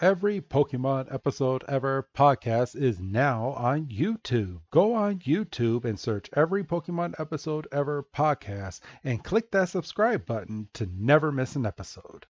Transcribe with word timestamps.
Every 0.00 0.40
Pokemon 0.40 1.12
episode 1.12 1.64
ever 1.66 2.06
podcast 2.16 2.80
is 2.80 3.00
now 3.00 3.48
on 3.56 3.86
YouTube. 3.86 4.60
Go 4.70 4.94
on 4.94 5.18
YouTube 5.18 5.84
and 5.84 5.98
search 5.98 6.30
every 6.34 6.62
Pokemon 6.62 7.18
episode 7.18 7.66
ever 7.72 8.06
podcast 8.14 8.78
and 9.02 9.24
click 9.24 9.50
that 9.50 9.70
subscribe 9.70 10.24
button 10.24 10.68
to 10.74 10.88
never 10.94 11.32
miss 11.32 11.56
an 11.56 11.66
episode. 11.66 12.26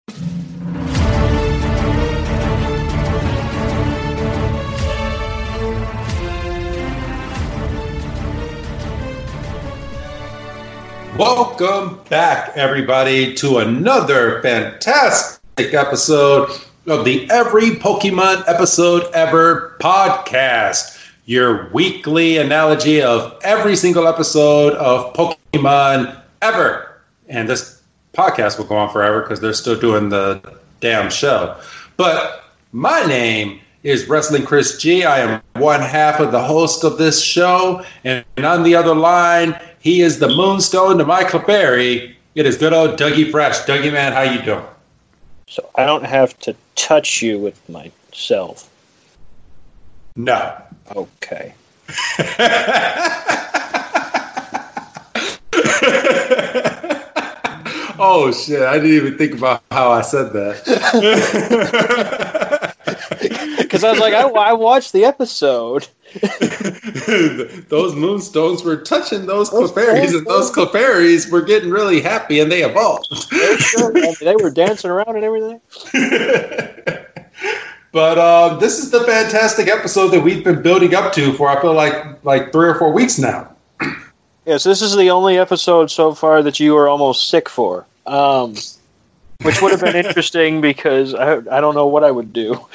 Welcome 11.16 12.00
back, 12.10 12.56
everybody, 12.56 13.34
to 13.34 13.58
another 13.58 14.42
fantastic 14.42 15.74
episode 15.74 16.50
of 16.86 17.04
the 17.04 17.30
Every 17.30 17.70
Pokemon 17.70 18.42
Episode 18.48 19.04
Ever 19.14 19.76
podcast, 19.80 21.12
your 21.26 21.68
weekly 21.72 22.38
analogy 22.38 23.00
of 23.00 23.38
every 23.44 23.76
single 23.76 24.08
episode 24.08 24.74
of 24.74 25.12
Pokemon 25.14 26.20
ever. 26.40 27.00
And 27.28 27.48
this 27.48 27.80
podcast 28.14 28.58
will 28.58 28.64
go 28.64 28.76
on 28.76 28.90
forever 28.90 29.20
because 29.20 29.40
they're 29.40 29.52
still 29.52 29.78
doing 29.78 30.08
the 30.08 30.42
damn 30.80 31.08
show. 31.08 31.56
But 31.96 32.44
my 32.72 33.04
name 33.06 33.60
is 33.84 34.08
Wrestling 34.08 34.44
Chris 34.44 34.78
G. 34.78 35.04
I 35.04 35.20
am 35.20 35.42
one 35.54 35.80
half 35.80 36.18
of 36.18 36.32
the 36.32 36.42
host 36.42 36.82
of 36.82 36.98
this 36.98 37.22
show. 37.22 37.84
And 38.02 38.24
on 38.38 38.64
the 38.64 38.74
other 38.74 38.94
line, 38.94 39.58
he 39.78 40.00
is 40.00 40.18
the 40.18 40.28
moonstone 40.28 40.98
to 40.98 41.04
my 41.04 41.22
Clefairy. 41.22 42.16
It 42.34 42.44
is 42.44 42.56
good 42.56 42.72
old 42.72 42.98
Dougie 42.98 43.30
Fresh. 43.30 43.60
Dougie, 43.60 43.92
man, 43.92 44.12
how 44.12 44.22
you 44.22 44.42
doing? 44.42 44.64
So 45.48 45.68
I 45.74 45.84
don't 45.84 46.04
have 46.04 46.38
to 46.40 46.54
touch 46.76 47.22
you 47.22 47.38
with 47.38 47.68
myself. 47.68 48.68
No. 50.16 50.56
Okay. 50.94 51.54
oh 57.98 58.32
shit! 58.32 58.62
I 58.62 58.78
didn't 58.78 58.92
even 58.92 59.18
think 59.18 59.34
about 59.34 59.62
how 59.70 59.90
I 59.90 60.02
said 60.02 60.32
that. 60.32 60.62
Because 63.72 63.84
I 63.84 63.90
was 63.90 64.00
like, 64.00 64.12
I, 64.12 64.28
I 64.28 64.52
watched 64.52 64.92
the 64.92 65.06
episode. 65.06 65.88
those 67.70 67.94
moonstones 67.94 68.62
were 68.62 68.76
touching 68.76 69.24
those 69.24 69.48
Clefairies, 69.48 70.14
and 70.14 70.26
those 70.26 70.52
Clefairies 70.52 71.32
were 71.32 71.40
getting 71.40 71.70
really 71.70 72.02
happy, 72.02 72.38
and 72.40 72.52
they 72.52 72.64
evolved. 72.64 73.08
they 74.20 74.36
were 74.36 74.50
dancing 74.50 74.90
around 74.90 75.16
and 75.16 75.24
everything. 75.24 75.58
but 77.92 78.18
um, 78.18 78.60
this 78.60 78.78
is 78.78 78.90
the 78.90 79.04
fantastic 79.04 79.68
episode 79.68 80.08
that 80.08 80.20
we've 80.20 80.44
been 80.44 80.60
building 80.60 80.94
up 80.94 81.14
to 81.14 81.32
for 81.32 81.48
I 81.48 81.58
feel 81.62 81.72
like 81.72 82.22
like 82.24 82.52
three 82.52 82.68
or 82.68 82.74
four 82.74 82.92
weeks 82.92 83.18
now. 83.18 83.56
Yes, 84.44 84.64
this 84.64 84.82
is 84.82 84.96
the 84.96 85.08
only 85.10 85.38
episode 85.38 85.88
so 85.88 86.14
far 86.14 86.42
that 86.42 86.58
you 86.58 86.74
were 86.74 86.88
almost 86.88 87.28
sick 87.28 87.48
for. 87.48 87.86
Um, 88.06 88.56
which 89.42 89.62
would 89.62 89.70
have 89.70 89.80
been 89.80 89.94
interesting 90.04 90.60
because 90.60 91.14
I, 91.14 91.34
I 91.36 91.60
don't 91.60 91.76
know 91.76 91.86
what 91.86 92.02
I 92.02 92.10
would 92.10 92.32
do. 92.32 92.66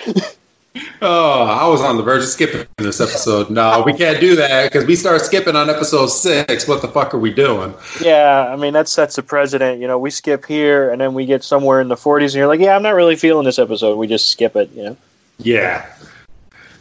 Oh, 1.01 1.43
I 1.43 1.67
was 1.67 1.81
on 1.81 1.97
the 1.97 2.03
verge 2.03 2.23
of 2.23 2.29
skipping 2.29 2.65
this 2.77 2.99
episode. 2.99 3.49
No, 3.49 3.83
we 3.85 3.93
can't 3.93 4.19
do 4.19 4.35
that 4.35 4.71
because 4.71 4.85
we 4.85 4.95
start 4.95 5.21
skipping 5.21 5.55
on 5.55 5.69
episode 5.69 6.07
six. 6.07 6.67
What 6.67 6.81
the 6.81 6.87
fuck 6.87 7.13
are 7.13 7.19
we 7.19 7.33
doing? 7.33 7.73
Yeah, 8.01 8.47
I 8.51 8.55
mean 8.55 8.73
that 8.73 8.87
sets 8.87 9.15
the 9.15 9.23
precedent. 9.23 9.79
You 9.79 9.87
know, 9.87 9.99
we 9.99 10.09
skip 10.09 10.45
here 10.45 10.89
and 10.89 10.99
then 10.99 11.13
we 11.13 11.25
get 11.25 11.43
somewhere 11.43 11.81
in 11.81 11.87
the 11.87 11.95
40s, 11.95 12.25
and 12.25 12.33
you're 12.35 12.47
like, 12.47 12.59
yeah, 12.59 12.75
I'm 12.75 12.83
not 12.83 12.95
really 12.95 13.15
feeling 13.15 13.45
this 13.45 13.59
episode. 13.59 13.97
We 13.97 14.07
just 14.07 14.31
skip 14.31 14.55
it. 14.55 14.71
You 14.71 14.83
know. 14.83 14.97
Yeah. 15.39 15.85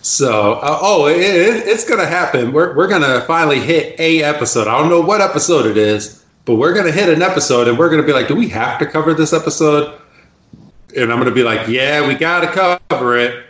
So, 0.03 0.55
uh, 0.55 0.79
oh, 0.81 1.09
it, 1.09 1.19
it, 1.19 1.67
it's 1.67 1.89
gonna 1.89 2.06
happen. 2.06 2.53
We're 2.53 2.75
we're 2.77 2.89
gonna 2.89 3.23
finally 3.23 3.61
hit 3.61 3.99
a 4.01 4.23
episode. 4.23 4.69
I 4.69 4.79
don't 4.79 4.89
know 4.89 5.01
what 5.01 5.21
episode 5.21 5.67
it 5.67 5.77
is, 5.77 6.25
but 6.45 6.55
we're 6.55 6.75
gonna 6.75 6.93
hit 6.93 7.09
an 7.09 7.23
episode, 7.23 7.69
and 7.69 7.77
we're 7.77 7.91
gonna 7.91 8.05
be 8.05 8.12
like, 8.12 8.29
do 8.29 8.37
we 8.37 8.49
have 8.49 8.79
to 8.79 8.87
cover 8.87 9.15
this 9.15 9.33
episode? 9.33 10.01
And 10.97 11.12
I'm 11.12 11.19
gonna 11.19 11.33
be 11.33 11.43
like, 11.43 11.69
yeah, 11.69 12.06
we 12.06 12.15
gotta 12.15 12.79
cover 12.89 13.19
it 13.19 13.46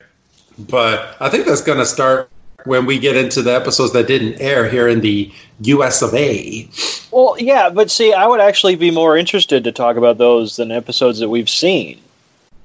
but 0.59 1.17
I 1.21 1.28
think 1.28 1.47
that's 1.47 1.62
going 1.62 1.78
to 1.78 1.87
start 1.87 2.31
when 2.65 2.84
we 2.84 2.99
get 2.99 3.17
into 3.17 3.43
the 3.43 3.55
episodes 3.55 3.93
that 3.93 4.06
didn't 4.06 4.41
air 4.41 4.69
here 4.69 4.89
in 4.89 5.00
the 5.00 5.33
US 5.61 6.03
of 6.03 6.12
A. 6.15 6.69
Well, 7.12 7.37
yeah, 7.39 7.71
but 7.71 7.91
see, 7.91 8.12
I 8.12 8.27
would 8.27 8.41
actually 8.41 8.77
be 8.77 8.91
more 8.91 9.17
interested 9.17 9.65
to 9.65 9.72
talk 9.72 9.97
about 9.97 10.19
those 10.19 10.56
than 10.56 10.72
episodes 10.72 11.19
that 11.21 11.28
we've 11.28 11.49
seen. 11.49 12.00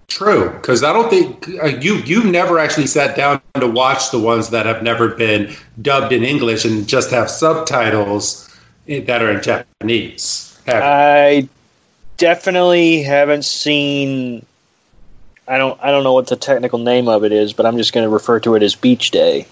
True, 0.08 0.50
because 0.50 0.84
I 0.84 0.92
don't 0.92 1.10
think 1.10 1.48
uh, 1.64 1.68
you 1.68 1.96
you've 2.00 2.26
never 2.26 2.60
actually 2.60 2.88
sat 2.88 3.16
down 3.16 3.42
to 3.54 3.68
watch 3.68 4.12
the 4.12 4.20
ones 4.20 4.50
that 4.50 4.66
have 4.66 4.84
never 4.84 5.08
been 5.08 5.56
dubbed 5.82 6.12
in 6.12 6.24
English 6.26 6.66
and 6.66 6.86
just 6.86 7.12
have 7.12 7.30
subtitles 7.30 8.50
that 8.88 9.22
are 9.22 9.32
in 9.32 9.42
Japanese. 9.42 10.60
I 10.68 11.48
definitely 12.18 13.04
haven't 13.04 13.46
seen 13.46 14.46
I 15.48 15.58
don't 15.58 15.80
I 15.82 15.92
don't 15.92 16.04
know 16.04 16.14
what 16.14 16.28
the 16.28 16.36
technical 16.36 16.80
name 16.80 17.08
of 17.08 17.24
it 17.24 17.32
is, 17.32 17.54
but 17.54 17.66
I'm 17.66 17.78
just 17.78 17.94
going 17.94 18.06
to 18.06 18.10
refer 18.10 18.40
to 18.42 18.56
it 18.56 18.64
as 18.64 18.76
Beach 18.76 19.12
Day. 19.12 19.46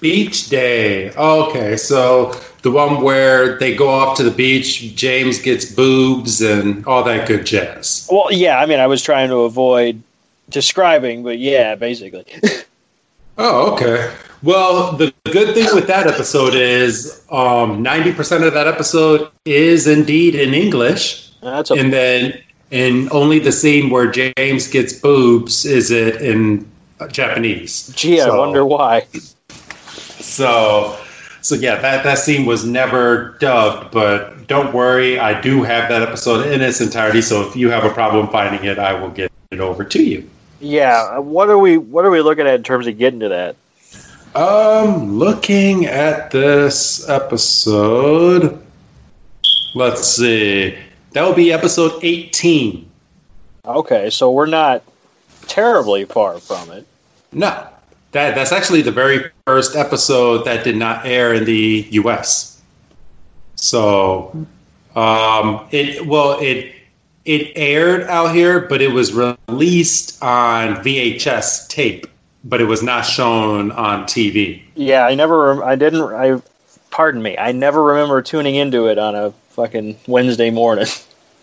Beach 0.00 0.48
Day. 0.48 1.10
Okay, 1.12 1.76
so 1.76 2.32
the 2.62 2.70
one 2.70 3.02
where 3.02 3.58
they 3.58 3.74
go 3.74 3.88
off 3.88 4.16
to 4.18 4.22
the 4.22 4.30
beach, 4.30 4.94
James 4.94 5.40
gets 5.40 5.64
boobs 5.64 6.40
and 6.40 6.86
all 6.86 7.02
that 7.04 7.26
good 7.26 7.46
jazz. 7.46 8.08
Well, 8.10 8.32
yeah, 8.32 8.60
I 8.60 8.66
mean, 8.66 8.80
I 8.80 8.86
was 8.86 9.02
trying 9.02 9.28
to 9.30 9.38
avoid 9.38 10.02
describing, 10.48 11.22
but 11.22 11.38
yeah, 11.38 11.74
basically. 11.74 12.26
oh, 13.38 13.72
okay. 13.72 14.12
Well, 14.42 14.92
the 14.92 15.12
good 15.32 15.54
thing 15.54 15.68
with 15.74 15.88
that 15.88 16.06
episode 16.06 16.54
is 16.54 17.24
um, 17.30 17.82
90% 17.82 18.46
of 18.46 18.54
that 18.54 18.68
episode 18.68 19.30
is 19.44 19.86
indeed 19.86 20.34
in 20.36 20.54
English. 20.54 21.30
That's 21.40 21.70
okay. 21.70 21.80
And 21.80 21.92
then 21.92 22.40
and 22.70 23.10
only 23.12 23.38
the 23.38 23.52
scene 23.52 23.90
where 23.90 24.10
James 24.10 24.68
gets 24.68 24.92
boobs 24.92 25.64
is 25.64 25.90
it 25.90 26.20
in 26.20 26.68
Japanese. 27.10 27.92
Gee, 27.94 28.18
so, 28.18 28.34
I 28.34 28.38
wonder 28.38 28.64
why. 28.64 29.06
So, 29.50 30.98
so 31.40 31.54
yeah, 31.54 31.76
that 31.76 32.04
that 32.04 32.18
scene 32.18 32.44
was 32.44 32.64
never 32.64 33.36
dubbed, 33.40 33.92
but 33.92 34.46
don't 34.48 34.72
worry, 34.74 35.18
I 35.18 35.40
do 35.40 35.62
have 35.62 35.88
that 35.88 36.02
episode 36.02 36.46
in 36.46 36.60
its 36.60 36.80
entirety. 36.80 37.22
So 37.22 37.46
if 37.46 37.54
you 37.54 37.70
have 37.70 37.84
a 37.84 37.90
problem 37.90 38.28
finding 38.28 38.64
it, 38.64 38.78
I 38.78 38.94
will 38.94 39.10
get 39.10 39.30
it 39.50 39.60
over 39.60 39.84
to 39.84 40.02
you. 40.02 40.28
Yeah, 40.60 41.18
what 41.18 41.48
are 41.48 41.58
we 41.58 41.78
what 41.78 42.04
are 42.04 42.10
we 42.10 42.20
looking 42.20 42.46
at 42.46 42.54
in 42.54 42.62
terms 42.64 42.86
of 42.86 42.98
getting 42.98 43.20
to 43.20 43.28
that? 43.28 43.56
Um, 44.34 45.18
looking 45.18 45.86
at 45.86 46.30
this 46.30 47.08
episode, 47.08 48.60
let's 49.74 50.06
see. 50.06 50.76
That 51.12 51.22
will 51.22 51.34
be 51.34 51.52
episode 51.52 51.98
18. 52.02 52.88
Okay, 53.64 54.10
so 54.10 54.30
we're 54.30 54.46
not 54.46 54.82
terribly 55.46 56.04
far 56.04 56.38
from 56.38 56.70
it. 56.70 56.86
No. 57.32 57.66
That 58.12 58.34
that's 58.34 58.52
actually 58.52 58.82
the 58.82 58.92
very 58.92 59.30
first 59.46 59.76
episode 59.76 60.44
that 60.46 60.64
did 60.64 60.76
not 60.76 61.04
air 61.04 61.34
in 61.34 61.44
the 61.44 61.86
US. 61.90 62.60
So 63.56 64.46
um 64.96 65.66
it 65.70 66.06
well 66.06 66.38
it 66.40 66.74
it 67.26 67.52
aired 67.56 68.04
out 68.04 68.34
here, 68.34 68.60
but 68.60 68.80
it 68.80 68.92
was 68.92 69.12
released 69.12 70.22
on 70.22 70.76
VHS 70.76 71.68
tape, 71.68 72.06
but 72.44 72.62
it 72.62 72.64
was 72.64 72.82
not 72.82 73.02
shown 73.02 73.70
on 73.72 74.04
TV. 74.04 74.62
Yeah, 74.74 75.04
I 75.04 75.14
never 75.14 75.62
I 75.62 75.76
didn't 75.76 76.02
I 76.14 76.40
pardon 76.90 77.22
me. 77.22 77.36
I 77.36 77.52
never 77.52 77.82
remember 77.82 78.22
tuning 78.22 78.54
into 78.54 78.86
it 78.86 78.98
on 78.98 79.14
a 79.14 79.34
fucking 79.58 79.98
Wednesday 80.06 80.50
morning. 80.50 80.86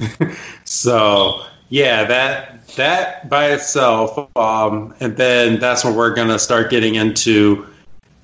so 0.63 1.43
yeah, 1.67 2.05
that 2.05 2.65
that 2.77 3.29
by 3.29 3.51
itself, 3.51 4.17
um, 4.37 4.95
and 5.01 5.17
then 5.17 5.59
that's 5.59 5.83
when 5.83 5.95
we're 5.95 6.15
gonna 6.15 6.39
start 6.39 6.69
getting 6.69 6.95
into 6.95 7.67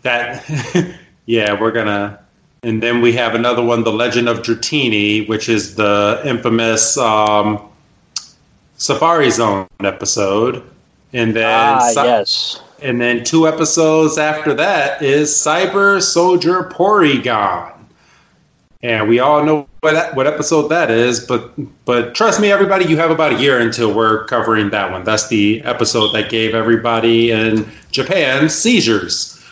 that. 0.04 0.50
yeah, 1.26 1.60
we're 1.60 1.74
gonna, 1.74 2.20
and 2.64 2.82
then 2.82 3.02
we 3.02 3.12
have 3.14 3.36
another 3.36 3.62
one, 3.62 3.84
the 3.84 3.92
Legend 3.92 4.30
of 4.30 4.40
Dratini, 4.40 5.28
which 5.28 5.50
is 5.50 5.76
the 5.76 6.22
infamous 6.24 6.98
um, 6.98 7.60
Safari 8.78 9.30
Zone 9.30 9.68
episode, 9.82 10.64
and 11.12 11.36
then 11.36 11.46
ah, 11.50 11.92
yes. 11.96 12.62
And 12.82 13.00
then 13.00 13.24
two 13.24 13.48
episodes 13.48 14.18
after 14.18 14.56
that 14.56 15.04
is 15.04 15.30
Cyber 15.30 16.02
Soldier 16.02 16.64
Porygon. 16.64 17.74
and 18.82 19.08
we 19.08 19.20
all 19.20 19.44
know 19.44 19.68
what 19.82 20.16
what 20.16 20.28
episode 20.28 20.68
that 20.70 20.90
is. 20.90 21.20
But 21.20 21.52
but 21.86 22.16
trust 22.16 22.40
me, 22.40 22.52
everybody, 22.52 22.86
you 22.86 22.98
have 22.98 23.12
about 23.12 23.34
a 23.34 23.40
year 23.42 23.60
until 23.60 23.94
we're 23.94 24.26
covering 24.26 24.70
that 24.70 24.92
one. 24.92 25.04
That's 25.04 25.28
the 25.28 25.62
episode 25.64 26.14
that 26.14 26.30
gave 26.30 26.56
everybody 26.56 27.32
in 27.32 27.70
Japan 27.92 28.48
seizures. 28.50 29.44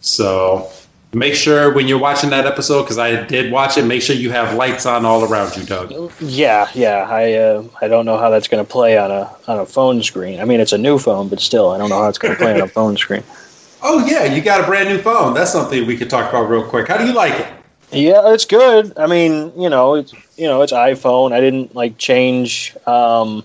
So 0.00 0.70
make 1.14 1.34
sure 1.34 1.72
when 1.72 1.88
you're 1.88 1.98
watching 1.98 2.28
that 2.30 2.46
episode, 2.46 2.82
because 2.82 2.98
I 2.98 3.24
did 3.24 3.50
watch 3.50 3.78
it, 3.78 3.84
make 3.84 4.02
sure 4.02 4.14
you 4.14 4.30
have 4.30 4.54
lights 4.54 4.84
on 4.84 5.06
all 5.06 5.24
around 5.24 5.56
you, 5.56 5.64
Doug. 5.64 6.12
Yeah, 6.20 6.68
yeah. 6.74 7.08
I 7.08 7.32
uh, 7.32 7.64
I 7.80 7.88
don't 7.88 8.04
know 8.04 8.18
how 8.18 8.28
that's 8.28 8.46
going 8.46 8.64
to 8.64 8.70
play 8.70 8.98
on 8.98 9.10
a 9.10 9.34
on 9.48 9.58
a 9.58 9.64
phone 9.66 10.02
screen. 10.02 10.38
I 10.40 10.44
mean, 10.44 10.60
it's 10.60 10.74
a 10.74 10.78
new 10.78 10.98
phone, 10.98 11.28
but 11.28 11.40
still, 11.40 11.70
I 11.70 11.78
don't 11.78 11.88
know 11.88 12.02
how 12.02 12.08
it's 12.08 12.18
going 12.18 12.34
to 12.34 12.38
play 12.38 12.52
on 12.52 12.60
a 12.60 12.68
phone 12.68 12.96
screen. 12.96 13.24
Oh 13.80 14.04
yeah, 14.08 14.24
you 14.24 14.42
got 14.42 14.60
a 14.60 14.64
brand 14.64 14.88
new 14.88 15.00
phone. 15.00 15.34
That's 15.34 15.52
something 15.52 15.86
we 15.86 15.96
could 15.96 16.10
talk 16.10 16.30
about 16.30 16.50
real 16.50 16.64
quick. 16.64 16.88
How 16.88 16.98
do 16.98 17.06
you 17.06 17.12
like 17.12 17.34
it? 17.34 17.57
Yeah, 17.90 18.32
it's 18.32 18.44
good. 18.44 18.98
I 18.98 19.06
mean, 19.06 19.52
you 19.56 19.68
know, 19.70 19.94
it's 19.94 20.12
you 20.36 20.46
know, 20.46 20.62
it's 20.62 20.72
iPhone. 20.72 21.32
I 21.32 21.40
didn't 21.40 21.74
like 21.74 21.98
change. 21.98 22.76
Um, 22.86 23.44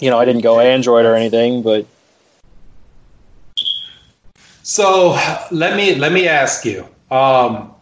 you 0.00 0.10
know, 0.10 0.18
I 0.18 0.24
didn't 0.24 0.42
go 0.42 0.60
Android 0.60 1.06
or 1.06 1.14
anything, 1.14 1.62
but 1.62 1.86
So 4.66 5.16
let 5.52 5.76
me 5.76 5.94
let 5.94 6.10
me 6.10 6.26
ask 6.26 6.64
you 6.64 6.88
um, 7.12 7.72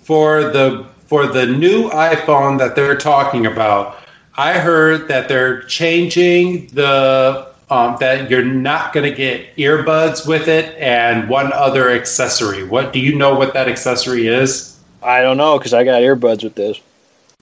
for 0.00 0.44
the 0.44 0.86
for 1.04 1.26
the 1.26 1.44
new 1.44 1.90
iPhone 1.90 2.58
that 2.58 2.74
they're 2.74 2.96
talking 2.96 3.44
about. 3.44 3.98
I 4.38 4.58
heard 4.58 5.08
that 5.08 5.28
they're 5.28 5.60
changing 5.64 6.68
the 6.68 7.49
um, 7.70 7.96
that 8.00 8.28
you're 8.28 8.44
not 8.44 8.92
going 8.92 9.08
to 9.08 9.16
get 9.16 9.56
earbuds 9.56 10.26
with 10.26 10.48
it 10.48 10.76
and 10.78 11.28
one 11.28 11.52
other 11.52 11.90
accessory. 11.90 12.64
What 12.64 12.92
do 12.92 12.98
you 12.98 13.14
know 13.14 13.34
what 13.34 13.54
that 13.54 13.68
accessory 13.68 14.26
is? 14.26 14.78
I 15.02 15.22
don't 15.22 15.36
know 15.36 15.56
because 15.56 15.72
I 15.72 15.84
got 15.84 16.02
earbuds 16.02 16.42
with 16.42 16.56
this. 16.56 16.80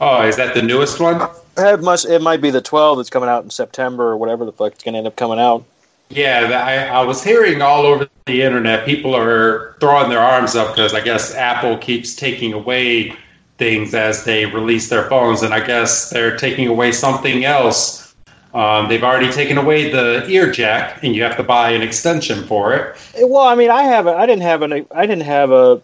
Oh, 0.01 0.23
is 0.23 0.37
that 0.37 0.55
the 0.55 0.63
newest 0.63 1.01
one? 1.01 1.29
It 1.57 1.81
must. 1.81 2.07
It 2.07 2.23
might 2.23 2.41
be 2.41 2.51
the 2.51 2.61
12 2.61 2.99
that's 2.99 3.11
coming 3.11 3.29
out 3.29 3.43
in 3.43 3.51
September 3.51 4.05
or 4.05 4.17
whatever 4.17 4.45
the 4.45 4.53
fuck 4.53 4.73
it's 4.73 4.85
going 4.85 4.93
to 4.93 4.99
end 4.99 5.07
up 5.09 5.17
coming 5.17 5.41
out. 5.41 5.65
Yeah, 6.11 6.63
I, 6.65 7.01
I 7.01 7.05
was 7.05 7.23
hearing 7.23 7.61
all 7.61 7.83
over 7.83 8.09
the 8.27 8.43
internet 8.43 8.87
people 8.87 9.15
are 9.15 9.77
throwing 9.81 10.09
their 10.09 10.21
arms 10.21 10.55
up 10.55 10.75
because 10.75 10.95
I 10.95 11.01
guess 11.01 11.35
Apple 11.35 11.77
keeps 11.79 12.15
taking 12.15 12.53
away 12.53 13.15
things 13.59 13.93
as 13.93 14.25
they 14.25 14.47
release 14.47 14.89
their 14.89 15.09
phones, 15.09 15.43
and 15.43 15.53
I 15.53 15.67
guess 15.67 16.11
they're 16.11 16.37
taking 16.37 16.69
away 16.69 16.93
something 16.93 17.45
else. 17.45 18.08
Um, 18.55 18.89
they've 18.89 19.05
already 19.05 19.31
taken 19.31 19.59
away 19.59 19.91
the 19.91 20.27
ear 20.29 20.51
jack, 20.51 21.03
and 21.03 21.15
you 21.15 21.23
have 21.23 21.37
to 21.37 21.43
buy 21.43 21.71
an 21.71 21.83
extension 21.83 22.45
for 22.45 22.75
it. 22.75 22.97
Well, 23.21 23.47
I 23.47 23.55
mean, 23.55 23.71
I 23.71 23.83
haven't. 23.83 24.15
I 24.15 24.27
didn't 24.27 24.43
have 24.43 24.63
an. 24.63 24.87
I 24.91 25.07
didn't 25.07 25.25
have 25.25 25.51
a 25.53 25.83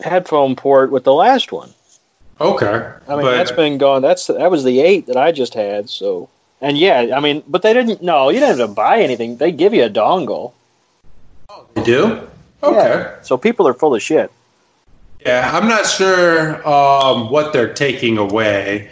headphone 0.00 0.54
port 0.54 0.90
with 0.90 1.04
the 1.04 1.14
last 1.14 1.50
one. 1.50 1.70
Okay, 2.40 2.90
I 3.08 3.16
mean, 3.16 3.22
but, 3.22 3.36
that's 3.36 3.52
been 3.52 3.78
gone. 3.78 4.02
That's 4.02 4.26
that 4.26 4.50
was 4.50 4.64
the 4.64 4.80
eight 4.80 5.06
that 5.06 5.16
I 5.16 5.32
just 5.32 5.54
had. 5.54 5.88
So, 5.88 6.28
and 6.60 6.76
yeah, 6.76 7.12
I 7.16 7.20
mean, 7.20 7.42
but 7.48 7.62
they 7.62 7.72
didn't. 7.72 8.02
No, 8.02 8.28
you 8.28 8.40
didn't 8.40 8.58
have 8.58 8.68
to 8.68 8.74
buy 8.74 9.00
anything. 9.00 9.38
They 9.38 9.50
give 9.50 9.72
you 9.72 9.84
a 9.84 9.90
dongle. 9.90 10.52
Oh, 11.48 11.66
they 11.74 11.82
do. 11.84 12.28
Okay. 12.62 12.76
Yeah, 12.76 13.22
so 13.22 13.38
people 13.38 13.66
are 13.66 13.74
full 13.74 13.94
of 13.94 14.02
shit. 14.02 14.30
Yeah, 15.24 15.50
I'm 15.54 15.68
not 15.68 15.86
sure 15.86 16.66
um, 16.68 17.30
what 17.30 17.52
they're 17.52 17.72
taking 17.72 18.18
away. 18.18 18.90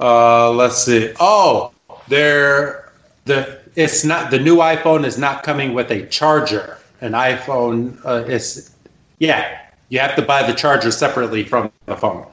Uh, 0.00 0.50
let's 0.52 0.82
see. 0.84 1.12
Oh, 1.20 1.72
they're 2.10 2.92
the 3.24 3.58
it's 3.76 4.04
not 4.04 4.30
the 4.30 4.38
new 4.38 4.56
iPhone 4.56 5.04
is 5.04 5.16
not 5.16 5.42
coming 5.42 5.72
with 5.72 5.90
a 5.90 6.06
charger. 6.06 6.76
An 7.00 7.12
iPhone 7.12 7.98
uh, 8.04 8.24
is 8.26 8.74
yeah, 9.18 9.58
you 9.88 9.98
have 9.98 10.14
to 10.16 10.22
buy 10.22 10.46
the 10.46 10.52
charger 10.52 10.90
separately 10.90 11.44
from 11.44 11.72
the 11.86 11.96
phone. 11.96 12.26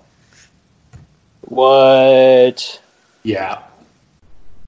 What? 1.42 2.82
Yeah. 3.24 3.62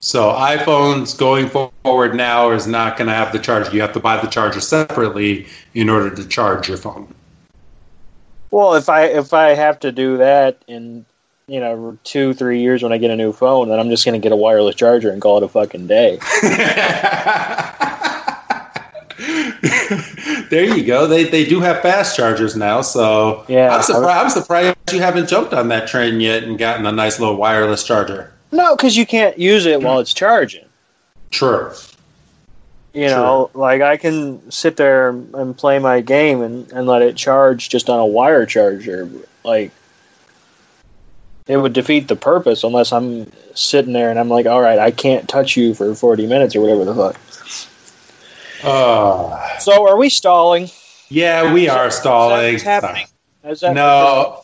So 0.01 0.31
iPhones 0.31 1.17
going 1.17 1.49
forward 1.49 2.15
now 2.15 2.51
is 2.51 2.67
not 2.67 2.97
going 2.97 3.09
to 3.09 3.13
have 3.13 3.33
the 3.33 3.39
charger. 3.39 3.71
You 3.71 3.81
have 3.81 3.91
to 3.93 3.99
buy 3.99 4.15
the 4.21 4.27
charger 4.27 4.61
separately 4.61 5.45
in 5.73 5.89
order 5.89 6.15
to 6.15 6.25
charge 6.25 6.69
your 6.69 6.77
phone. 6.77 7.13
Well, 8.51 8.75
if 8.75 8.87
I 8.87 9.05
if 9.05 9.33
I 9.33 9.49
have 9.49 9.79
to 9.81 9.91
do 9.91 10.17
that 10.17 10.63
in 10.67 11.05
you 11.49 11.59
know 11.59 11.97
two 12.03 12.33
three 12.33 12.61
years 12.61 12.83
when 12.83 12.93
I 12.93 12.97
get 12.97 13.11
a 13.11 13.15
new 13.15 13.31
phone, 13.31 13.69
then 13.69 13.79
I'm 13.79 13.89
just 13.89 14.05
going 14.05 14.19
to 14.19 14.23
get 14.23 14.31
a 14.31 14.35
wireless 14.35 14.75
charger 14.75 15.11
and 15.11 15.21
call 15.21 15.37
it 15.37 15.43
a 15.43 15.47
fucking 15.47 15.87
day. 15.87 16.19
there 20.49 20.63
you 20.63 20.83
go. 20.83 21.07
They 21.07 21.25
they 21.25 21.45
do 21.45 21.59
have 21.59 21.81
fast 21.81 22.15
chargers 22.15 22.55
now, 22.55 22.81
so 22.81 23.45
yeah. 23.47 23.75
I'm 23.75 23.83
surprised. 23.83 24.19
I'm 24.19 24.29
surprised 24.29 24.77
you 24.91 25.01
haven't 25.01 25.29
jumped 25.29 25.53
on 25.53 25.67
that 25.69 25.87
train 25.87 26.19
yet 26.19 26.43
and 26.43 26.57
gotten 26.57 26.85
a 26.85 26.91
nice 26.91 27.19
little 27.19 27.35
wireless 27.35 27.83
charger. 27.83 28.31
No, 28.51 28.75
because 28.75 28.97
you 28.97 29.05
can't 29.05 29.37
use 29.37 29.65
it 29.65 29.81
while 29.81 29.99
it's 29.99 30.13
charging. 30.13 30.65
True. 31.31 31.71
You 32.93 33.05
know, 33.05 33.49
True. 33.51 33.61
like 33.61 33.81
I 33.81 33.97
can 33.97 34.51
sit 34.51 34.77
there 34.77 35.09
and 35.09 35.55
play 35.55 35.77
my 35.77 36.01
game 36.01 36.41
and, 36.41 36.71
and 36.71 36.87
let 36.87 37.03
it 37.03 37.15
charge 37.15 37.69
just 37.69 37.89
on 37.89 37.99
a 37.99 38.05
wire 38.05 38.47
charger. 38.47 39.07
Like, 39.43 39.71
it 41.49 41.57
would 41.57 41.73
defeat 41.73 42.07
the 42.07 42.15
purpose 42.15 42.63
unless 42.63 42.93
I'm 42.93 43.29
sitting 43.55 43.91
there 43.91 44.11
and 44.11 44.19
I'm 44.19 44.29
like, 44.29 44.45
all 44.45 44.61
right, 44.61 44.77
I 44.77 44.91
can't 44.91 45.27
touch 45.27 45.57
you 45.57 45.73
for 45.73 45.95
40 45.95 46.27
minutes 46.27 46.55
or 46.55 46.61
whatever 46.61 46.85
the 46.85 46.93
fuck. 46.93 47.19
Uh, 48.63 49.57
so 49.57 49.89
are 49.89 49.97
we 49.97 50.09
stalling? 50.09 50.69
Yeah, 51.09 51.51
we 51.51 51.67
are 51.67 51.89
stalling. 51.89 52.55
Is 52.55 52.63
that 52.63 52.83
happening? 52.83 53.07
That 53.41 53.73
no, 53.73 54.43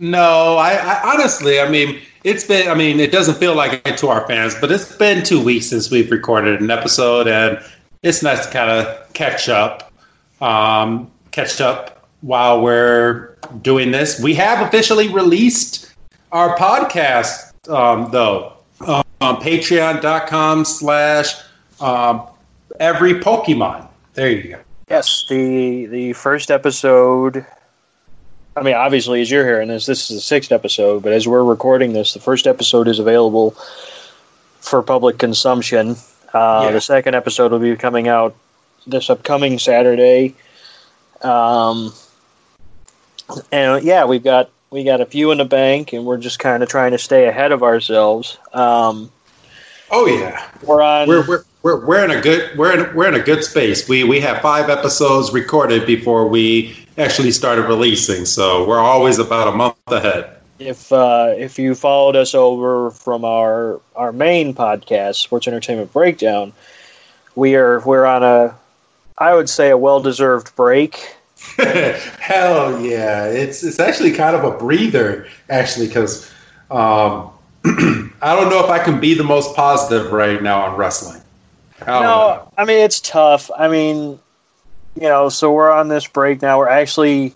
no. 0.00 0.56
I, 0.56 0.72
I 0.72 1.12
honestly, 1.12 1.60
I 1.60 1.68
mean, 1.68 2.00
it's 2.24 2.42
been. 2.42 2.68
I 2.68 2.74
mean, 2.74 2.98
it 2.98 3.12
doesn't 3.12 3.36
feel 3.36 3.54
like 3.54 3.86
it 3.86 3.98
to 3.98 4.08
our 4.08 4.26
fans, 4.26 4.56
but 4.60 4.72
it's 4.72 4.96
been 4.96 5.22
two 5.22 5.44
weeks 5.44 5.66
since 5.66 5.90
we've 5.90 6.10
recorded 6.10 6.60
an 6.60 6.70
episode, 6.70 7.28
and 7.28 7.62
it's 8.02 8.22
nice 8.22 8.46
to 8.46 8.52
kind 8.52 8.70
of 8.70 9.12
catch 9.12 9.48
up, 9.48 9.92
um, 10.40 11.08
catch 11.30 11.60
up 11.60 12.08
while 12.22 12.62
we're 12.62 13.36
doing 13.60 13.92
this. 13.92 14.18
We 14.20 14.34
have 14.34 14.66
officially 14.66 15.08
released 15.08 15.89
our 16.32 16.56
podcast, 16.56 17.68
um, 17.68 18.10
though, 18.10 18.52
um, 18.86 19.04
on 19.20 19.36
patreon.com 19.36 20.64
slash 20.64 21.34
um, 21.80 22.26
every 22.78 23.14
Pokemon. 23.14 23.86
There 24.14 24.30
you 24.30 24.42
go. 24.50 24.60
Yes, 24.88 25.26
the 25.28 25.86
the 25.86 26.12
first 26.14 26.50
episode. 26.50 27.46
I 28.56 28.62
mean, 28.62 28.74
obviously, 28.74 29.20
as 29.22 29.30
you're 29.30 29.44
hearing 29.44 29.68
this, 29.68 29.86
this 29.86 30.10
is 30.10 30.16
the 30.16 30.22
sixth 30.22 30.50
episode. 30.50 31.02
But 31.02 31.12
as 31.12 31.28
we're 31.28 31.44
recording 31.44 31.92
this, 31.92 32.14
the 32.14 32.20
first 32.20 32.46
episode 32.46 32.88
is 32.88 32.98
available 32.98 33.52
for 34.60 34.82
public 34.82 35.18
consumption. 35.18 35.96
Uh, 36.34 36.62
yeah. 36.64 36.70
The 36.72 36.80
second 36.80 37.14
episode 37.14 37.52
will 37.52 37.60
be 37.60 37.76
coming 37.76 38.08
out 38.08 38.34
this 38.86 39.10
upcoming 39.10 39.58
Saturday. 39.58 40.34
Um, 41.22 41.92
and 43.52 43.84
yeah, 43.84 44.04
we've 44.04 44.24
got 44.24 44.50
we 44.70 44.84
got 44.84 45.00
a 45.00 45.06
few 45.06 45.30
in 45.30 45.38
the 45.38 45.44
bank, 45.44 45.92
and 45.92 46.04
we're 46.04 46.18
just 46.18 46.38
kind 46.38 46.62
of 46.62 46.68
trying 46.68 46.92
to 46.92 46.98
stay 46.98 47.26
ahead 47.26 47.52
of 47.52 47.62
ourselves. 47.62 48.38
Um, 48.52 49.10
oh 49.90 50.06
yeah, 50.06 50.48
we're 50.62 50.82
on. 50.82 51.08
We're, 51.08 51.26
we're 51.26 51.44
we're, 51.62 51.84
we're 51.84 52.04
in 52.04 52.10
a 52.10 52.20
good 52.20 52.56
we're 52.56 52.72
in, 52.78 52.94
we're 52.94 53.08
in 53.08 53.14
a 53.14 53.22
good 53.22 53.44
space. 53.44 53.88
We 53.88 54.04
we 54.04 54.20
have 54.20 54.40
five 54.40 54.70
episodes 54.70 55.32
recorded 55.32 55.86
before 55.86 56.26
we 56.26 56.76
actually 56.96 57.32
started 57.32 57.62
releasing, 57.62 58.24
so 58.24 58.66
we're 58.66 58.78
always 58.78 59.18
about 59.18 59.48
a 59.48 59.52
month 59.52 59.76
ahead. 59.88 60.36
If 60.58 60.92
uh, 60.92 61.34
if 61.36 61.58
you 61.58 61.74
followed 61.74 62.16
us 62.16 62.34
over 62.34 62.90
from 62.90 63.24
our 63.24 63.80
our 63.96 64.12
main 64.12 64.54
podcast, 64.54 65.16
Sports 65.16 65.48
Entertainment 65.48 65.92
Breakdown, 65.92 66.52
we 67.34 67.56
are 67.56 67.80
we're 67.80 68.06
on 68.06 68.22
a 68.22 68.56
I 69.18 69.34
would 69.34 69.50
say 69.50 69.70
a 69.70 69.76
well 69.76 70.00
deserved 70.00 70.54
break. 70.56 71.16
Hell 71.56 72.80
yeah! 72.80 73.26
It's 73.26 73.62
it's 73.62 73.80
actually 73.80 74.12
kind 74.12 74.36
of 74.36 74.44
a 74.44 74.56
breather 74.56 75.26
actually 75.48 75.86
because 75.88 76.30
um, 76.70 77.30
I 77.64 78.36
don't 78.36 78.50
know 78.50 78.62
if 78.62 78.70
I 78.70 78.78
can 78.78 79.00
be 79.00 79.14
the 79.14 79.24
most 79.24 79.56
positive 79.56 80.12
right 80.12 80.42
now 80.42 80.62
on 80.62 80.76
wrestling. 80.76 81.20
Oh, 81.86 82.02
no, 82.02 82.52
I 82.56 82.64
mean 82.64 82.78
it's 82.78 83.00
tough. 83.00 83.50
I 83.56 83.68
mean, 83.68 84.18
you 84.94 85.08
know, 85.08 85.28
so 85.28 85.52
we're 85.52 85.70
on 85.70 85.88
this 85.88 86.06
break 86.06 86.42
now. 86.42 86.58
We're 86.58 86.68
actually, 86.68 87.34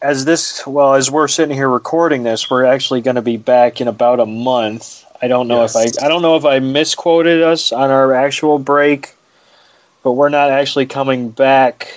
as 0.00 0.24
this, 0.24 0.66
well, 0.66 0.94
as 0.94 1.10
we're 1.10 1.28
sitting 1.28 1.54
here 1.54 1.68
recording 1.68 2.22
this, 2.22 2.50
we're 2.50 2.64
actually 2.64 3.02
going 3.02 3.16
to 3.16 3.22
be 3.22 3.36
back 3.36 3.80
in 3.80 3.88
about 3.88 4.20
a 4.20 4.26
month. 4.26 5.04
I 5.20 5.28
don't 5.28 5.48
know 5.48 5.60
yes. 5.60 5.76
if 5.76 6.02
I, 6.02 6.06
I 6.06 6.08
don't 6.08 6.22
know 6.22 6.36
if 6.36 6.46
I 6.46 6.60
misquoted 6.60 7.42
us 7.42 7.72
on 7.72 7.90
our 7.90 8.14
actual 8.14 8.58
break, 8.58 9.14
but 10.02 10.12
we're 10.12 10.30
not 10.30 10.50
actually 10.50 10.86
coming 10.86 11.28
back 11.28 11.92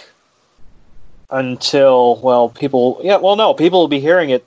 until 1.34 2.18
well, 2.18 2.48
people, 2.48 3.02
yeah, 3.04 3.18
well, 3.18 3.36
no, 3.36 3.54
people 3.56 3.80
will 3.80 3.88
be 3.88 4.00
hearing 4.00 4.30
it 4.30 4.46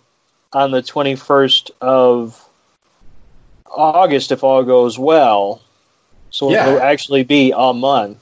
on 0.52 0.70
the 0.70 0.80
twenty 0.80 1.16
first 1.16 1.72
of 1.80 2.42
August 3.66 4.30
if 4.32 4.44
all 4.44 4.62
goes 4.62 4.98
well. 4.98 5.60
So 6.30 6.50
yeah. 6.50 6.66
it'll 6.66 6.80
actually 6.80 7.24
be 7.24 7.52
a 7.54 7.72
month 7.74 8.18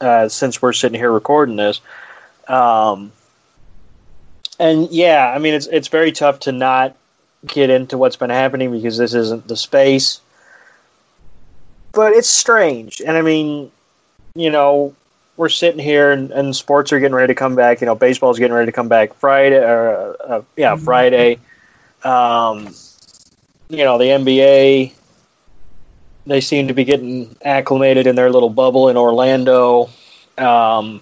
uh, 0.00 0.28
since 0.28 0.60
we're 0.60 0.74
sitting 0.74 1.00
here 1.00 1.10
recording 1.10 1.56
this. 1.56 1.80
Um, 2.46 3.10
and 4.58 4.90
yeah, 4.90 5.32
I 5.34 5.38
mean 5.38 5.54
it's 5.54 5.66
it's 5.66 5.88
very 5.88 6.12
tough 6.12 6.40
to 6.40 6.52
not 6.52 6.94
get 7.46 7.70
into 7.70 7.96
what's 7.96 8.16
been 8.16 8.30
happening 8.30 8.70
because 8.70 8.98
this 8.98 9.14
isn't 9.14 9.48
the 9.48 9.56
space. 9.56 10.20
But 11.92 12.12
it's 12.12 12.28
strange, 12.28 13.00
and 13.00 13.16
I 13.16 13.22
mean, 13.22 13.72
you 14.34 14.50
know, 14.50 14.94
we're 15.38 15.48
sitting 15.48 15.78
here 15.78 16.10
and, 16.10 16.30
and 16.32 16.54
sports 16.54 16.92
are 16.92 16.98
getting 16.98 17.14
ready 17.14 17.32
to 17.32 17.38
come 17.38 17.54
back. 17.54 17.80
You 17.80 17.86
know, 17.86 17.94
baseball's 17.94 18.38
getting 18.38 18.52
ready 18.52 18.66
to 18.66 18.72
come 18.72 18.88
back 18.88 19.14
Friday, 19.14 19.56
or 19.56 20.16
uh, 20.20 20.24
uh, 20.24 20.42
yeah, 20.56 20.76
Friday. 20.76 21.38
Um, 22.04 22.74
you 23.70 23.84
know, 23.84 23.96
the 23.96 24.04
NBA. 24.04 24.92
They 26.26 26.40
seem 26.42 26.68
to 26.68 26.74
be 26.74 26.84
getting 26.84 27.34
acclimated 27.42 28.06
in 28.06 28.16
their 28.16 28.30
little 28.30 28.50
bubble 28.50 28.90
in 28.90 28.98
Orlando. 28.98 29.88
Um, 30.36 31.00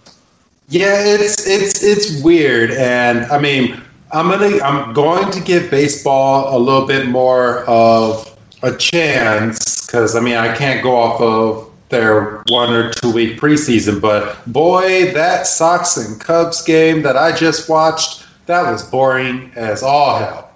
yeah, 0.68 1.02
it's 1.04 1.44
it's 1.46 1.82
it's 1.82 2.22
weird, 2.22 2.70
and 2.72 3.24
I 3.26 3.38
mean, 3.38 3.80
I'm 4.12 4.28
gonna 4.28 4.62
I'm 4.62 4.92
going 4.92 5.32
to 5.32 5.40
give 5.40 5.70
baseball 5.70 6.56
a 6.56 6.58
little 6.58 6.86
bit 6.86 7.08
more 7.08 7.64
of 7.64 8.38
a 8.62 8.76
chance 8.76 9.86
because 9.86 10.14
I 10.14 10.20
mean 10.20 10.36
I 10.36 10.54
can't 10.54 10.82
go 10.82 10.94
off 10.94 11.20
of 11.20 11.65
their 11.88 12.42
one 12.48 12.72
or 12.72 12.92
two 12.92 13.12
week 13.12 13.38
preseason, 13.38 14.00
but 14.00 14.36
boy, 14.52 15.12
that 15.12 15.46
Sox 15.46 15.96
and 15.96 16.20
Cubs 16.20 16.62
game 16.62 17.02
that 17.02 17.16
I 17.16 17.34
just 17.34 17.68
watched 17.68 18.26
that 18.46 18.70
was 18.70 18.82
boring 18.82 19.52
as 19.56 19.82
all 19.82 20.18
hell. 20.18 20.50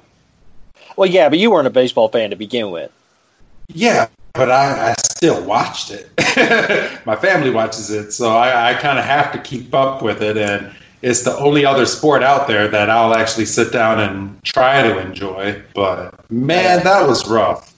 Well, 0.97 1.09
yeah, 1.09 1.29
but 1.29 1.39
you 1.39 1.51
weren't 1.51 1.67
a 1.67 1.71
baseball 1.71 2.09
fan 2.09 2.31
to 2.31 2.37
begin 2.37 2.71
with. 2.71 2.91
Yeah, 3.69 4.09
but 4.33 4.51
I, 4.51 4.91
I 4.91 4.95
still 5.03 5.43
watched 5.45 5.91
it. 5.91 6.11
My 7.07 7.17
family 7.17 7.51
watches 7.51 7.91
it, 7.91 8.13
so 8.13 8.31
I, 8.37 8.71
I 8.71 8.75
kind 8.75 8.99
of 8.99 9.05
have 9.05 9.33
to 9.33 9.39
keep 9.39 9.75
up 9.75 10.03
with 10.03 10.23
it, 10.23 10.37
and 10.37 10.73
it's 11.03 11.23
the 11.23 11.37
only 11.39 11.65
other 11.65 11.87
sport 11.87 12.23
out 12.23 12.47
there 12.47 12.69
that 12.69 12.91
I'll 12.91 13.15
actually 13.15 13.47
sit 13.47 13.73
down 13.73 14.01
and 14.01 14.43
try 14.45 14.83
to 14.83 14.99
enjoy. 14.99 15.61
But 15.75 16.31
man, 16.31 16.85
that 16.85 17.09
was 17.09 17.29
rough. 17.29 17.70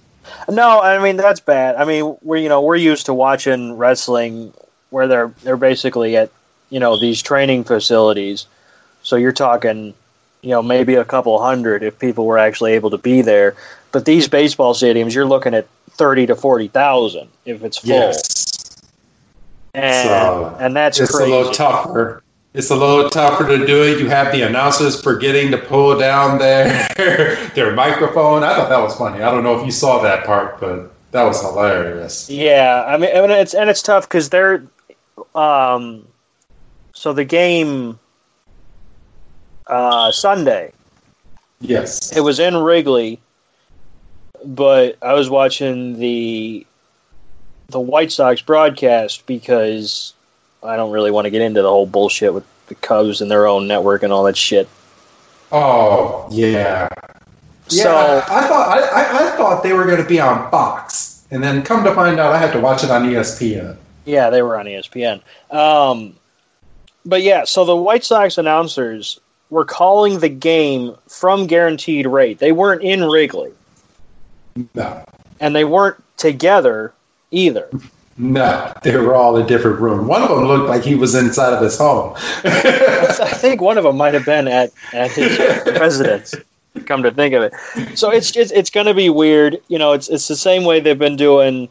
No, 0.49 0.81
I 0.81 1.03
mean 1.03 1.17
that's 1.17 1.41
bad. 1.41 1.77
I 1.77 1.85
mean 1.85 2.17
we're 2.23 2.39
you 2.39 2.49
know 2.49 2.63
we're 2.63 2.77
used 2.77 3.07
to 3.07 3.15
watching 3.15 3.77
wrestling 3.77 4.53
where 4.91 5.07
they're 5.09 5.29
they're 5.43 5.57
basically 5.57 6.17
at 6.17 6.31
you 6.71 6.81
know 6.81 6.99
these 6.99 7.23
training 7.23 7.65
facilities. 7.65 8.47
So 9.03 9.17
you're 9.17 9.33
talking 9.33 9.95
you 10.43 10.51
know 10.51 10.63
maybe 10.63 10.95
a 10.97 11.05
couple 11.05 11.41
hundred 11.43 11.83
if 11.83 11.99
people 11.99 12.27
were 12.27 12.39
actually 12.39 12.73
able 12.73 12.91
to 12.91 12.99
be 12.99 13.23
there. 13.23 13.55
But 13.93 14.05
these 14.07 14.27
baseball 14.27 14.75
stadiums, 14.75 15.15
you're 15.15 15.27
looking 15.27 15.55
at 15.55 15.67
thirty 15.91 16.27
to 16.27 16.35
forty 16.35 16.69
thousand 16.69 17.29
if 17.45 17.63
it's 17.63 17.79
full. 17.79 17.91
Yes. 17.91 18.81
And, 19.75 20.09
So, 20.09 20.57
and 20.61 20.77
that's 20.77 20.99
it's 21.01 21.11
crazy. 21.15 21.31
a 21.33 21.37
little 21.37 21.53
tougher. 21.53 22.22
It's 22.55 22.71
a 22.71 22.77
little 22.77 23.09
tougher 23.09 23.47
to 23.47 23.67
do 23.67 23.83
it. 23.83 23.99
You 23.99 24.09
have 24.11 24.31
the 24.31 24.43
announcers 24.43 25.01
forgetting 25.01 25.51
to 25.53 25.59
pull 25.59 25.99
down 25.99 26.39
their 26.39 26.87
their 27.55 27.75
microphone. 27.75 28.45
I 28.45 28.55
thought 28.55 28.69
that 28.69 28.81
was 28.81 28.95
funny. 28.97 29.23
I 29.23 29.31
don't 29.31 29.43
know 29.43 29.59
if 29.59 29.65
you 29.65 29.73
saw 29.73 30.03
that 30.03 30.27
part, 30.27 30.61
but 30.61 30.93
that 31.13 31.25
was 31.25 31.41
hilarious. 31.41 32.29
Yeah, 32.29 32.85
I 32.87 32.99
mean, 32.99 33.11
and 33.11 33.33
it's 33.33 33.55
and 33.55 33.71
it's 33.71 33.81
tough 33.81 34.07
because 34.07 34.29
they're, 34.29 34.63
um, 35.35 36.07
so 36.93 37.15
the 37.15 37.25
game, 37.25 37.99
uh, 39.67 40.13
Sunday, 40.13 40.73
Yes. 41.63 42.15
it 42.15 42.21
was 42.21 42.39
in 42.39 42.57
Wrigley, 42.57 43.19
but 44.45 44.99
I 45.01 45.15
was 45.15 45.31
watching 45.31 45.99
the, 45.99 46.67
the 47.69 47.81
White 47.81 48.13
Sox 48.13 48.43
broadcast 48.43 49.25
because 49.27 50.13
I 50.63 50.77
don't 50.77 50.91
really 50.93 51.11
want 51.11 51.25
to 51.27 51.31
get 51.31 51.43
into 51.43 51.63
the 51.63 51.69
whole 51.69 51.87
bullshit 51.87 52.33
with 52.35 52.45
the 52.69 52.75
Cubs 52.77 53.21
and 53.21 53.31
their 53.31 53.47
own 53.47 53.67
network 53.67 54.03
and 54.03 54.13
all 54.13 54.25
that 54.25 54.37
shit. 54.37 54.69
Oh 55.51 56.27
yeah. 56.31 56.89
Yeah, 57.69 57.83
So- 57.85 58.23
I 58.29 58.47
thought 58.49 58.69
I, 58.69 58.81
I, 58.81 59.29
I 59.29 59.37
thought 59.37 59.63
they 59.63 59.73
were 59.73 59.85
going 59.87 60.03
to 60.03 60.09
be 60.09 60.21
on 60.21 60.51
Fox, 60.51 61.25
and 61.31 61.43
then 61.43 61.63
come 61.63 61.85
to 61.85 61.95
find 61.95 62.19
out, 62.21 62.33
I 62.35 62.39
had 62.39 62.53
to 62.53 62.61
watch 62.61 62.85
it 62.85 62.91
on 62.91 63.05
ESPN. 63.09 63.77
Yeah, 64.05 64.31
they 64.31 64.43
were 64.43 64.59
on 64.59 64.67
ESPN. 64.67 65.23
Um, 65.51 66.15
but 67.07 67.23
yeah, 67.23 67.45
so 67.45 67.65
the 67.65 67.77
White 67.77 68.05
Sox 68.05 68.37
announcers 68.39 69.21
were 69.51 69.65
calling 69.65 70.19
the 70.19 70.29
game 70.29 70.97
from 71.09 71.47
guaranteed 71.47 72.07
rate. 72.07 72.39
They 72.39 72.53
weren't 72.53 72.83
in 72.83 73.05
Wrigley, 73.05 73.53
No, 74.75 75.05
and 75.41 75.55
they 75.55 75.65
weren't 75.65 76.03
together 76.17 76.93
either. 77.31 77.69
No, 78.19 78.73
they 78.83 78.97
were 78.97 79.15
all 79.15 79.37
in 79.39 79.47
different 79.47 79.81
rooms. 79.81 80.07
One 80.07 80.23
of 80.23 80.29
them 80.29 80.45
looked 80.45 80.69
like 80.69 80.83
he 80.83 80.95
was 80.95 81.15
inside 81.15 81.55
of 81.55 81.63
his 81.63 81.79
home. 81.79 82.15
I 82.45 83.31
think 83.35 83.61
one 83.61 83.79
of 83.79 83.85
them 83.85 83.97
might 83.97 84.15
have 84.15 84.27
been 84.27 84.49
at, 84.49 84.71
at 84.93 85.11
his 85.13 85.39
residence. 85.67 86.35
Come 86.87 87.03
to 87.03 87.11
think 87.11 87.35
of 87.35 87.43
it, 87.43 87.99
so 87.99 88.11
it's 88.11 88.31
just 88.31 88.51
it's 88.53 88.71
going 88.71 88.87
to 88.87 88.95
be 88.95 89.11
weird. 89.11 89.59
You 89.69 89.79
know, 89.79 89.93
it's 89.93 90.09
it's 90.09 90.27
the 90.27 90.37
same 90.37 90.65
way 90.65 90.81
they've 90.81 90.99
been 90.99 91.17
doing 91.17 91.69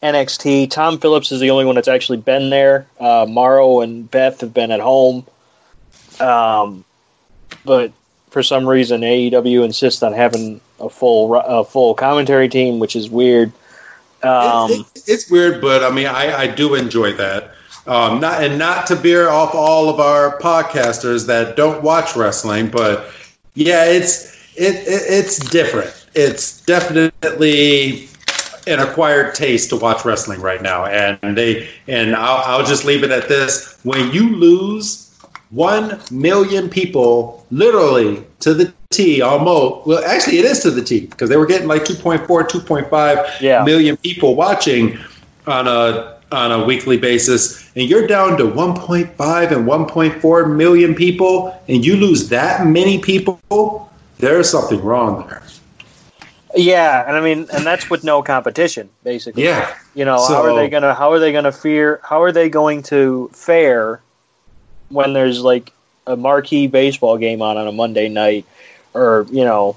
NXT. 0.00 0.70
Tom 0.70 0.98
Phillips 0.98 1.32
is 1.32 1.40
the 1.40 1.50
only 1.50 1.64
one 1.64 1.74
that's 1.74 1.88
actually 1.88 2.18
been 2.18 2.50
there. 2.50 2.86
Uh, 3.00 3.26
Mauro 3.28 3.80
and 3.80 4.08
Beth 4.08 4.40
have 4.42 4.54
been 4.54 4.70
at 4.70 4.78
home, 4.78 5.26
um, 6.20 6.84
but 7.64 7.92
for 8.30 8.44
some 8.44 8.68
reason 8.68 9.00
AEW 9.00 9.64
insists 9.64 10.02
on 10.04 10.12
having 10.12 10.60
a 10.78 10.88
full 10.88 11.34
a 11.34 11.64
full 11.64 11.94
commentary 11.94 12.48
team, 12.48 12.78
which 12.78 12.94
is 12.94 13.10
weird. 13.10 13.52
Um, 14.24 14.70
it, 14.70 14.80
it, 14.80 15.02
it's 15.06 15.30
weird, 15.30 15.60
but 15.60 15.82
I 15.82 15.90
mean, 15.90 16.06
I, 16.06 16.42
I 16.42 16.46
do 16.46 16.74
enjoy 16.74 17.12
that. 17.12 17.50
Um, 17.86 18.18
not 18.18 18.42
and 18.42 18.58
not 18.58 18.86
to 18.86 18.94
veer 18.94 19.28
off 19.28 19.54
all 19.54 19.90
of 19.90 20.00
our 20.00 20.38
podcasters 20.38 21.26
that 21.26 21.54
don't 21.54 21.82
watch 21.82 22.16
wrestling, 22.16 22.70
but 22.70 23.10
yeah, 23.54 23.84
it's 23.84 24.34
it, 24.56 24.76
it 24.76 25.02
it's 25.06 25.38
different. 25.50 26.06
It's 26.14 26.62
definitely 26.62 28.08
an 28.66 28.80
acquired 28.80 29.34
taste 29.34 29.68
to 29.70 29.76
watch 29.76 30.04
wrestling 30.04 30.40
right 30.40 30.62
now, 30.62 30.86
and 30.86 31.36
they 31.36 31.68
and 31.86 32.16
I'll, 32.16 32.58
I'll 32.58 32.66
just 32.66 32.86
leave 32.86 33.04
it 33.04 33.10
at 33.10 33.28
this: 33.28 33.78
when 33.82 34.10
you 34.12 34.34
lose 34.34 35.14
one 35.50 36.00
million 36.10 36.70
people, 36.70 37.46
literally 37.50 38.24
to 38.40 38.54
the 38.54 38.72
T, 38.94 39.20
almost. 39.22 39.86
Well, 39.86 40.04
actually, 40.04 40.38
it 40.38 40.44
is 40.44 40.60
to 40.60 40.70
the 40.70 40.82
T 40.82 41.00
because 41.06 41.28
they 41.28 41.36
were 41.36 41.46
getting 41.46 41.68
like 41.68 41.82
2.4, 41.84 42.26
2.5 42.26 43.40
Yeah. 43.40 43.64
million 43.64 43.96
people 43.98 44.34
watching 44.34 44.98
on 45.46 45.66
a 45.68 46.12
on 46.32 46.50
a 46.50 46.64
weekly 46.64 46.96
basis, 46.96 47.70
and 47.76 47.88
you're 47.88 48.06
down 48.08 48.36
to 48.38 48.44
1.5 48.44 49.50
and 49.52 49.66
1.4 49.68 50.56
million 50.56 50.94
people, 50.94 51.54
and 51.68 51.84
you 51.86 51.96
lose 51.96 52.28
that 52.28 52.66
many 52.66 52.98
people, 52.98 53.38
there's 54.18 54.48
something 54.50 54.82
wrong 54.82 55.24
there. 55.28 55.42
yeah, 56.56 57.04
and 57.06 57.16
I 57.16 57.20
mean, 57.20 57.46
and 57.52 57.64
that's 57.64 57.88
with 57.90 58.02
no 58.04 58.22
competition, 58.22 58.88
basically. 59.04 59.44
Yeah. 59.44 59.74
You 59.94 60.04
know, 60.04 60.16
how 60.26 60.42
are 60.42 60.54
they 60.56 60.68
gonna 60.68 60.94
how 60.94 61.12
are 61.12 61.18
they 61.20 61.30
gonna 61.32 61.52
fear 61.52 62.00
how 62.02 62.22
are 62.22 62.32
they 62.32 62.48
going 62.48 62.82
to 62.84 63.30
fare 63.32 64.00
when 64.88 65.12
there's 65.12 65.40
like 65.40 65.72
a 66.06 66.16
marquee 66.16 66.66
baseball 66.66 67.16
game 67.16 67.42
on 67.42 67.56
on 67.56 67.66
a 67.68 67.72
Monday 67.72 68.08
night 68.08 68.44
or, 68.94 69.26
you 69.30 69.44
know, 69.44 69.76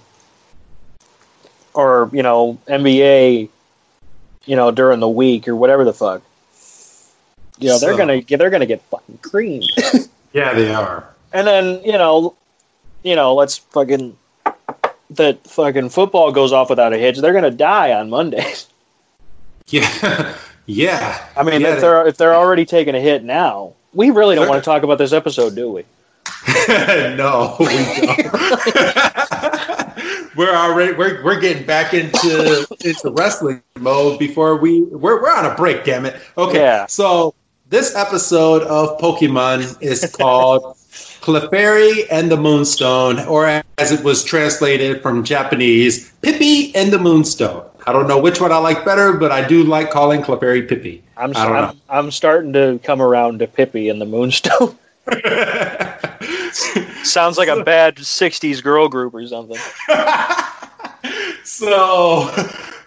or, 1.74 2.10
you 2.14 2.24
know, 2.24 2.58
NBA, 2.68 3.50
you 4.46 4.56
know, 4.56 4.72
during 4.72 5.00
the 5.00 5.10
week 5.10 5.48
or 5.48 5.56
whatever 5.56 5.84
the 5.84 5.94
fuck. 5.94 6.22
You 7.60 7.70
know, 7.70 7.80
they're 7.80 7.98
gonna 7.98 8.22
get 8.22 8.38
they're 8.38 8.52
gonna 8.52 8.68
get 8.68 8.82
fucking 8.84 9.18
creamed. 9.20 9.66
Yeah, 10.34 10.54
they 10.54 10.72
are. 10.72 11.08
And 11.34 11.48
then, 11.48 11.82
you 11.84 11.94
know, 11.94 12.36
you 13.02 13.16
know, 13.16 13.34
let's 13.34 13.58
fucking 13.58 14.16
that 15.12 15.48
fucking 15.48 15.90
football 15.90 16.32
goes 16.32 16.52
off 16.52 16.70
without 16.70 16.94
a 16.94 16.98
hitch, 16.98 17.18
they're 17.18 17.34
gonna 17.34 17.50
die 17.50 17.94
on 17.94 18.10
Mondays. 18.10 18.68
Yeah. 19.70 20.38
yeah. 20.66 21.28
I 21.36 21.44
mean, 21.44 21.60
Yeah, 21.60 21.74
if 21.74 21.82
they're 21.82 22.08
if 22.08 22.18
they're 22.18 22.36
already 22.36 22.66
taking 22.66 22.96
a 22.96 23.02
hit 23.02 23.24
now, 23.24 23.74
we 23.94 24.12
really 24.12 24.36
don't 24.36 24.48
want 24.48 24.64
to 24.64 24.66
talk 24.66 24.84
about 24.84 24.98
this 24.98 25.12
episode, 25.12 25.56
do 25.56 25.70
we? 25.70 25.84
no, 27.18 27.56
we 27.60 27.66
don't. 27.66 28.38
we're 30.36 30.56
already 30.56 30.94
we're, 30.94 31.24
we're 31.24 31.40
getting 31.40 31.66
back 31.66 31.94
into 31.94 32.68
into 32.86 33.12
wrestling 33.12 33.62
mode 33.78 34.20
before 34.20 34.56
we 34.56 34.84
we're 34.84 35.22
we're 35.22 35.32
on 35.32 35.46
a 35.46 35.56
break. 35.56 35.84
Damn 35.84 36.06
it. 36.06 36.16
Okay. 36.38 36.60
Yeah. 36.60 36.86
So 36.86 37.34
this 37.70 37.96
episode 37.96 38.64
of 38.64 38.98
Pokemon 39.00 39.82
is 39.82 40.16
called 40.16 40.78
Clefairy 41.22 42.06
and 42.10 42.32
the 42.32 42.38
Moonstone, 42.38 43.20
or 43.28 43.46
as 43.78 43.92
it 43.92 44.04
was 44.04 44.24
translated 44.24 45.02
from 45.02 45.24
Japanese, 45.24 46.12
Pippi 46.22 46.74
and 46.76 46.94
the 46.94 47.00
Moonstone. 47.00 47.66
I 47.86 47.92
don't 47.92 48.08
know 48.08 48.20
which 48.20 48.40
one 48.40 48.52
I 48.52 48.58
like 48.58 48.86
better, 48.86 49.14
but 49.14 49.32
I 49.32 49.48
do 49.48 49.64
like 49.64 49.92
calling 49.92 50.22
Clefairy 50.22 50.68
Pippi. 50.68 51.04
I'm 51.18 51.32
I 51.36 51.46
don't 51.46 51.56
I'm, 51.56 51.82
I'm 51.90 52.12
starting 52.12 52.54
to 52.54 52.80
come 52.84 53.02
around 53.02 53.40
to 53.40 53.48
Pippi 53.48 53.90
and 53.90 54.00
the 54.00 54.06
Moonstone. 54.06 54.78
Sounds 57.04 57.38
like 57.38 57.48
a 57.48 57.64
bad 57.64 57.98
'60s 57.98 58.64
girl 58.64 58.90
group 58.90 59.14
or 59.14 59.26
something. 59.28 59.58
so 61.44 62.30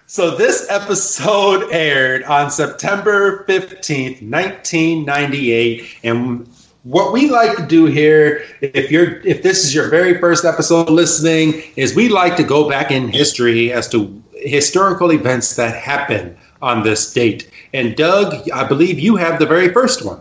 so 0.06 0.36
this 0.36 0.66
episode 0.68 1.70
aired 1.70 2.24
on 2.24 2.50
September 2.50 3.44
15th, 3.44 4.22
1998 4.28 5.98
and 6.02 6.48
what 6.82 7.12
we 7.12 7.28
like 7.28 7.56
to 7.56 7.66
do 7.66 7.86
here, 7.86 8.44
if 8.60 8.90
you're 8.90 9.20
if 9.20 9.42
this 9.42 9.64
is 9.64 9.74
your 9.74 9.88
very 9.88 10.18
first 10.18 10.44
episode 10.44 10.88
listening, 10.88 11.62
is 11.76 11.94
we 11.94 12.08
like 12.08 12.36
to 12.36 12.42
go 12.42 12.68
back 12.68 12.90
in 12.90 13.08
history 13.08 13.72
as 13.72 13.88
to 13.90 14.22
historical 14.32 15.12
events 15.12 15.56
that 15.56 15.76
happen 15.76 16.36
on 16.62 16.82
this 16.82 17.12
date. 17.12 17.50
And 17.74 17.96
Doug, 17.96 18.48
I 18.50 18.64
believe 18.66 18.98
you 18.98 19.16
have 19.16 19.38
the 19.38 19.46
very 19.46 19.72
first 19.72 20.04
one. 20.04 20.20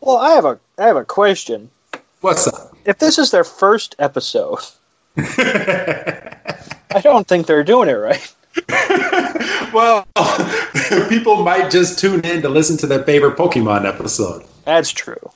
Well, 0.00 0.16
I 0.16 0.30
have 0.30 0.44
a 0.44 0.58
I 0.78 0.86
have 0.86 0.96
a 0.96 1.04
question. 1.04 1.70
What's 2.20 2.46
up? 2.48 2.76
If 2.84 2.98
this 2.98 3.18
is 3.18 3.30
their 3.30 3.44
first 3.44 3.94
episode, 3.98 4.58
I 5.16 7.00
don't 7.02 7.26
think 7.28 7.46
they're 7.46 7.64
doing 7.64 7.88
it 7.88 7.92
right. 7.92 8.34
well, 9.72 10.06
people 11.08 11.44
might 11.44 11.70
just 11.70 11.98
tune 11.98 12.24
in 12.24 12.42
to 12.42 12.48
listen 12.48 12.76
to 12.78 12.86
their 12.86 13.04
favorite 13.04 13.36
Pokemon 13.36 13.86
episode. 13.86 14.44
That's 14.64 14.90
true. 14.90 15.30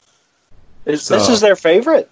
Is, 0.86 1.02
So- 1.02 1.18
This 1.18 1.28
is 1.28 1.40
their 1.40 1.56
favorite. 1.56 2.10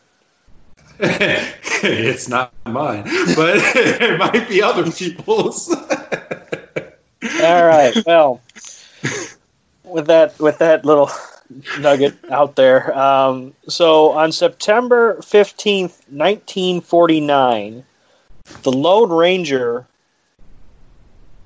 it's 1.02 2.28
not 2.28 2.52
mine, 2.66 3.04
but 3.34 3.56
it 3.56 4.18
might 4.18 4.46
be 4.48 4.62
other 4.62 4.90
people's. 4.92 5.68
All 5.72 7.64
right. 7.66 7.94
Well, 8.06 8.40
with 9.82 10.06
that 10.08 10.38
with 10.38 10.58
that 10.58 10.84
little 10.84 11.10
nugget 11.78 12.16
out 12.30 12.57
there, 12.57 12.97
um, 12.97 13.54
so 13.69 14.11
on 14.12 14.33
September 14.33 15.21
fifteenth, 15.23 16.04
nineteen 16.11 16.80
forty 16.80 17.21
nine, 17.21 17.85
the 18.62 18.73
Lone 18.73 19.11
Ranger 19.11 19.87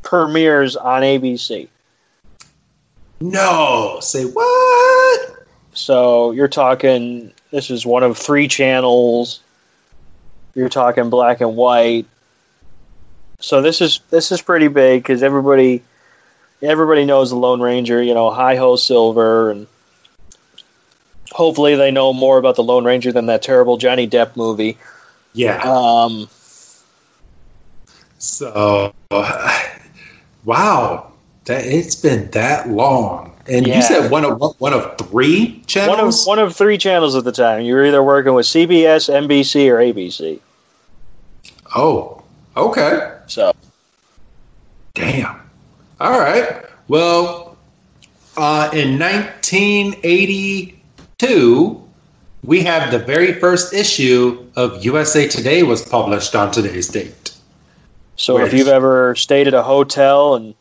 premieres 0.03 0.77
on 0.77 1.03
ABC. 1.03 1.69
no, 3.21 3.99
say 4.01 4.25
what? 4.25 5.31
So 5.73 6.31
you're 6.33 6.49
talking. 6.49 7.33
This 7.51 7.71
is 7.71 7.87
one 7.87 8.03
of 8.03 8.17
three 8.19 8.49
channels. 8.49 9.41
You're 10.55 10.69
talking 10.69 11.11
black 11.11 11.41
and 11.41 11.57
white. 11.57 12.07
So 13.41 13.61
this 13.63 13.81
is 13.81 14.01
this 14.11 14.31
is 14.31 14.41
pretty 14.41 14.69
big 14.69 15.03
because 15.03 15.23
everybody 15.23 15.83
everybody 16.63 17.05
knows 17.05 17.31
the 17.31 17.37
Lone 17.37 17.61
Ranger. 17.61 18.03
You 18.03 18.15
know, 18.15 18.31
Hi 18.31 18.57
Ho 18.57 18.77
Silver, 18.77 19.51
and 19.51 19.67
hopefully 21.35 21.75
they 21.75 21.91
know 21.91 22.12
more 22.12 22.38
about 22.38 22.55
the 22.55 22.62
Lone 22.62 22.85
Ranger 22.85 23.11
than 23.12 23.26
that 23.26 23.43
terrible 23.43 23.76
Johnny 23.76 24.09
Depp 24.09 24.37
movie. 24.37 24.79
Yeah. 25.35 25.59
Um, 25.62 26.29
So, 28.19 28.95
wow, 30.45 31.12
that 31.45 31.67
it's 31.67 31.95
been 31.97 32.31
that 32.31 32.71
long. 32.71 33.33
And 33.47 33.67
Yeah. 33.67 33.76
you 33.76 33.83
said 33.83 34.11
one 34.11 34.25
of 34.25 34.41
one 34.59 34.73
of 34.73 34.97
three 34.97 35.61
channels. 35.67 35.99
one 35.99 36.09
of 36.09 36.38
one 36.38 36.38
of 36.38 36.57
three 36.57 36.79
channels 36.79 37.14
at 37.17 37.25
the 37.25 37.33
time. 37.33 37.62
You're 37.62 37.85
either 37.85 38.03
working 38.03 38.33
with 38.33 38.47
CBS, 38.47 39.11
NBC, 39.12 39.69
or 39.69 39.76
ABC. 39.76 40.41
oh, 41.76 42.23
okay. 42.57 43.11
So 43.26 43.53
Damn. 44.95 45.41
All 46.00 46.19
right. 46.19 46.62
Well, 46.88 47.57
uh, 48.37 48.71
in 48.73 48.97
1982, 51.21 51.83
we 52.42 52.62
have 52.62 52.90
the 52.90 52.99
very 52.99 53.33
first 53.35 53.73
issue 53.73 54.44
of 54.56 54.85
USA 54.85 55.28
Today 55.28 55.62
was 55.62 55.87
published 55.87 56.35
on 56.35 56.50
today's 56.50 56.88
date. 56.88 57.33
So 58.16 58.38
if 58.38 58.52
you've 58.52 58.68
ever 58.68 59.14
stayed 59.14 59.49
at 59.49 59.54
a 59.54 59.62
hotel 59.62 60.35
and 60.35 60.54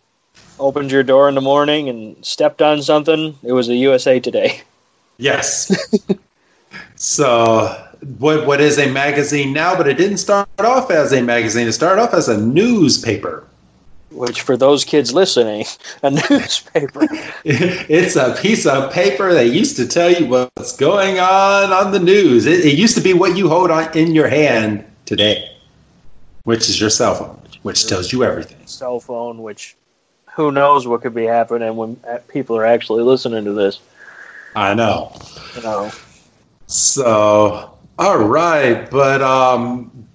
opened 0.60 0.92
your 0.92 1.04
door 1.04 1.30
in 1.30 1.36
the 1.36 1.42
morning 1.42 1.90
and 1.90 2.24
stepped 2.26 2.62
on 2.62 2.82
something, 2.82 3.36
it 3.44 3.54
was 3.54 3.70
a 3.70 3.76
USA 3.76 4.20
Today. 4.20 4.62
Yes. 5.18 5.72
so, 6.96 7.88
what 8.18 8.48
what 8.48 8.60
is 8.60 8.80
a 8.80 8.92
magazine 8.92 9.54
now? 9.54 9.76
But 9.76 9.88
it 9.88 9.98
didn't 9.98 10.18
start 10.18 10.48
off 10.58 10.90
as 10.90 11.14
a 11.14 11.22
magazine. 11.22 11.68
It 11.68 11.74
started 11.74 12.02
off 12.02 12.14
as 12.14 12.28
a 12.28 12.38
newspaper. 12.40 13.46
Which, 14.14 14.42
for 14.42 14.56
those 14.56 14.86
kids 14.86 15.14
listening, 15.14 15.66
a 16.04 16.12
newspaper. 16.30 17.08
It's 17.46 18.16
a 18.16 18.36
piece 18.42 18.66
of 18.66 18.92
paper 18.94 19.34
that 19.34 19.48
used 19.48 19.76
to 19.78 19.88
tell 19.88 20.12
you 20.12 20.28
what's 20.28 20.76
going 20.78 21.20
on 21.20 21.74
on 21.74 21.92
the 21.92 22.00
news. 22.00 22.46
It, 22.46 22.66
it 22.66 22.78
used 22.78 22.96
to 22.96 23.02
be 23.02 23.14
what 23.14 23.36
you 23.38 23.50
hold 23.50 23.72
on 23.72 23.96
in 23.98 24.14
your 24.14 24.28
hand 24.28 24.86
today, 25.06 25.50
which 26.44 26.70
is 26.70 26.80
your 26.80 26.90
cell 26.90 27.16
phone, 27.16 27.42
which 27.64 27.88
tells 27.88 28.12
you 28.14 28.24
everything. 28.24 28.66
cell 28.68 29.00
phone, 29.00 29.42
which 29.42 29.76
who 30.36 30.52
knows 30.52 30.88
what 30.88 31.02
could 31.02 31.14
be 31.14 31.26
happening 31.26 31.76
when 31.76 32.00
uh, 32.08 32.18
people 32.28 32.58
are 32.58 32.66
actually 32.66 33.04
listening 33.04 33.46
to 33.46 33.54
this. 33.54 33.80
I 34.56 34.74
know. 34.74 35.16
You 35.56 35.62
know, 35.64 35.92
So, 36.68 37.78
all 38.00 38.18
right, 38.18 38.90
but 38.90 39.22
um, 39.22 40.08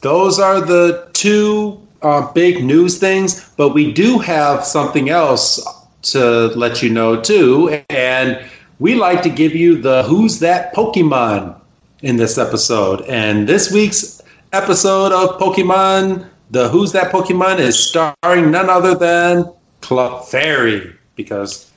those 0.00 0.38
are 0.38 0.60
the 0.60 1.10
two 1.12 1.85
uh, 2.02 2.32
big 2.32 2.64
news 2.64 2.98
things. 2.98 3.48
But 3.56 3.70
we 3.70 3.92
do 3.92 4.18
have 4.18 4.64
something 4.64 5.08
else 5.08 5.64
to 6.02 6.48
let 6.48 6.82
you 6.82 6.90
know 6.90 7.20
too, 7.20 7.82
and 7.90 8.38
we 8.78 8.94
like 8.94 9.22
to 9.22 9.30
give 9.30 9.54
you 9.54 9.80
the 9.80 10.02
"Who's 10.04 10.38
That 10.40 10.74
Pokemon" 10.74 11.58
in 12.02 12.16
this 12.16 12.38
episode. 12.38 13.02
And 13.02 13.48
this 13.48 13.72
week's 13.72 14.22
episode 14.52 15.12
of 15.12 15.38
Pokemon, 15.40 16.26
the 16.50 16.68
"Who's 16.68 16.92
That 16.92 17.12
Pokemon" 17.12 17.58
is 17.58 17.78
starring 17.78 18.50
none 18.50 18.70
other 18.70 18.94
than 18.94 19.52
Clefairy 19.82 20.94
because 21.16 21.70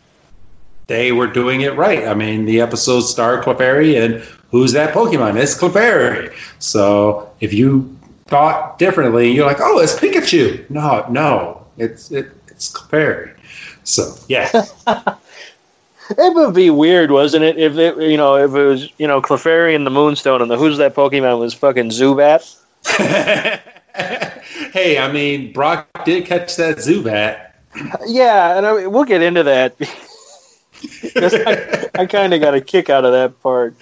they 0.88 1.12
were 1.12 1.28
doing 1.28 1.62
it 1.62 1.76
right. 1.76 2.08
I 2.08 2.14
mean, 2.14 2.46
the 2.46 2.62
episode 2.62 3.02
starred 3.02 3.44
Clefairy, 3.44 4.04
and 4.04 4.24
who's 4.52 4.74
that 4.74 4.94
Pokemon? 4.94 5.40
It's 5.40 5.58
Clefairy. 5.58 6.34
So 6.60 7.30
if 7.40 7.54
you 7.54 7.96
thought 8.30 8.78
differently, 8.78 9.32
you're 9.32 9.46
like, 9.46 9.60
oh, 9.60 9.80
it's 9.80 9.96
Pikachu. 9.96 10.70
No, 10.70 11.06
no, 11.10 11.66
it's 11.78 12.12
it, 12.12 12.32
it's 12.48 12.72
Clefairy. 12.72 13.34
So 13.84 14.16
yeah, 14.28 14.50
it 16.10 16.36
would 16.36 16.54
be 16.54 16.70
weird, 16.70 17.12
wasn't 17.12 17.44
it? 17.44 17.58
If 17.58 17.78
it, 17.78 17.98
you 17.98 18.18
know, 18.18 18.36
if 18.36 18.54
it 18.54 18.66
was, 18.66 18.90
you 18.98 19.08
know, 19.08 19.22
Clefairy 19.22 19.76
and 19.76 19.86
the 19.86 19.92
Moonstone, 19.92 20.42
and 20.42 20.50
the 20.50 20.58
who's 20.58 20.78
that 20.78 20.96
Pokemon 20.96 21.40
was 21.40 21.54
fucking 21.54 21.90
Zubat. 21.90 22.56
hey, 24.72 25.00
I 25.00 25.12
mean, 25.12 25.52
Brock 25.52 25.88
did 26.06 26.26
catch 26.26 26.56
that 26.58 26.78
Zubat. 26.78 27.52
Yeah, 28.08 28.58
and 28.58 28.66
I, 28.66 28.88
we'll 28.88 29.06
get 29.06 29.22
into 29.22 29.44
that. 29.44 29.76
I, 31.16 31.90
I 31.96 32.06
kind 32.06 32.34
of 32.34 32.42
got 32.42 32.56
a 32.56 32.62
kick 32.62 32.90
out 32.90 33.06
of 33.06 33.12
that 33.12 33.42
part. 33.42 33.76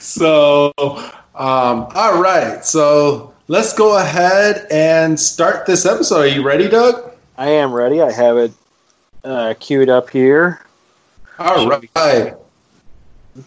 so, 0.00 0.72
um, 1.40 1.88
all 1.94 2.20
right. 2.20 2.62
So 2.64 3.32
let's 3.48 3.72
go 3.72 3.96
ahead 3.98 4.66
and 4.70 5.18
start 5.18 5.64
this 5.64 5.86
episode. 5.86 6.20
Are 6.20 6.26
you 6.26 6.42
ready, 6.42 6.68
Doug? 6.68 7.12
I 7.38 7.48
am 7.48 7.72
ready. 7.72 8.02
I 8.02 8.12
have 8.12 8.36
it 8.36 8.52
uh, 9.24 9.54
queued 9.58 9.88
up 9.88 10.10
here. 10.10 10.60
All 11.38 11.66
right. 11.68 12.34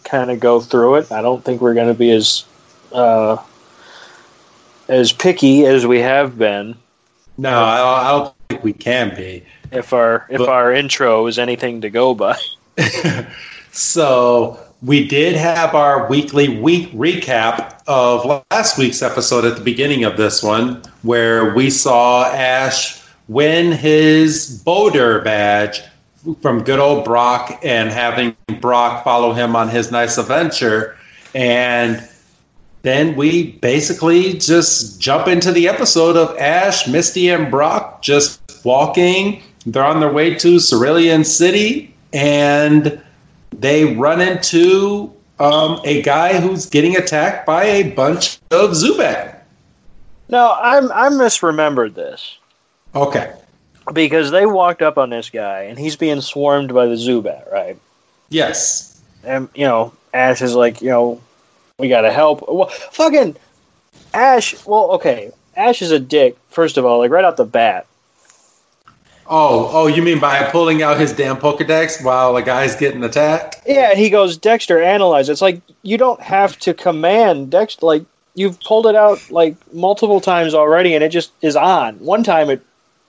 kind 0.02 0.30
of 0.32 0.40
go 0.40 0.60
through 0.60 0.96
it. 0.96 1.12
I 1.12 1.22
don't 1.22 1.44
think 1.44 1.60
we're 1.60 1.74
going 1.74 1.86
to 1.86 1.94
be 1.94 2.10
as 2.10 2.44
uh, 2.92 3.36
as 4.88 5.12
picky 5.12 5.64
as 5.64 5.86
we 5.86 6.00
have 6.00 6.36
been. 6.36 6.74
No, 7.38 7.50
I 7.56 8.08
I 8.08 8.10
don't 8.10 8.34
think 8.48 8.64
we 8.64 8.72
can 8.72 9.14
be. 9.14 9.44
If 9.70 9.92
our 9.92 10.26
if 10.28 10.38
But- 10.38 10.48
our 10.48 10.72
intro 10.72 11.26
is 11.28 11.38
anything 11.38 11.82
to 11.82 11.90
go 11.90 12.14
by, 12.14 12.36
so 13.72 14.58
we 14.84 15.06
did 15.06 15.34
have 15.34 15.74
our 15.74 16.06
weekly 16.08 16.60
week 16.60 16.92
recap 16.92 17.80
of 17.86 18.42
last 18.50 18.76
week's 18.76 19.00
episode 19.00 19.44
at 19.44 19.56
the 19.56 19.62
beginning 19.62 20.04
of 20.04 20.18
this 20.18 20.42
one, 20.42 20.82
where 21.02 21.54
we 21.54 21.70
saw 21.70 22.26
Ash 22.26 23.02
win 23.26 23.72
his 23.72 24.62
Boulder 24.62 25.22
badge 25.22 25.80
from 26.42 26.64
good 26.64 26.78
old 26.78 27.04
Brock 27.04 27.58
and 27.62 27.88
having 27.88 28.36
Brock 28.60 29.04
follow 29.04 29.32
him 29.32 29.56
on 29.56 29.70
his 29.70 29.90
nice 29.90 30.18
adventure. 30.18 30.96
And 31.34 32.06
then 32.82 33.16
we 33.16 33.52
basically 33.52 34.34
just 34.34 35.00
jump 35.00 35.28
into 35.28 35.50
the 35.50 35.66
episode 35.66 36.16
of 36.16 36.36
Ash, 36.36 36.86
Misty, 36.86 37.30
and 37.30 37.50
Brock 37.50 38.02
just 38.02 38.60
walking. 38.66 39.42
They're 39.64 39.84
on 39.84 40.00
their 40.00 40.12
way 40.12 40.34
to 40.34 40.60
Cerulean 40.60 41.24
City, 41.24 41.94
and 42.12 43.02
they 43.60 43.94
run 43.94 44.20
into 44.20 45.12
um, 45.38 45.80
a 45.84 46.02
guy 46.02 46.40
who's 46.40 46.66
getting 46.66 46.96
attacked 46.96 47.46
by 47.46 47.64
a 47.64 47.90
bunch 47.90 48.38
of 48.50 48.70
Zubat. 48.70 49.38
no, 50.28 50.56
I'm 50.60 50.90
I 50.92 51.08
misremembered 51.08 51.94
this 51.94 52.38
Okay. 52.94 53.32
because 53.92 54.30
they 54.30 54.46
walked 54.46 54.80
up 54.82 54.96
on 54.98 55.10
this 55.10 55.30
guy 55.30 55.62
and 55.62 55.78
he's 55.78 55.96
being 55.96 56.20
swarmed 56.20 56.72
by 56.72 56.86
the 56.86 56.94
Zubat, 56.94 57.50
right? 57.52 57.76
Yes. 58.30 59.02
And 59.24 59.48
you 59.54 59.64
know, 59.66 59.92
Ash 60.12 60.40
is 60.42 60.54
like, 60.54 60.80
you 60.80 60.90
know, 60.90 61.20
we 61.78 61.88
got 61.88 62.02
to 62.02 62.12
help. 62.12 62.44
Well, 62.48 62.68
fucking 62.68 63.36
Ash. 64.12 64.54
Well, 64.66 64.92
okay, 64.92 65.32
Ash 65.56 65.82
is 65.82 65.90
a 65.90 65.98
dick. 65.98 66.36
First 66.50 66.76
of 66.76 66.84
all, 66.84 66.98
like 66.98 67.10
right 67.10 67.24
out 67.24 67.36
the 67.36 67.44
bat, 67.44 67.86
Oh, 69.26 69.70
oh, 69.72 69.86
you 69.86 70.02
mean 70.02 70.20
by 70.20 70.42
pulling 70.50 70.82
out 70.82 70.98
his 70.98 71.12
damn 71.12 71.36
Pokedex 71.36 72.04
while 72.04 72.36
a 72.36 72.42
guy's 72.42 72.76
getting 72.76 73.02
attacked? 73.02 73.56
Yeah, 73.66 73.94
he 73.94 74.10
goes, 74.10 74.36
Dexter, 74.36 74.82
analyze. 74.82 75.28
It's 75.28 75.40
like 75.40 75.62
you 75.82 75.96
don't 75.96 76.20
have 76.20 76.58
to 76.60 76.74
command 76.74 77.50
Dexter. 77.50 77.86
Like 77.86 78.04
you've 78.34 78.60
pulled 78.60 78.86
it 78.86 78.94
out 78.94 79.30
like 79.30 79.56
multiple 79.72 80.20
times 80.20 80.52
already, 80.52 80.94
and 80.94 81.02
it 81.02 81.08
just 81.08 81.32
is 81.40 81.56
on. 81.56 81.98
One 82.00 82.22
time 82.22 82.50
it 82.50 82.62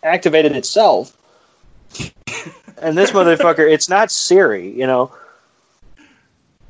activated 0.04 0.54
itself, 0.54 1.16
and 2.82 2.98
this 2.98 3.12
motherfucker, 3.12 3.70
it's 3.70 3.90
not 3.90 4.10
Siri, 4.10 4.70
you 4.70 4.88
know. 4.88 5.12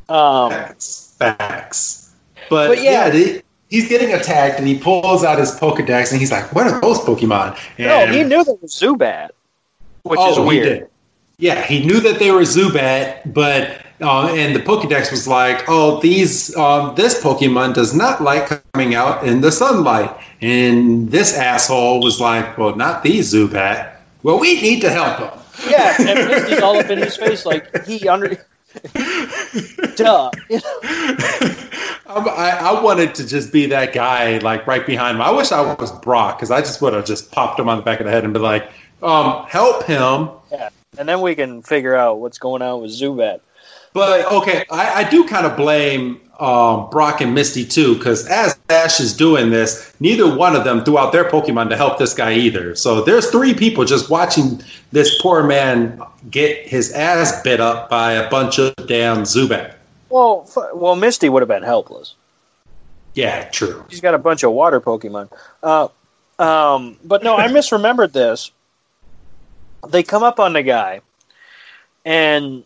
Um, 0.10 0.51
Facts, 0.51 1.15
facts. 1.19 2.13
But, 2.49 2.67
But 2.69 2.81
yeah. 2.81 3.13
yeah, 3.13 3.39
he's 3.76 3.90
getting 3.90 4.14
attacked, 4.14 4.58
and 4.58 4.68
he 4.68 4.78
pulls 4.78 5.24
out 5.24 5.38
his 5.38 5.52
Pokedex, 5.52 6.12
and 6.12 6.20
he's 6.20 6.32
like, 6.32 6.54
"What 6.56 6.68
are 6.68 6.80
those 6.80 7.00
Pokemon?" 7.00 7.58
And, 7.78 7.88
no, 7.88 8.08
he 8.08 8.24
knew 8.24 8.44
that 8.44 8.62
was 8.62 8.74
Zubat, 8.74 9.32
which 10.04 10.20
is 10.20 10.38
oh, 10.38 10.44
he 10.44 10.48
weird. 10.48 10.80
did. 10.80 10.90
Yeah, 11.38 11.62
he 11.62 11.86
knew 11.86 12.00
that 12.00 12.20
they 12.20 12.32
were 12.32 12.42
Zubat, 12.42 13.34
but 13.34 13.82
uh, 14.02 14.28
and 14.28 14.56
the 14.56 14.62
Pokedex 14.62 15.12
was 15.12 15.28
like, 15.28 15.66
"Oh, 15.68 16.00
these 16.00 16.56
um, 16.56 16.96
this 16.96 17.22
Pokemon 17.22 17.74
does 17.74 17.94
not 17.94 18.22
like 18.22 18.48
coming 18.74 18.96
out 18.96 19.28
in 19.28 19.42
the 19.42 19.52
sunlight." 19.52 20.12
And 20.42 21.12
this 21.12 21.38
asshole 21.38 22.02
was 22.02 22.22
like, 22.22 22.58
"Well, 22.58 22.76
not 22.76 23.04
these 23.04 23.34
Zubat. 23.34 23.92
Well, 24.24 24.40
we 24.40 24.62
need 24.62 24.80
to 24.82 24.90
help 24.90 25.20
him." 25.20 25.40
Yeah, 25.70 25.96
and 26.00 26.30
Misty's 26.32 26.62
all 26.62 26.78
up 26.78 26.90
in 26.90 27.00
his 27.00 27.18
face 27.18 27.46
like 27.46 27.86
he 27.86 28.08
under. 28.08 28.38
Duh. 29.96 30.32
You 30.50 30.60
know? 30.60 30.80
I'm- 32.08 32.30
I, 32.30 32.58
I 32.62 32.82
wanted 32.82 33.16
to 33.16 33.28
just 33.28 33.52
be 33.52 33.66
that 33.68 33.94
guy, 33.94 34.38
like 34.38 34.66
right 34.68 34.86
behind 34.86 35.16
him. 35.16 35.22
I 35.22 35.32
wish 35.32 35.52
I 35.52 35.74
was 35.74 35.92
Brock 36.00 36.38
because 36.38 36.52
I 36.52 36.62
just 36.62 36.82
would 36.82 36.94
have 36.94 37.06
just 37.06 37.32
popped 37.32 37.60
him 37.60 37.68
on 37.68 37.78
the 37.78 37.84
back 37.84 38.00
of 38.00 38.06
the 38.06 38.12
head 38.12 38.24
and 38.24 38.34
be 38.34 38.40
like, 38.40 38.70
um, 39.04 39.46
"Help 39.48 39.84
him." 39.84 40.30
Yeah, 40.52 40.70
and 40.98 41.10
then 41.10 41.22
we 41.22 41.36
can 41.36 41.62
figure 41.62 41.96
out 41.96 42.20
what's 42.20 42.38
going 42.38 42.62
on 42.62 42.82
with 42.82 42.92
Zubat. 42.92 43.42
But 43.94 44.32
okay, 44.32 44.66
I, 44.72 45.04
I 45.04 45.10
do 45.10 45.26
kind 45.28 45.46
of 45.46 45.58
blame 45.58 46.22
um, 46.39 46.89
Brock 46.89 47.21
and 47.21 47.34
Misty 47.34 47.65
too, 47.65 47.95
because 47.95 48.28
as 48.28 48.58
Ash 48.69 49.00
is 49.00 49.15
doing 49.15 49.50
this, 49.50 49.93
neither 50.00 50.36
one 50.36 50.56
of 50.56 50.63
them 50.63 50.84
threw 50.84 50.98
out 50.98 51.12
their 51.12 51.26
Pokemon 51.26 51.69
to 51.69 51.78
help 51.78 51.98
this 51.98 52.13
guy 52.13 52.34
either. 52.34 52.76
So 52.76 53.02
there's 53.02 53.30
three 53.30 53.54
people 53.54 53.86
just 53.86 54.10
watching 54.10 54.62
this 54.91 55.21
poor 55.21 55.43
man 55.43 56.02
get 56.30 56.67
his 56.67 56.91
ass 56.91 57.41
bit 57.41 57.62
up 57.62 57.89
by 57.89 58.13
a 58.13 58.30
bunch 58.30 58.60
of 58.60 58.74
damn 58.88 59.19
Zubat. 59.24 59.76
Well, 60.10 60.45
f- 60.48 60.74
well, 60.74 60.95
Misty 60.95 61.30
would 61.30 61.41
have 61.41 61.50
been 61.50 61.63
helpless. 61.63 62.15
Yeah, 63.13 63.45
true. 63.45 63.86
She's 63.89 64.02
got 64.02 64.13
a 64.13 64.19
bunch 64.19 64.43
of 64.43 64.52
water 64.52 64.82
Pokemon. 64.82 65.32
Uh, 65.63 65.88
um, 66.38 66.98
but 67.04 67.24
no, 67.24 67.38
I 67.38 67.48
misremembered 67.48 68.12
this. 68.12 68.52
They 69.88 70.04
come 70.04 70.24
up 70.24 70.39
on 70.39 70.54
the 70.54 70.63
guy, 70.63 71.02
and 72.04 72.63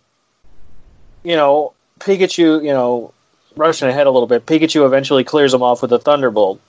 you 1.23 1.35
know 1.35 1.73
Pikachu, 1.99 2.63
you 2.63 2.73
know, 2.73 3.13
rushing 3.59 3.87
ahead 3.89 4.07
a 4.07 4.11
little 4.11 4.27
bit. 4.27 4.45
Pikachu 4.45 4.85
eventually 4.85 5.23
clears 5.23 5.53
him 5.53 5.61
off 5.61 5.81
with 5.81 5.91
a 5.93 5.99
Thunderbolt. 5.99 6.59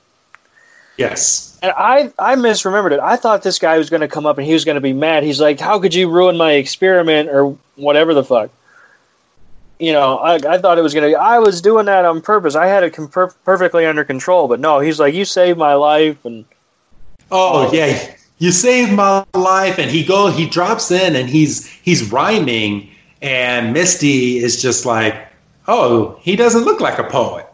Yes. 0.96 1.58
And 1.62 1.72
I, 1.76 2.12
I 2.18 2.34
misremembered 2.36 2.92
it. 2.92 3.00
I 3.00 3.16
thought 3.16 3.42
this 3.42 3.58
guy 3.58 3.78
was 3.78 3.88
going 3.88 4.00
to 4.02 4.08
come 4.08 4.26
up 4.26 4.36
and 4.36 4.46
he 4.46 4.52
was 4.52 4.64
going 4.64 4.74
to 4.74 4.80
be 4.82 4.92
mad. 4.92 5.22
He's 5.22 5.40
like, 5.40 5.58
"How 5.58 5.78
could 5.78 5.94
you 5.94 6.10
ruin 6.10 6.36
my 6.36 6.52
experiment 6.52 7.30
or 7.30 7.56
whatever 7.76 8.12
the 8.12 8.24
fuck?" 8.24 8.50
You 9.78 9.92
know, 9.94 10.18
I, 10.18 10.34
I 10.34 10.58
thought 10.58 10.76
it 10.76 10.82
was 10.82 10.92
going 10.92 11.04
to. 11.04 11.10
be, 11.10 11.14
I 11.16 11.38
was 11.38 11.62
doing 11.62 11.86
that 11.86 12.04
on 12.04 12.20
purpose. 12.20 12.54
I 12.54 12.66
had 12.66 12.82
it 12.82 12.92
com- 12.92 13.08
per- 13.08 13.30
perfectly 13.44 13.86
under 13.86 14.04
control. 14.04 14.46
But 14.46 14.60
no, 14.60 14.78
he's 14.80 15.00
like, 15.00 15.14
"You 15.14 15.24
saved 15.24 15.58
my 15.58 15.72
life," 15.74 16.22
and 16.24 16.44
Oh, 17.30 17.68
Oh. 17.68 17.72
yeah. 17.72 18.14
You 18.38 18.50
saved 18.50 18.92
my 18.92 19.24
life, 19.34 19.78
and 19.78 19.90
he 19.90 20.04
go 20.04 20.30
he 20.30 20.46
drops 20.48 20.90
in 20.90 21.14
and 21.16 21.28
he's 21.30 21.66
he's 21.66 22.10
rhyming, 22.10 22.90
and 23.22 23.72
Misty 23.74 24.38
is 24.38 24.60
just 24.60 24.84
like, 24.86 25.14
oh, 25.70 26.18
he 26.20 26.36
doesn't 26.36 26.64
look 26.64 26.80
like 26.80 26.98
a 26.98 27.04
poet. 27.04 27.46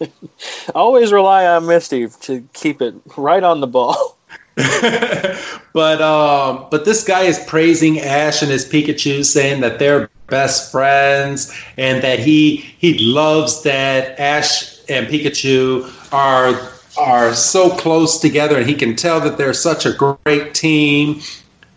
always 0.74 1.12
rely 1.12 1.46
on 1.46 1.66
Misty 1.66 2.08
to 2.08 2.46
keep 2.54 2.82
it 2.82 2.94
right 3.16 3.42
on 3.42 3.60
the 3.60 3.66
ball. 3.66 4.16
but 4.56 6.00
um, 6.00 6.66
but 6.70 6.84
this 6.84 7.04
guy 7.04 7.22
is 7.22 7.38
praising 7.46 7.98
Ash 8.00 8.40
and 8.40 8.50
his 8.50 8.64
Pikachu, 8.64 9.24
saying 9.24 9.60
that 9.62 9.78
they're 9.78 10.08
best 10.28 10.70
friends 10.70 11.52
and 11.76 12.02
that 12.02 12.18
he 12.20 12.56
he 12.56 12.98
loves 12.98 13.62
that 13.64 14.18
Ash 14.18 14.78
and 14.88 15.08
Pikachu 15.08 15.90
are 16.12 16.70
are 16.96 17.34
so 17.34 17.70
close 17.76 18.18
together, 18.20 18.56
and 18.56 18.68
he 18.68 18.74
can 18.74 18.94
tell 18.94 19.20
that 19.20 19.36
they're 19.36 19.54
such 19.54 19.86
a 19.86 19.92
great 19.92 20.54
team. 20.54 21.20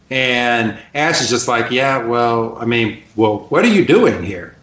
And 0.09 0.77
Ash 0.93 1.19
is 1.19 1.29
just 1.29 1.47
like, 1.47 1.71
yeah, 1.71 1.97
well, 1.97 2.57
I 2.59 2.65
mean, 2.65 3.03
well, 3.15 3.39
what 3.49 3.65
are 3.65 3.69
you 3.69 3.83
doing 3.83 4.23
here? 4.23 4.56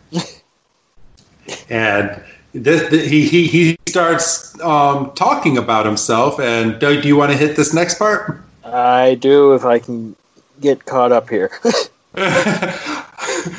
And 1.68 2.22
this, 2.52 2.88
th 2.90 3.08
he, 3.08 3.26
he 3.26 3.46
he 3.46 3.78
starts 3.88 4.58
um, 4.60 5.12
talking 5.14 5.58
about 5.58 5.86
himself. 5.86 6.38
And 6.38 6.78
do, 6.78 7.00
do 7.00 7.08
you 7.08 7.16
want 7.16 7.32
to 7.32 7.38
hit 7.38 7.56
this 7.56 7.74
next 7.74 7.98
part? 7.98 8.40
I 8.64 9.16
do 9.16 9.54
if 9.54 9.64
I 9.64 9.78
can 9.78 10.16
get 10.60 10.84
caught 10.84 11.12
up 11.12 11.28
here. 11.28 11.50
I, 12.16 13.54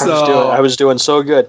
was 0.00 0.28
doing, 0.28 0.38
I 0.38 0.60
was 0.60 0.76
doing 0.76 0.98
so 0.98 1.22
good. 1.22 1.48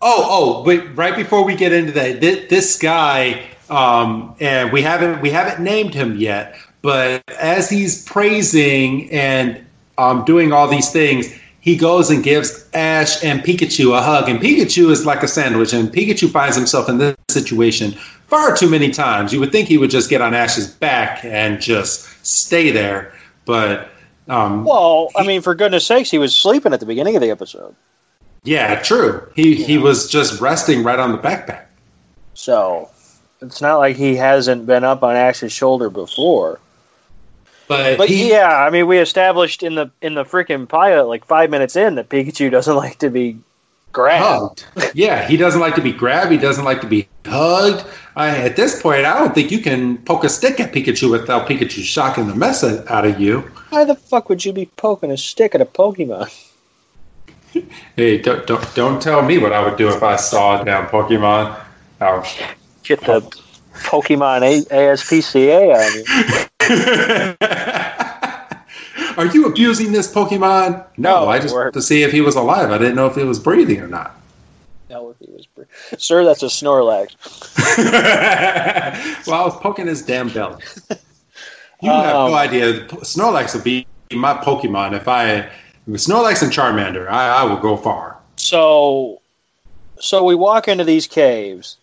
Oh, 0.00 0.26
oh, 0.28 0.64
but 0.64 0.96
right 0.96 1.14
before 1.14 1.44
we 1.44 1.54
get 1.54 1.72
into 1.72 1.92
that, 1.92 2.20
this, 2.20 2.48
this 2.48 2.78
guy, 2.78 3.44
um, 3.70 4.34
and 4.40 4.72
we 4.72 4.82
haven't 4.82 5.20
we 5.20 5.30
haven't 5.30 5.62
named 5.62 5.94
him 5.94 6.16
yet, 6.16 6.56
but 6.80 7.22
as 7.38 7.70
he's 7.70 8.04
praising 8.04 9.10
and 9.10 9.64
um, 9.98 10.24
doing 10.24 10.52
all 10.52 10.68
these 10.68 10.90
things, 10.90 11.38
he 11.62 11.76
goes 11.76 12.10
and 12.10 12.24
gives 12.24 12.68
Ash 12.74 13.22
and 13.24 13.40
Pikachu 13.40 13.96
a 13.96 14.02
hug, 14.02 14.28
and 14.28 14.40
Pikachu 14.40 14.90
is 14.90 15.06
like 15.06 15.22
a 15.22 15.28
sandwich, 15.28 15.72
and 15.72 15.90
Pikachu 15.90 16.28
finds 16.28 16.56
himself 16.56 16.88
in 16.88 16.98
this 16.98 17.16
situation 17.30 17.92
far 18.26 18.54
too 18.56 18.68
many 18.68 18.90
times. 18.90 19.32
You 19.32 19.38
would 19.40 19.52
think 19.52 19.68
he 19.68 19.78
would 19.78 19.90
just 19.90 20.10
get 20.10 20.20
on 20.20 20.34
Ash's 20.34 20.66
back 20.66 21.24
and 21.24 21.60
just 21.60 22.26
stay 22.26 22.72
there, 22.72 23.14
but 23.44 23.88
um, 24.28 24.64
Well, 24.64 25.10
I 25.16 25.24
mean, 25.24 25.40
for 25.40 25.54
goodness 25.54 25.86
sakes, 25.86 26.10
he 26.10 26.18
was 26.18 26.34
sleeping 26.34 26.72
at 26.72 26.80
the 26.80 26.86
beginning 26.86 27.14
of 27.14 27.22
the 27.22 27.30
episode. 27.30 27.74
yeah, 28.42 28.82
true. 28.82 29.24
He 29.36 29.54
he 29.54 29.78
was 29.78 30.10
just 30.10 30.40
resting 30.40 30.82
right 30.82 30.98
on 30.98 31.12
the 31.12 31.18
backpack. 31.18 31.66
So 32.34 32.90
it's 33.40 33.60
not 33.60 33.78
like 33.78 33.94
he 33.94 34.16
hasn't 34.16 34.66
been 34.66 34.82
up 34.82 35.04
on 35.04 35.14
Ash's 35.14 35.52
shoulder 35.52 35.90
before. 35.90 36.58
But, 37.72 37.98
But 37.98 38.08
he, 38.08 38.30
yeah, 38.30 38.64
I 38.64 38.70
mean, 38.70 38.86
we 38.86 38.98
established 38.98 39.62
in 39.62 39.74
the 39.74 39.90
in 40.00 40.14
the 40.14 40.24
freaking 40.24 40.68
pilot, 40.68 41.04
like 41.06 41.24
five 41.24 41.50
minutes 41.50 41.76
in, 41.76 41.94
that 41.96 42.08
Pikachu 42.08 42.50
doesn't 42.50 42.76
like 42.84 42.98
to 42.98 43.10
be 43.10 43.38
grabbed. 43.92 44.64
hugged. 44.74 44.92
yeah, 44.94 45.26
he 45.28 45.36
doesn't 45.36 45.60
like 45.60 45.74
to 45.76 45.82
be 45.82 45.92
grabbed. 45.92 46.32
He 46.32 46.38
doesn't 46.38 46.64
like 46.64 46.80
to 46.82 46.86
be 46.86 47.08
hugged. 47.26 47.84
I, 48.16 48.28
at 48.36 48.56
this 48.56 48.80
point, 48.82 49.04
I 49.06 49.18
don't 49.18 49.34
think 49.34 49.50
you 49.50 49.60
can 49.60 49.98
poke 49.98 50.24
a 50.24 50.28
stick 50.28 50.60
at 50.60 50.72
Pikachu 50.72 51.10
without 51.10 51.48
Pikachu 51.48 51.82
shocking 51.82 52.26
the 52.26 52.34
mess 52.34 52.62
out 52.64 53.04
of 53.06 53.18
you. 53.20 53.40
Why 53.70 53.84
the 53.84 53.94
fuck 53.94 54.28
would 54.28 54.44
you 54.44 54.52
be 54.52 54.66
poking 54.76 55.10
a 55.10 55.16
stick 55.16 55.54
at 55.54 55.60
a 55.60 55.66
Pokemon? 55.66 56.28
Hey, 57.96 58.16
don't 58.16 58.46
don't, 58.46 58.74
don't 58.74 59.02
tell 59.02 59.20
me 59.20 59.36
what 59.36 59.52
I 59.52 59.62
would 59.62 59.76
do 59.76 59.88
if 59.90 60.02
I 60.02 60.16
saw 60.16 60.62
a 60.62 60.64
damn 60.64 60.86
Pokemon. 60.86 61.54
Oh. 62.00 62.24
Get 62.82 63.00
the 63.00 63.20
Pokemon 63.74 64.40
a- 64.42 64.64
ASPCA 64.74 65.74
on 65.76 65.94
you. 65.98 66.46
Are 69.18 69.26
you 69.26 69.46
abusing 69.46 69.92
this 69.92 70.12
Pokemon? 70.12 70.84
No, 70.96 71.24
No, 71.24 71.28
I 71.28 71.38
just 71.38 71.54
to 71.74 71.82
see 71.82 72.02
if 72.02 72.12
he 72.12 72.22
was 72.22 72.34
alive. 72.34 72.70
I 72.70 72.78
didn't 72.78 72.96
know 72.96 73.06
if 73.06 73.14
he 73.14 73.24
was 73.24 73.38
breathing 73.38 73.80
or 73.80 73.88
not. 73.88 74.18
No, 74.88 75.10
if 75.10 75.18
he 75.18 75.30
was, 75.32 75.46
br- 75.46 75.62
sir, 75.98 76.24
that's 76.24 76.42
a 76.42 76.46
Snorlax. 76.46 77.14
well, 79.26 79.42
I 79.42 79.44
was 79.44 79.56
poking 79.56 79.86
his 79.86 80.02
damn 80.02 80.28
belly. 80.30 80.62
You 81.82 81.90
have 81.90 82.14
Um, 82.14 82.30
no 82.30 82.36
idea. 82.36 82.86
Snorlax 82.88 83.54
would 83.54 83.64
be 83.64 83.86
my 84.12 84.34
Pokemon 84.34 84.94
if 84.94 85.08
I. 85.08 85.50
Snorlax 85.88 86.42
and 86.42 86.52
Charmander, 86.52 87.08
I, 87.08 87.40
I 87.40 87.44
will 87.44 87.56
go 87.56 87.76
far. 87.76 88.16
So, 88.36 89.20
so 89.98 90.22
we 90.24 90.36
walk 90.36 90.68
into 90.68 90.84
these 90.84 91.06
caves. 91.08 91.76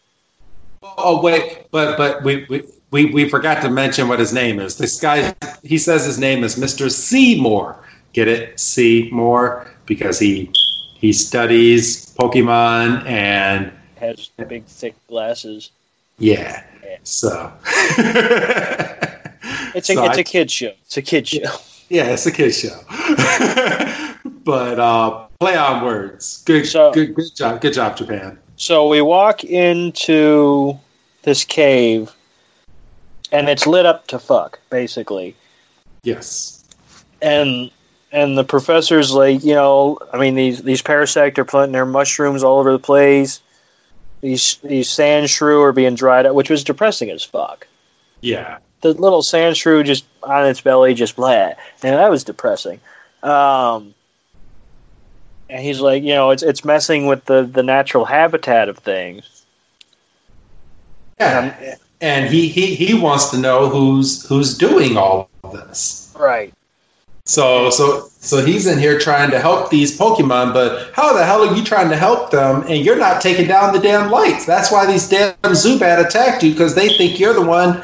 Oh 0.81 1.21
wait, 1.21 1.67
but 1.71 1.97
but 1.97 2.23
we, 2.23 2.45
we 2.49 2.63
we 2.91 3.05
we 3.05 3.27
forgot 3.29 3.61
to 3.63 3.69
mention 3.69 4.07
what 4.07 4.19
his 4.19 4.33
name 4.33 4.59
is. 4.59 4.77
This 4.77 4.99
guy, 4.99 5.33
he 5.63 5.77
says 5.77 6.05
his 6.05 6.17
name 6.19 6.43
is 6.43 6.57
Mister 6.57 6.89
Seymour. 6.89 7.75
Get 8.13 8.27
it, 8.27 8.59
Seymour, 8.59 9.67
because 9.85 10.17
he 10.19 10.49
he 10.95 11.13
studies 11.13 12.13
Pokemon 12.19 13.05
and 13.05 13.71
Has 13.97 14.29
big, 14.47 14.65
thick 14.65 14.95
glasses. 15.07 15.71
yeah. 16.17 16.63
So 17.03 17.51
It's 19.75 19.89
a 19.89 19.93
So 19.93 20.03
it's 20.05 20.17
I- 20.17 20.21
a 20.21 20.23
kid 20.23 20.49
show. 20.51 20.71
It's 20.85 20.97
a 20.97 21.01
kid 21.01 21.27
show. 21.27 21.39
Yeah, 21.91 22.05
it's 22.13 22.27
a 22.27 22.31
kid 22.31 22.51
show. 22.51 22.77
but 24.43 24.79
uh, 24.79 25.25
play 25.39 25.57
on 25.57 25.83
words. 25.83 26.43
Good, 26.45 26.67
So- 26.67 26.91
good, 26.93 27.15
good 27.15 27.33
job. 27.35 27.61
Good 27.61 27.73
job, 27.73 27.97
Japan. 27.97 28.37
So 28.57 28.87
we 28.87 29.01
walk 29.01 29.43
into 29.43 30.77
this 31.23 31.43
cave, 31.43 32.11
and 33.31 33.49
it's 33.49 33.67
lit 33.67 33.85
up 33.85 34.07
to 34.07 34.19
fuck, 34.19 34.59
basically. 34.69 35.35
Yes. 36.03 36.63
And 37.21 37.71
and 38.11 38.37
the 38.37 38.43
professor's 38.43 39.11
like, 39.11 39.43
you 39.43 39.53
know, 39.53 39.99
I 40.13 40.17
mean 40.17 40.35
these 40.35 40.63
these 40.63 40.81
parasect 40.81 41.37
are 41.37 41.45
planting 41.45 41.73
their 41.73 41.85
mushrooms 41.85 42.43
all 42.43 42.59
over 42.59 42.71
the 42.71 42.79
place. 42.79 43.41
These 44.21 44.57
these 44.63 44.89
Sandshrew 44.89 45.61
are 45.61 45.71
being 45.71 45.95
dried 45.95 46.25
up, 46.25 46.35
which 46.35 46.49
was 46.49 46.63
depressing 46.63 47.09
as 47.09 47.23
fuck. 47.23 47.67
Yeah. 48.21 48.57
The 48.81 48.93
little 48.93 49.21
Sandshrew 49.21 49.85
just 49.85 50.05
on 50.23 50.45
its 50.45 50.61
belly, 50.61 50.93
just 50.93 51.15
blah, 51.15 51.31
and 51.31 51.55
that 51.81 52.09
was 52.09 52.23
depressing. 52.23 52.79
Um, 53.23 53.93
and 55.49 55.61
he's 55.61 55.81
like, 55.81 56.03
you 56.03 56.13
know, 56.13 56.29
it's 56.29 56.43
it's 56.43 56.63
messing 56.63 57.05
with 57.05 57.25
the 57.25 57.43
the 57.43 57.63
natural 57.63 58.05
habitat 58.05 58.69
of 58.69 58.77
things. 58.77 59.45
Yeah. 61.19 61.75
And 62.01 62.29
he, 62.33 62.47
he, 62.47 62.75
he 62.75 62.93
wants 62.93 63.29
to 63.31 63.37
know 63.37 63.67
who's 63.67 64.25
who's 64.27 64.57
doing 64.57 64.97
all 64.97 65.29
of 65.43 65.51
this. 65.51 66.13
Right. 66.17 66.53
So 67.29 67.69
so 67.69 68.09
so 68.19 68.43
he's 68.43 68.65
in 68.65 68.79
here 68.79 68.97
trying 68.97 69.29
to 69.29 69.39
help 69.39 69.69
these 69.69 69.95
Pokemon, 69.95 70.51
but 70.51 70.91
how 70.95 71.13
the 71.13 71.23
hell 71.23 71.47
are 71.47 71.55
you 71.55 71.63
trying 71.63 71.89
to 71.89 71.95
help 71.95 72.31
them 72.31 72.63
and 72.63 72.83
you're 72.83 72.97
not 72.97 73.21
taking 73.21 73.47
down 73.47 73.71
the 73.71 73.79
damn 73.79 74.09
lights? 74.09 74.47
That's 74.47 74.71
why 74.71 74.87
these 74.87 75.07
damn 75.07 75.35
Zubat 75.43 76.03
attacked 76.03 76.41
you 76.41 76.51
because 76.51 76.73
they 76.73 76.89
think 76.89 77.19
you're 77.19 77.35
the 77.35 77.45
one 77.45 77.83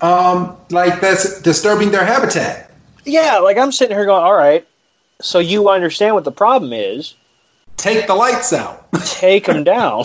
um 0.00 0.56
like 0.70 1.00
that's 1.00 1.40
disturbing 1.42 1.90
their 1.90 2.04
habitat. 2.04 2.70
Yeah, 3.04 3.38
like 3.38 3.58
I'm 3.58 3.72
sitting 3.72 3.96
here 3.96 4.06
going, 4.06 4.22
all 4.22 4.36
right, 4.36 4.64
so 5.20 5.40
you 5.40 5.68
understand 5.68 6.14
what 6.14 6.22
the 6.22 6.32
problem 6.32 6.72
is. 6.72 7.14
Take 7.76 8.06
the 8.06 8.14
lights 8.14 8.52
out. 8.52 8.86
Take 9.06 9.46
them 9.46 9.64
down. 9.64 10.04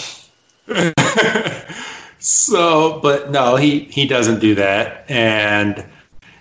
so, 2.20 3.00
but 3.02 3.32
no, 3.32 3.56
he 3.56 3.80
he 3.86 4.06
doesn't 4.06 4.40
do 4.40 4.56
that, 4.56 5.10
and 5.10 5.86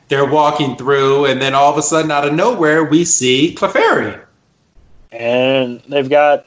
they're 0.09 0.27
walking 0.27 0.77
through, 0.77 1.27
and 1.27 1.41
then 1.41 1.55
all 1.55 1.71
of 1.71 1.79
a 1.79 1.83
sudden, 1.83 2.11
out 2.11 2.27
of 2.27 2.35
nowhere, 2.35 2.85
we 2.85 3.05
see 3.05 3.55
Clefairy. 3.55 4.21
And 5.13 5.81
they've 5.89 6.09
got 6.09 6.47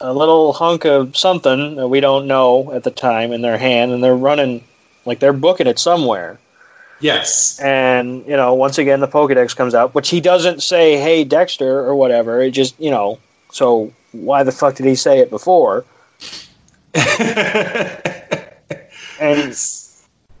a 0.00 0.12
little 0.12 0.52
hunk 0.52 0.84
of 0.84 1.16
something 1.16 1.76
that 1.76 1.88
we 1.88 2.00
don't 2.00 2.26
know 2.26 2.72
at 2.72 2.84
the 2.84 2.90
time 2.90 3.32
in 3.32 3.42
their 3.42 3.58
hand, 3.58 3.92
and 3.92 4.04
they're 4.04 4.16
running 4.16 4.62
like 5.04 5.18
they're 5.18 5.32
booking 5.32 5.66
it 5.66 5.78
somewhere. 5.78 6.38
Yes. 7.00 7.58
And, 7.60 8.26
you 8.26 8.36
know, 8.36 8.54
once 8.54 8.78
again, 8.78 9.00
the 9.00 9.08
Pokedex 9.08 9.54
comes 9.54 9.74
out, 9.74 9.94
which 9.94 10.10
he 10.10 10.20
doesn't 10.20 10.62
say, 10.62 10.96
hey, 10.98 11.24
Dexter, 11.24 11.80
or 11.80 11.94
whatever. 11.94 12.42
It 12.42 12.50
just, 12.50 12.78
you 12.80 12.90
know, 12.90 13.18
so 13.52 13.92
why 14.12 14.42
the 14.42 14.52
fuck 14.52 14.74
did 14.74 14.86
he 14.86 14.94
say 14.94 15.20
it 15.20 15.30
before? 15.30 15.84
and 19.20 19.54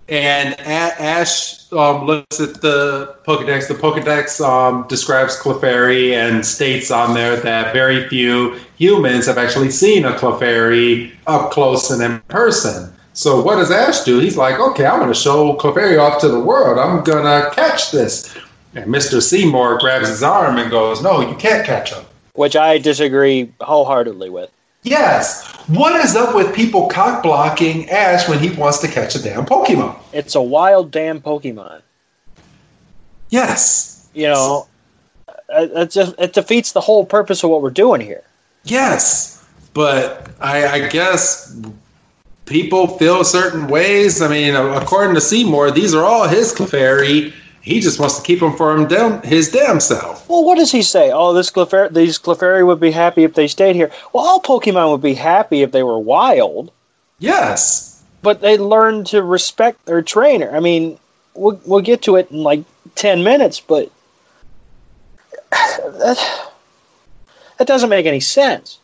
and 0.08 0.58
Ash 0.60 1.70
um, 1.72 2.06
looks 2.06 2.40
at 2.40 2.62
the 2.62 3.14
Pokedex. 3.26 3.68
The 3.68 3.74
Pokedex 3.74 4.40
um, 4.40 4.86
describes 4.88 5.38
Clefairy 5.38 6.14
and 6.14 6.44
states 6.44 6.90
on 6.90 7.14
there 7.14 7.36
that 7.36 7.74
very 7.74 8.08
few 8.08 8.58
humans 8.76 9.26
have 9.26 9.36
actually 9.36 9.70
seen 9.70 10.06
a 10.06 10.12
Clefairy 10.12 11.12
up 11.26 11.50
close 11.50 11.90
and 11.90 12.02
in 12.02 12.20
person. 12.28 12.90
So 13.12 13.42
what 13.42 13.56
does 13.56 13.70
Ash 13.70 14.04
do? 14.04 14.18
He's 14.18 14.36
like, 14.36 14.58
okay, 14.58 14.86
I'm 14.86 15.00
going 15.00 15.12
to 15.12 15.18
show 15.18 15.54
Clefairy 15.56 16.00
off 16.00 16.20
to 16.22 16.28
the 16.28 16.40
world. 16.40 16.78
I'm 16.78 17.04
going 17.04 17.24
to 17.24 17.50
catch 17.54 17.90
this. 17.90 18.34
And 18.74 18.86
Mr. 18.86 19.20
Seymour 19.20 19.78
grabs 19.78 20.08
his 20.08 20.22
arm 20.22 20.56
and 20.56 20.70
goes, 20.70 21.02
no, 21.02 21.20
you 21.20 21.34
can't 21.36 21.66
catch 21.66 21.92
him. 21.92 22.04
Which 22.34 22.54
I 22.54 22.78
disagree 22.78 23.52
wholeheartedly 23.60 24.30
with. 24.30 24.50
Yes. 24.82 25.46
What 25.68 26.02
is 26.02 26.16
up 26.16 26.34
with 26.34 26.54
people 26.54 26.88
cock 26.88 27.22
blocking 27.22 27.90
Ash 27.90 28.28
when 28.28 28.38
he 28.38 28.50
wants 28.50 28.78
to 28.78 28.88
catch 28.88 29.14
a 29.14 29.22
damn 29.22 29.44
Pokemon? 29.44 29.98
It's 30.12 30.34
a 30.34 30.42
wild 30.42 30.90
damn 30.90 31.20
Pokemon. 31.20 31.82
Yes. 33.30 34.08
You 34.14 34.28
know, 34.28 34.66
uh, 35.28 35.66
it 35.74 35.90
just 35.90 36.14
it 36.18 36.32
defeats 36.32 36.72
the 36.72 36.80
whole 36.80 37.04
purpose 37.04 37.44
of 37.44 37.50
what 37.50 37.62
we're 37.62 37.70
doing 37.70 38.00
here. 38.00 38.22
Yes, 38.64 39.46
but 39.74 40.30
I, 40.40 40.66
I 40.66 40.88
guess 40.88 41.54
people 42.46 42.98
feel 42.98 43.24
certain 43.24 43.68
ways. 43.68 44.20
I 44.20 44.28
mean, 44.28 44.54
according 44.54 45.14
to 45.14 45.20
Seymour, 45.20 45.70
these 45.70 45.94
are 45.94 46.04
all 46.04 46.26
his 46.26 46.52
Clefairy. 46.54 47.32
He 47.68 47.80
just 47.80 48.00
wants 48.00 48.16
to 48.16 48.22
keep 48.22 48.40
them 48.40 48.56
for 48.56 48.74
him 48.74 48.88
damn, 48.88 49.20
his 49.20 49.50
damn 49.50 49.78
self. 49.78 50.26
Well, 50.26 50.42
what 50.42 50.56
does 50.56 50.72
he 50.72 50.80
say? 50.80 51.10
Oh, 51.12 51.34
this 51.34 51.50
Clefairy, 51.50 51.92
these 51.92 52.18
Clefairy 52.18 52.66
would 52.66 52.80
be 52.80 52.90
happy 52.90 53.24
if 53.24 53.34
they 53.34 53.46
stayed 53.46 53.76
here. 53.76 53.90
Well, 54.14 54.24
all 54.24 54.40
Pokemon 54.40 54.90
would 54.90 55.02
be 55.02 55.12
happy 55.12 55.60
if 55.60 55.70
they 55.70 55.82
were 55.82 55.98
wild. 55.98 56.72
Yes, 57.18 58.02
but 58.22 58.40
they 58.40 58.56
learn 58.56 59.04
to 59.04 59.22
respect 59.22 59.84
their 59.84 60.00
trainer. 60.00 60.56
I 60.56 60.60
mean, 60.60 60.98
we'll 61.34 61.60
we'll 61.66 61.82
get 61.82 62.00
to 62.02 62.16
it 62.16 62.30
in 62.30 62.42
like 62.42 62.64
ten 62.94 63.22
minutes, 63.22 63.60
but 63.60 63.92
that 65.50 66.50
that 67.58 67.66
doesn't 67.66 67.90
make 67.90 68.06
any 68.06 68.20
sense. 68.20 68.78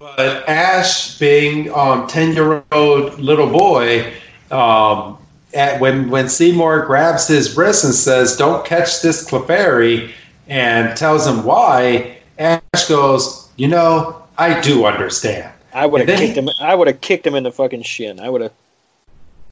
But 0.00 0.48
Ash, 0.48 1.16
being 1.16 1.72
um, 1.72 2.08
ten 2.08 2.32
year 2.32 2.64
old 2.72 3.20
little 3.20 3.48
boy, 3.48 4.12
um, 4.50 5.16
at, 5.54 5.80
when 5.80 6.10
when 6.10 6.28
Seymour 6.28 6.86
grabs 6.86 7.26
his 7.26 7.56
wrist 7.56 7.84
and 7.84 7.94
says, 7.94 8.36
"Don't 8.36 8.64
catch 8.64 9.02
this 9.02 9.28
Clefairy," 9.28 10.10
and 10.48 10.96
tells 10.96 11.26
him 11.26 11.44
why, 11.44 12.18
Ash 12.38 12.60
goes, 12.88 13.48
"You 13.56 13.68
know, 13.68 14.22
I 14.38 14.60
do 14.60 14.86
understand." 14.86 15.52
I 15.72 15.86
would 15.86 16.00
have 16.06 16.18
kicked 16.18 16.36
he, 16.36 16.40
him. 16.40 16.48
I 16.60 16.74
would 16.74 16.88
have 16.88 17.00
kicked 17.00 17.26
him 17.26 17.34
in 17.34 17.44
the 17.44 17.52
fucking 17.52 17.82
shin. 17.82 18.20
I 18.20 18.28
would 18.28 18.40
have. 18.40 18.52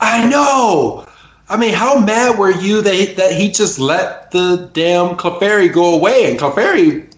I 0.00 0.28
know. 0.28 1.06
I 1.48 1.56
mean, 1.56 1.72
how 1.72 1.98
mad 1.98 2.38
were 2.38 2.50
you 2.50 2.82
that 2.82 2.94
he, 2.94 3.06
that 3.14 3.32
he 3.32 3.50
just 3.50 3.78
let 3.78 4.30
the 4.32 4.68
damn 4.74 5.16
Clefairy 5.16 5.72
go 5.72 5.94
away? 5.94 6.30
And 6.30 6.38
Clefairy 6.38 7.10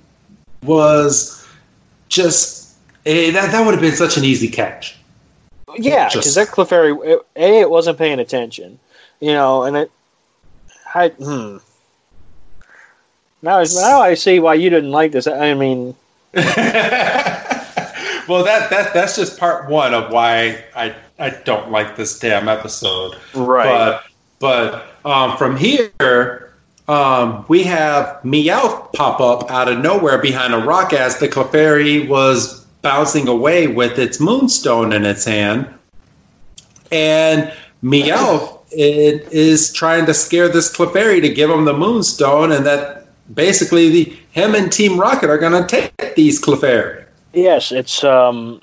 was 0.62 1.46
just 2.08 2.76
eh, 3.06 3.30
that. 3.32 3.52
That 3.52 3.64
would 3.64 3.72
have 3.72 3.82
been 3.82 3.96
such 3.96 4.16
an 4.16 4.24
easy 4.24 4.48
catch. 4.48 4.99
Yeah, 5.78 6.08
because 6.08 6.34
that 6.34 6.48
Clefairy, 6.48 7.20
a 7.36 7.60
it 7.60 7.70
wasn't 7.70 7.98
paying 7.98 8.18
attention, 8.18 8.78
you 9.20 9.32
know, 9.32 9.62
and 9.64 9.76
it. 9.76 9.90
I 10.94 11.08
hmm. 11.08 11.58
Now, 13.42 13.62
now 13.62 14.00
I 14.02 14.14
see 14.14 14.38
why 14.38 14.54
you 14.54 14.70
didn't 14.70 14.90
like 14.90 15.12
this. 15.12 15.26
I 15.26 15.54
mean. 15.54 15.94
well, 16.34 16.44
that 18.44 18.70
that 18.70 18.92
that's 18.92 19.16
just 19.16 19.38
part 19.38 19.68
one 19.68 19.94
of 19.94 20.12
why 20.12 20.62
I 20.76 20.94
I 21.18 21.30
don't 21.30 21.70
like 21.70 21.96
this 21.96 22.18
damn 22.18 22.48
episode. 22.48 23.16
Right. 23.34 23.64
But 23.64 24.04
but 24.38 25.06
um, 25.06 25.36
from 25.36 25.56
here, 25.56 26.52
um, 26.88 27.44
we 27.48 27.62
have 27.64 28.20
Meowth 28.22 28.92
pop 28.92 29.20
up 29.20 29.50
out 29.50 29.68
of 29.68 29.78
nowhere 29.78 30.18
behind 30.18 30.54
a 30.54 30.58
rock 30.58 30.92
as 30.92 31.18
the 31.18 31.28
Clefairy 31.28 32.08
was 32.08 32.59
bouncing 32.82 33.28
away 33.28 33.66
with 33.66 33.98
its 33.98 34.20
moonstone 34.20 34.92
in 34.92 35.04
its 35.04 35.24
hand, 35.24 35.72
and 36.90 37.52
it 38.72 39.32
is 39.32 39.72
trying 39.72 40.06
to 40.06 40.14
scare 40.14 40.48
this 40.48 40.74
Clefairy 40.74 41.20
to 41.20 41.28
give 41.28 41.50
him 41.50 41.64
the 41.64 41.76
moonstone, 41.76 42.52
and 42.52 42.64
that 42.66 43.08
basically 43.34 43.88
the 43.90 44.16
him 44.30 44.54
and 44.54 44.72
Team 44.72 44.98
Rocket 44.98 45.30
are 45.30 45.38
going 45.38 45.60
to 45.60 45.66
take 45.66 46.14
these 46.14 46.40
Clefairy. 46.40 47.04
Yes, 47.32 47.72
it's 47.72 48.02
um, 48.04 48.62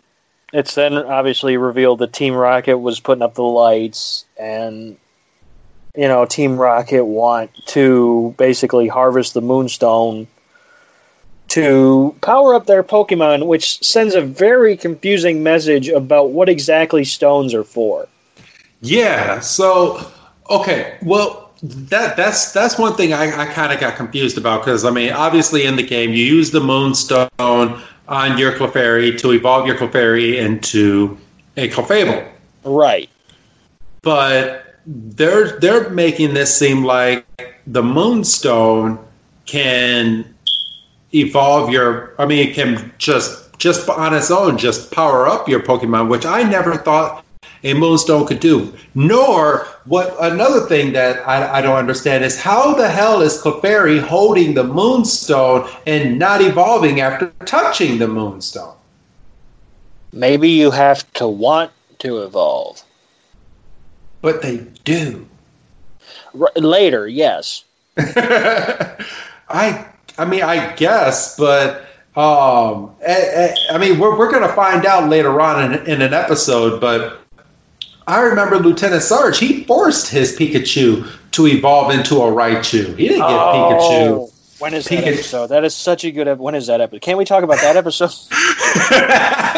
it's 0.54 0.76
then 0.76 0.94
obviously 0.94 1.58
revealed 1.58 2.00
that 2.00 2.14
Team 2.14 2.34
Rocket 2.34 2.78
was 2.78 3.00
putting 3.00 3.22
up 3.22 3.36
the 3.36 3.44
lights, 3.44 4.26
and 4.40 4.98
you 5.96 6.08
know, 6.08 6.26
Team 6.26 6.58
Rocket 6.58 7.06
want 7.06 7.52
to 7.68 8.36
basically 8.38 8.88
harvest 8.88 9.34
the 9.34 9.42
Moonstone 9.42 10.28
to 11.58 12.16
power 12.22 12.54
up 12.54 12.68
their 12.68 12.84
Pokemon, 12.84 13.48
which 13.48 13.84
sends 13.84 14.14
a 14.14 14.22
very 14.22 14.78
confusing 14.78 15.42
message 15.42 15.90
about 15.90 16.30
what 16.30 16.50
exactly 16.50 17.04
stones 17.04 17.52
are 17.52 17.64
for. 17.64 18.08
Yeah. 18.82 19.40
So, 19.40 20.00
okay. 20.52 21.00
Well, 21.02 21.52
that 21.64 22.16
that's 22.16 22.52
that's 22.52 22.78
one 22.78 22.94
thing 22.94 23.12
I, 23.12 23.36
I 23.36 23.46
kind 23.48 23.74
of 23.74 23.80
got 23.80 23.96
confused 23.96 24.38
about 24.38 24.62
because 24.64 24.86
I 24.86 24.92
mean, 24.92 25.12
obviously 25.12 25.66
in 25.66 25.78
the 25.78 25.84
game 25.84 26.12
you 26.12 26.24
use 26.24 26.52
the 26.52 26.60
Moonstone 26.60 27.30
on 27.40 28.38
your 28.38 28.52
Clefairy 28.52 29.18
to 29.18 29.32
evolve 29.32 29.66
your 29.66 29.76
Clefairy 29.76 30.38
into 30.38 31.18
a 31.58 31.70
Clefable. 31.70 32.30
Right. 32.66 33.10
But 34.04 34.76
they're 34.86 35.58
they're 35.58 35.90
making 35.90 36.36
this 36.36 36.56
seem 36.56 36.84
like 36.84 37.26
the 37.66 37.82
Moonstone 37.82 39.00
can 39.48 40.36
evolve 41.14 41.70
your 41.70 42.14
I 42.20 42.26
mean 42.26 42.48
it 42.48 42.54
can 42.54 42.94
just 42.98 43.58
just 43.58 43.90
on 43.90 44.14
its 44.14 44.32
own 44.32 44.58
just 44.58 44.92
power 44.92 45.28
up 45.28 45.50
your 45.50 45.60
Pokemon, 45.62 46.10
which 46.10 46.26
I 46.26 46.44
never 46.44 46.78
thought 46.78 47.26
a 47.64 47.74
Moonstone 47.74 48.28
could 48.28 48.40
do. 48.40 48.74
Nor 48.94 49.68
what 49.86 50.16
another 50.20 50.62
thing 50.68 50.94
that 50.94 51.28
I, 51.28 51.58
I 51.58 51.62
don't 51.62 51.78
understand 51.78 52.24
is 52.24 52.40
how 52.40 52.76
the 52.76 52.90
hell 52.90 53.22
is 53.22 53.42
Clefairy 53.42 54.00
holding 54.00 54.54
the 54.54 54.64
Moonstone 54.64 55.70
and 55.86 56.20
not 56.20 56.42
evolving 56.42 57.02
after 57.02 57.32
touching 57.46 57.98
the 57.98 58.08
Moonstone? 58.08 58.76
Maybe 60.14 60.50
you 60.50 60.72
have 60.72 61.12
to 61.14 61.28
want 61.28 61.72
to 62.00 62.24
evolve. 62.24 62.84
But 64.22 64.42
they 64.42 64.66
do. 64.84 65.28
R- 66.40 66.52
later, 66.56 67.08
yes. 67.08 67.64
I 67.98 69.86
I 70.18 70.26
mean 70.26 70.44
I 70.44 70.74
guess, 70.76 71.36
but 71.38 71.82
um, 72.16 72.96
I, 73.08 73.54
I 73.72 73.78
mean 73.78 74.00
we're 74.00 74.18
we're 74.18 74.32
gonna 74.32 74.54
find 74.54 74.86
out 74.86 75.10
later 75.10 75.40
on 75.40 75.74
in, 75.74 75.86
in 75.88 76.02
an 76.02 76.14
episode, 76.14 76.82
but 76.82 77.20
I 78.08 78.22
remember 78.22 78.58
Lieutenant 78.58 79.04
Surge. 79.04 79.38
He 79.38 79.64
forced 79.66 80.10
his 80.10 80.36
Pikachu 80.38 81.08
to 81.32 81.48
evolve 81.48 81.92
into 81.92 82.16
a 82.16 82.32
Raichu. 82.32 82.98
He 82.98 83.10
didn't 83.10 83.20
get 83.20 83.30
Oh, 83.30 84.32
When 84.60 84.74
is 84.74 84.86
that 84.86 85.04
Pikachu- 85.04 85.08
episode? 85.14 85.48
That 85.48 85.64
is 85.66 85.76
such 85.76 86.06
a 86.06 86.12
good. 86.12 86.28
ep- 86.28 86.38
When 86.40 86.56
is 86.56 86.68
that 86.68 86.80
episode? 86.82 87.02
Can't 87.02 87.18
we 87.18 87.26
talk 87.26 87.44
about 87.44 87.60
that 87.60 87.76
episode? 87.76 88.12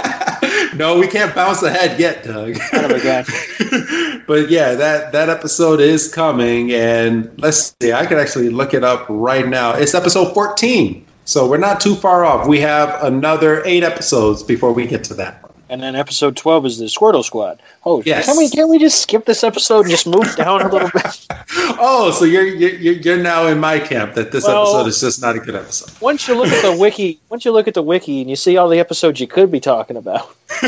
No, 0.79 0.97
we 0.97 1.07
can't 1.07 1.35
bounce 1.35 1.61
ahead 1.61 1.99
yet, 1.99 2.23
Doug. 2.23 2.55
Son 2.71 2.85
of 2.85 2.91
a 2.91 4.23
but 4.27 4.49
yeah, 4.49 4.75
that 4.75 5.11
that 5.11 5.27
episode 5.27 5.81
is 5.81 6.07
coming, 6.11 6.71
and 6.71 7.29
let's 7.37 7.75
see. 7.81 7.91
I 7.91 8.05
could 8.05 8.17
actually 8.17 8.47
look 8.47 8.73
it 8.73 8.81
up 8.81 9.05
right 9.09 9.45
now. 9.45 9.73
It's 9.73 9.93
episode 9.93 10.33
fourteen, 10.33 11.05
so 11.25 11.49
we're 11.49 11.57
not 11.57 11.81
too 11.81 11.95
far 11.95 12.23
off. 12.23 12.47
We 12.47 12.61
have 12.61 13.03
another 13.03 13.61
eight 13.65 13.83
episodes 13.83 14.41
before 14.41 14.71
we 14.71 14.87
get 14.87 15.03
to 15.05 15.13
that. 15.15 15.48
And 15.71 15.83
then 15.83 15.95
episode 15.95 16.35
twelve 16.35 16.65
is 16.65 16.79
the 16.79 16.85
Squirtle 16.85 17.23
Squad. 17.23 17.61
Oh, 17.85 18.01
Yes. 18.03 18.25
can 18.25 18.35
we 18.37 18.49
can 18.49 18.67
we 18.69 18.79
just 18.79 19.01
skip 19.03 19.25
this 19.25 19.43
episode 19.43 19.81
and 19.81 19.89
just 19.91 20.07
move 20.07 20.35
down 20.35 20.61
a 20.63 20.67
little 20.67 20.89
bit? 20.89 21.27
Oh, 21.81 22.11
so 22.11 22.25
you're 22.25 22.43
you're, 22.45 22.93
you're 22.93 23.17
now 23.17 23.47
in 23.47 23.59
my 23.59 23.79
camp 23.79 24.13
that 24.15 24.31
this 24.31 24.45
Well- 24.45 24.63
episode 24.63 24.87
is 24.87 24.99
just 24.99 25.21
not 25.21 25.35
a 25.35 25.39
good 25.39 25.55
episode. 25.55 25.91
Once 26.01 26.27
you 26.27 26.35
look 26.35 26.49
at 26.49 26.61
the 26.63 26.75
wiki, 26.75 27.19
once 27.29 27.45
you 27.45 27.51
look 27.51 27.67
at 27.67 27.73
the 27.75 27.81
wiki 27.83 28.21
and 28.21 28.29
you 28.29 28.35
see 28.35 28.57
all 28.57 28.67
the 28.67 28.79
episodes 28.79 29.19
you 29.19 29.27
could 29.27 29.51
be 29.51 29.59
talking 29.59 29.95
about. 29.95 30.35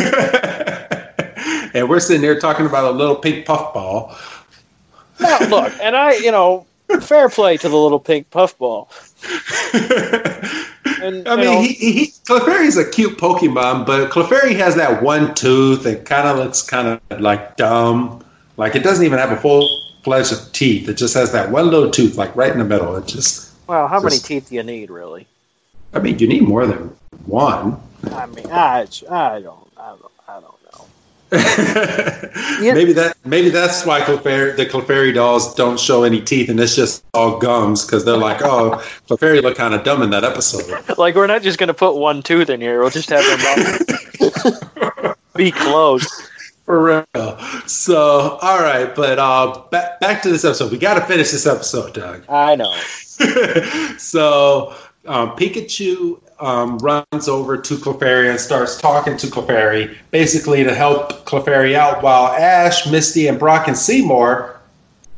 and 1.74 1.90
we're 1.90 2.00
sitting 2.00 2.22
there 2.22 2.40
talking 2.40 2.66
about 2.66 2.86
a 2.86 2.92
little 2.92 3.16
pink 3.16 3.46
puffball. 3.46 4.16
Now, 5.20 5.40
look, 5.48 5.74
and 5.82 5.96
I, 5.96 6.14
you 6.16 6.32
know, 6.32 6.66
fair 7.02 7.30
play 7.30 7.58
to 7.58 7.70
the 7.70 7.76
little 7.78 8.00
pink 8.00 8.30
puffball. 8.32 8.90
And, 11.02 11.28
I 11.28 11.36
mean, 11.36 11.46
know, 11.46 11.62
he, 11.62 11.74
he, 11.74 12.08
Clefairy's 12.26 12.78
a 12.78 12.88
cute 12.88 13.18
Pokemon, 13.18 13.88
but 13.88 14.12
Clefairy 14.12 14.56
has 14.56 14.76
that 14.76 15.02
one 15.02 15.34
tooth 15.34 15.84
that 15.84 16.06
kind 16.06 16.28
of 16.28 16.38
looks 16.38 16.62
kind 16.62 16.88
of 17.10 17.22
like 17.22 17.58
dumb. 17.58 18.24
Like 18.58 18.76
it 18.76 18.84
doesn't 18.84 19.04
even 19.04 19.18
have 19.18 19.32
a 19.32 19.38
full 19.38 19.68
fledged 20.04 20.32
of 20.32 20.52
teeth. 20.52 20.88
It 20.90 20.98
just 20.98 21.16
has 21.16 21.32
that 21.32 21.50
one 21.50 21.72
little 21.72 21.90
tooth, 21.90 22.18
like 22.18 22.36
right 22.36 22.52
in 22.52 22.60
the 22.60 22.66
middle. 22.66 22.96
It 22.98 23.08
just, 23.08 23.52
well, 23.68 23.88
how 23.88 24.00
many 24.00 24.18
teeth 24.18 24.50
do 24.50 24.56
you 24.56 24.64
need, 24.64 24.92
really? 24.92 25.26
I 25.94 26.00
mean, 26.00 26.20
you 26.20 26.28
need 26.28 26.44
more 26.44 26.68
than 26.68 26.96
one. 27.26 27.82
I 28.12 28.28
mean, 28.28 28.46
I, 28.52 28.88
I 29.10 29.40
don't, 29.42 29.68
I 29.78 29.96
don't, 29.96 30.12
I 30.28 30.34
don't 30.40 30.64
know. 30.74 30.86
maybe 32.62 32.91
that 32.91 33.15
maybe 33.24 33.48
that's 33.50 33.86
why 33.86 34.02
Clefairy, 34.02 34.58
the 34.58 34.65
Clefairy 34.65 35.13
dolls 35.13 35.56
don't 35.56 35.80
show 35.80 36.04
any 36.04 36.20
teeth, 36.20 36.50
and 36.50 36.60
it's 36.60 36.76
just 36.76 37.06
all 37.13 37.39
gums 37.39 37.86
because 37.86 38.04
they're 38.04 38.17
like, 38.17 38.41
oh, 38.41 38.72
Clefairy 39.08 39.41
looked 39.41 39.58
kind 39.58 39.74
of 39.74 39.86
dumb 39.86 40.02
in 40.02 40.10
that 40.10 40.26
episode. 40.26 40.98
Like, 40.98 41.15
we're 41.15 41.28
not 41.28 41.41
just 41.41 41.58
going 41.58 41.70
to 41.70 41.74
put 41.74 41.96
one 41.96 42.22
tooth 42.22 42.50
in 42.50 42.60
here. 42.60 42.82
We'll 42.82 42.89
just 42.89 43.10
have 43.12 43.24
them 44.20 45.15
be 45.36 45.52
closed. 45.52 46.10
For 46.65 46.84
real. 46.84 47.39
So, 47.65 48.38
all 48.41 48.60
right, 48.60 48.94
but 48.94 49.17
uh, 49.17 49.63
back 49.72 50.02
back 50.02 50.22
to 50.24 50.30
this 50.30 50.44
episode. 50.44 50.70
We 50.70 50.80
got 50.80 50.96
to 50.96 51.02
finish 51.02 51.32
this 51.32 51.48
episode, 51.48 51.94
Doug. 51.94 52.26
I 52.28 52.56
know. 52.58 52.76
so, 53.98 54.76
um, 55.08 55.32
Pikachu 55.38 56.21
um, 56.41 56.77
runs 56.80 57.27
over 57.27 57.56
to 57.56 57.75
Clefairy 57.75 58.30
and 58.30 58.39
starts 58.39 58.77
talking 58.77 59.15
to 59.17 59.27
Clefairy, 59.27 59.95
basically 60.10 60.63
to 60.63 60.73
help 60.73 61.25
Clefairy 61.25 61.75
out, 61.75 62.01
while 62.01 62.27
Ash, 62.34 62.89
Misty, 62.91 63.27
and 63.27 63.39
Brock 63.39 63.67
and 63.67 63.77
Seymour 63.77 64.60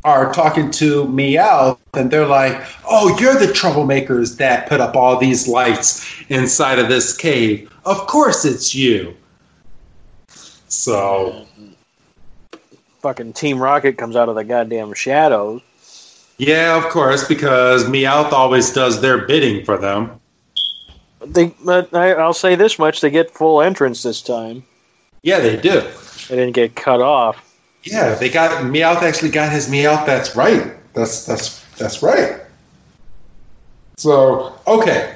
are 0.04 0.34
talking 0.34 0.70
to 0.70 1.06
Meowth, 1.06 1.80
and 1.94 2.12
they're 2.12 2.28
like, 2.28 2.62
"Oh, 2.86 3.18
you're 3.20 3.36
the 3.36 3.48
troublemakers 3.48 4.38
that 4.38 4.68
put 4.68 4.82
up 4.82 4.98
all 4.98 5.18
these 5.18 5.48
lights 5.48 6.06
inside 6.28 6.78
of 6.78 6.90
this 6.90 7.16
cave. 7.16 7.72
Of 7.86 8.06
course, 8.08 8.44
it's 8.44 8.76
you." 8.76 9.16
So. 10.68 11.48
Fucking 13.00 13.34
Team 13.34 13.60
Rocket 13.60 13.98
comes 13.98 14.16
out 14.16 14.30
of 14.30 14.36
the 14.36 14.44
goddamn 14.44 14.94
shadows. 14.94 15.62
Yeah, 16.38 16.78
of 16.78 16.90
course, 16.92 17.28
because 17.28 17.86
Meowth 17.86 18.32
always 18.34 18.74
does 18.74 19.02
their 19.02 19.20
bidding 19.20 19.64
for 19.64 19.78
them. 19.78 20.20
They, 21.26 21.54
but 21.64 21.94
I, 21.94 22.14
I'll 22.14 22.34
say 22.34 22.56
this 22.56 22.78
much: 22.80 23.02
they 23.02 23.10
get 23.10 23.32
full 23.32 23.62
entrance 23.62 24.04
this 24.04 24.22
time. 24.22 24.64
Yeah, 25.22 25.40
they 25.40 25.56
do. 25.56 25.82
They 26.30 26.36
didn't 26.36 26.54
get 26.54 26.76
cut 26.76 27.02
off. 27.02 27.50
Yeah, 27.84 28.16
they 28.16 28.30
got 28.30 28.64
Meowth 28.64 29.02
actually 29.02 29.32
got 29.32 29.52
his 29.52 29.70
Meowth. 29.70 30.06
That's 30.06 30.36
right. 30.36 30.74
That's 30.94 31.26
that's 31.26 31.64
that's 31.76 32.02
right. 32.02 32.40
So 33.98 34.54
okay. 34.68 35.16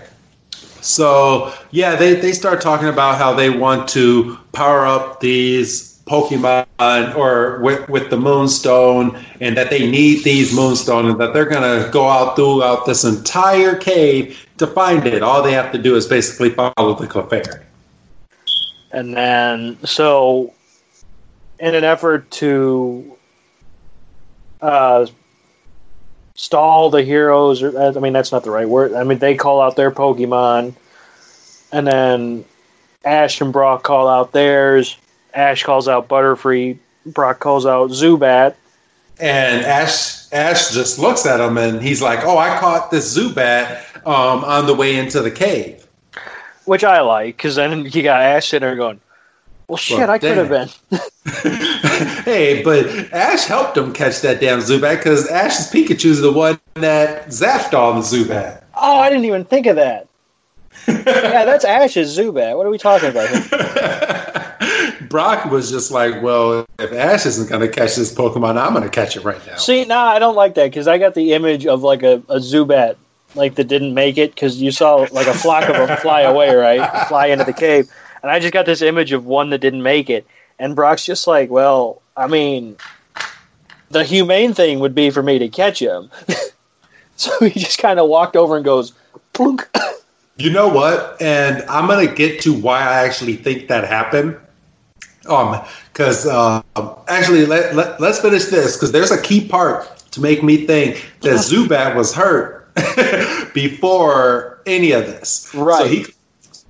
So 0.81 1.53
yeah, 1.71 1.95
they, 1.95 2.15
they 2.15 2.31
start 2.31 2.61
talking 2.61 2.87
about 2.87 3.17
how 3.17 3.33
they 3.33 3.49
want 3.49 3.89
to 3.89 4.37
power 4.53 4.85
up 4.85 5.19
these 5.19 6.01
Pokemon 6.05 7.15
or 7.15 7.59
with 7.59 7.87
with 7.89 8.09
the 8.09 8.17
Moonstone 8.17 9.21
and 9.41 9.57
that 9.57 9.69
they 9.69 9.89
need 9.89 10.23
these 10.23 10.53
Moonstone 10.55 11.07
and 11.07 11.19
that 11.19 11.33
they're 11.33 11.45
gonna 11.45 11.89
go 11.91 12.07
out 12.07 12.35
throughout 12.35 12.85
this 12.85 13.03
entire 13.03 13.75
cave 13.75 14.46
to 14.57 14.67
find 14.67 15.05
it. 15.05 15.23
All 15.23 15.41
they 15.41 15.53
have 15.53 15.71
to 15.71 15.77
do 15.77 15.95
is 15.95 16.07
basically 16.07 16.49
follow 16.49 16.95
the 16.95 17.07
Clefairy. 17.07 17.63
And 18.91 19.15
then, 19.15 19.77
so, 19.85 20.53
in 21.59 21.75
an 21.75 21.83
effort 21.83 22.29
to 22.31 23.17
uh, 24.61 25.07
stall 26.35 26.89
the 26.89 27.03
heroes, 27.03 27.61
or 27.61 27.77
I 27.79 27.99
mean, 27.99 28.13
that's 28.13 28.31
not 28.31 28.43
the 28.43 28.51
right 28.51 28.67
word. 28.67 28.93
I 28.93 29.03
mean, 29.03 29.19
they 29.19 29.35
call 29.35 29.61
out 29.61 29.75
their 29.75 29.91
Pokemon, 29.91 30.73
and 31.71 31.87
then 31.87 32.45
Ash 33.03 33.41
and 33.41 33.51
Brock 33.51 33.83
call 33.83 34.07
out 34.07 34.31
theirs. 34.31 34.97
Ash 35.33 35.63
calls 35.63 35.87
out 35.87 36.07
Butterfree. 36.07 36.77
Brock 37.05 37.39
calls 37.39 37.65
out 37.65 37.89
Zubat. 37.89 38.55
And 39.19 39.65
Ash 39.65 40.31
Ash 40.31 40.71
just 40.71 40.99
looks 40.99 41.25
at 41.25 41.39
him 41.39 41.57
and 41.57 41.81
he's 41.81 42.01
like, 42.01 42.19
"Oh, 42.23 42.37
I 42.37 42.57
caught 42.59 42.91
this 42.91 43.17
Zubat 43.17 43.81
um, 44.07 44.43
on 44.43 44.65
the 44.65 44.73
way 44.73 44.97
into 44.97 45.21
the 45.21 45.31
cave." 45.31 45.87
which 46.67 46.83
I 46.83 47.01
like 47.01 47.37
because 47.37 47.55
then 47.55 47.85
you 47.85 48.03
got 48.03 48.21
Ash 48.21 48.49
sitting 48.49 48.67
there 48.67 48.75
going, 48.75 48.99
"Well, 49.67 49.77
shit, 49.77 49.99
Well, 49.99 50.09
I 50.09 50.19
could 50.19 50.37
have 50.37 50.49
been." 50.49 50.69
hey, 52.23 52.61
but 52.63 52.85
Ash 53.13 53.45
helped 53.45 53.77
him 53.77 53.93
catch 53.93 54.21
that 54.21 54.39
damn 54.39 54.59
Zubat 54.59 54.97
because 54.97 55.27
Ash's 55.29 55.71
Pikachu's 55.71 56.21
the 56.21 56.31
one 56.31 56.59
that 56.75 57.27
zapped 57.27 57.73
all 57.73 57.93
the 57.93 58.01
Zubat. 58.01 58.63
Oh, 58.75 58.99
I 58.99 59.09
didn't 59.09 59.25
even 59.25 59.45
think 59.45 59.65
of 59.65 59.77
that. 59.77 60.07
yeah, 60.87 61.45
that's 61.45 61.65
Ash's 61.65 62.15
Zubat. 62.17 62.57
What 62.57 62.65
are 62.67 62.69
we 62.69 62.77
talking 62.77 63.09
about? 63.09 63.29
Here? 63.29 65.07
Brock 65.09 65.45
was 65.45 65.71
just 65.71 65.89
like, 65.89 66.21
"Well, 66.21 66.65
if 66.79 66.91
Ash 66.91 67.25
isn't 67.25 67.49
going 67.49 67.61
to 67.61 67.69
catch 67.69 67.95
this 67.95 68.13
Pokemon, 68.13 68.61
I'm 68.61 68.73
going 68.73 68.83
to 68.83 68.89
catch 68.89 69.15
it 69.15 69.23
right 69.23 69.45
now." 69.47 69.55
See, 69.55 69.85
nah, 69.85 70.07
I 70.07 70.19
don't 70.19 70.35
like 70.35 70.55
that 70.55 70.65
because 70.65 70.87
I 70.87 70.97
got 70.97 71.13
the 71.13 71.33
image 71.33 71.65
of 71.65 71.81
like 71.81 72.03
a, 72.03 72.15
a 72.27 72.39
Zubat 72.39 72.97
like 73.37 73.55
that 73.55 73.65
didn't 73.65 73.93
make 73.93 74.17
it 74.17 74.33
because 74.33 74.61
you 74.61 74.71
saw 74.71 75.07
like 75.11 75.27
a 75.27 75.33
flock 75.33 75.69
of 75.69 75.75
them 75.75 75.97
fly 75.97 76.21
away, 76.21 76.53
right? 76.55 77.07
Fly 77.07 77.27
into 77.27 77.45
the 77.45 77.53
cave, 77.53 77.89
and 78.21 78.31
I 78.31 78.39
just 78.39 78.53
got 78.53 78.65
this 78.65 78.81
image 78.81 79.11
of 79.11 79.25
one 79.25 79.51
that 79.51 79.59
didn't 79.59 79.83
make 79.83 80.09
it, 80.09 80.25
and 80.59 80.75
Brock's 80.75 81.05
just 81.05 81.27
like, 81.27 81.49
well, 81.49 82.01
I 82.17 82.27
mean, 82.27 82.75
the 83.89 84.03
humane 84.03 84.53
thing 84.53 84.79
would 84.79 84.95
be 84.95 85.09
for 85.09 85.23
me 85.23 85.39
to 85.39 85.47
catch 85.47 85.79
him. 85.79 86.09
so 87.15 87.31
he 87.45 87.59
just 87.59 87.79
kind 87.79 87.99
of 87.99 88.09
walked 88.09 88.35
over 88.35 88.55
and 88.55 88.65
goes, 88.65 88.93
plunk. 89.33 89.67
You 90.39 90.51
know 90.51 90.67
what? 90.67 91.19
And 91.19 91.63
I'm 91.63 91.87
gonna 91.87 92.13
get 92.13 92.41
to 92.41 92.53
why 92.53 92.81
I 92.81 93.03
actually 93.03 93.37
think 93.37 93.69
that 93.69 93.85
happened. 93.85 94.37
Um, 95.27 95.59
because 95.91 96.27
uh, 96.27 96.61
actually, 97.07 97.47
let, 97.47 97.75
let 97.75 97.99
let's 97.99 98.19
finish 98.19 98.45
this 98.45 98.75
because 98.75 98.91
there's 98.91 99.09
a 99.09 99.19
key 99.19 99.47
part 99.47 99.87
to 100.11 100.21
make 100.21 100.43
me 100.43 100.67
think 100.67 101.11
that 101.21 101.37
Zubat 101.37 101.95
was 101.95 102.13
hurt 102.13 102.56
before 103.53 104.61
any 104.65 104.91
of 104.91 105.05
this. 105.05 105.51
Right. 105.53 105.79
So 105.79 105.87
he 105.87 106.05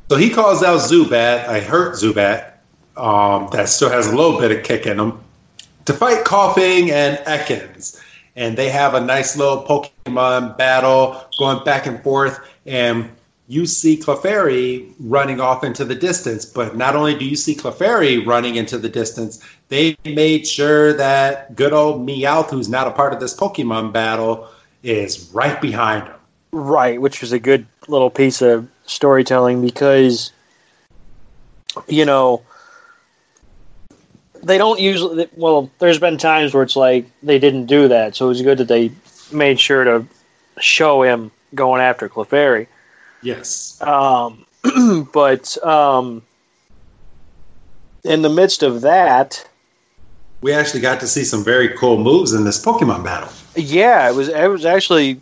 so 0.09 0.15
he 0.15 0.29
calls 0.29 0.63
out 0.63 0.79
Zubat, 0.79 1.47
I 1.47 1.59
hurt 1.59 1.95
Zubat, 1.95 2.53
um, 2.95 3.49
that 3.51 3.67
still 3.67 3.89
has 3.89 4.07
a 4.07 4.15
little 4.15 4.39
bit 4.39 4.51
of 4.51 4.63
kick 4.63 4.85
in 4.85 4.99
him, 4.99 5.19
to 5.85 5.93
fight 5.93 6.23
Koffing 6.23 6.89
and 6.89 7.17
Ekans. 7.25 8.01
And 8.35 8.57
they 8.57 8.69
have 8.69 8.93
a 8.93 9.01
nice 9.01 9.35
little 9.35 9.63
Pokemon 9.63 10.57
battle 10.57 11.25
going 11.39 11.63
back 11.65 11.87
and 11.87 12.01
forth. 12.03 12.39
And 12.65 13.09
you 13.47 13.65
see 13.65 13.97
Clefairy 13.97 14.93
running 14.99 15.41
off 15.41 15.63
into 15.63 15.83
the 15.83 15.95
distance. 15.95 16.45
But 16.45 16.77
not 16.77 16.95
only 16.95 17.17
do 17.17 17.25
you 17.25 17.35
see 17.35 17.55
Clefairy 17.55 18.25
running 18.25 18.55
into 18.55 18.77
the 18.77 18.89
distance, 18.89 19.43
they 19.69 19.97
made 20.05 20.47
sure 20.47 20.93
that 20.93 21.55
good 21.55 21.73
old 21.73 22.07
Meowth, 22.07 22.51
who's 22.51 22.69
not 22.69 22.87
a 22.87 22.91
part 22.91 23.11
of 23.11 23.19
this 23.19 23.35
Pokemon 23.35 23.91
battle, 23.91 24.47
is 24.83 25.29
right 25.33 25.59
behind 25.61 26.07
him. 26.07 26.15
Right, 26.51 27.01
which 27.01 27.21
was 27.21 27.31
a 27.31 27.39
good 27.39 27.65
little 27.87 28.09
piece 28.09 28.41
of 28.41 28.67
storytelling 28.85 29.61
because, 29.61 30.31
you 31.87 32.05
know, 32.05 32.41
they 34.43 34.57
don't 34.57 34.79
usually. 34.79 35.27
Well, 35.35 35.69
there's 35.79 35.99
been 35.99 36.17
times 36.17 36.53
where 36.53 36.63
it's 36.63 36.75
like 36.75 37.05
they 37.21 37.39
didn't 37.39 37.65
do 37.65 37.87
that, 37.89 38.15
so 38.15 38.25
it 38.25 38.29
was 38.29 38.41
good 38.41 38.59
that 38.59 38.67
they 38.67 38.91
made 39.31 39.59
sure 39.59 39.83
to 39.83 40.05
show 40.59 41.03
him 41.03 41.31
going 41.53 41.81
after 41.81 42.07
Clefairy. 42.07 42.67
Yes. 43.21 43.81
Um, 43.81 44.45
but 45.13 45.61
um, 45.65 46.21
in 48.03 48.21
the 48.21 48.29
midst 48.29 48.63
of 48.63 48.81
that, 48.81 49.47
we 50.41 50.53
actually 50.53 50.81
got 50.81 50.99
to 50.99 51.07
see 51.07 51.23
some 51.23 51.43
very 51.43 51.69
cool 51.69 51.97
moves 51.97 52.33
in 52.33 52.43
this 52.43 52.63
Pokemon 52.63 53.03
battle. 53.03 53.29
Yeah, 53.55 54.09
it 54.09 54.15
was 54.15 54.29
it 54.29 54.47
was 54.47 54.65
actually 54.65 55.19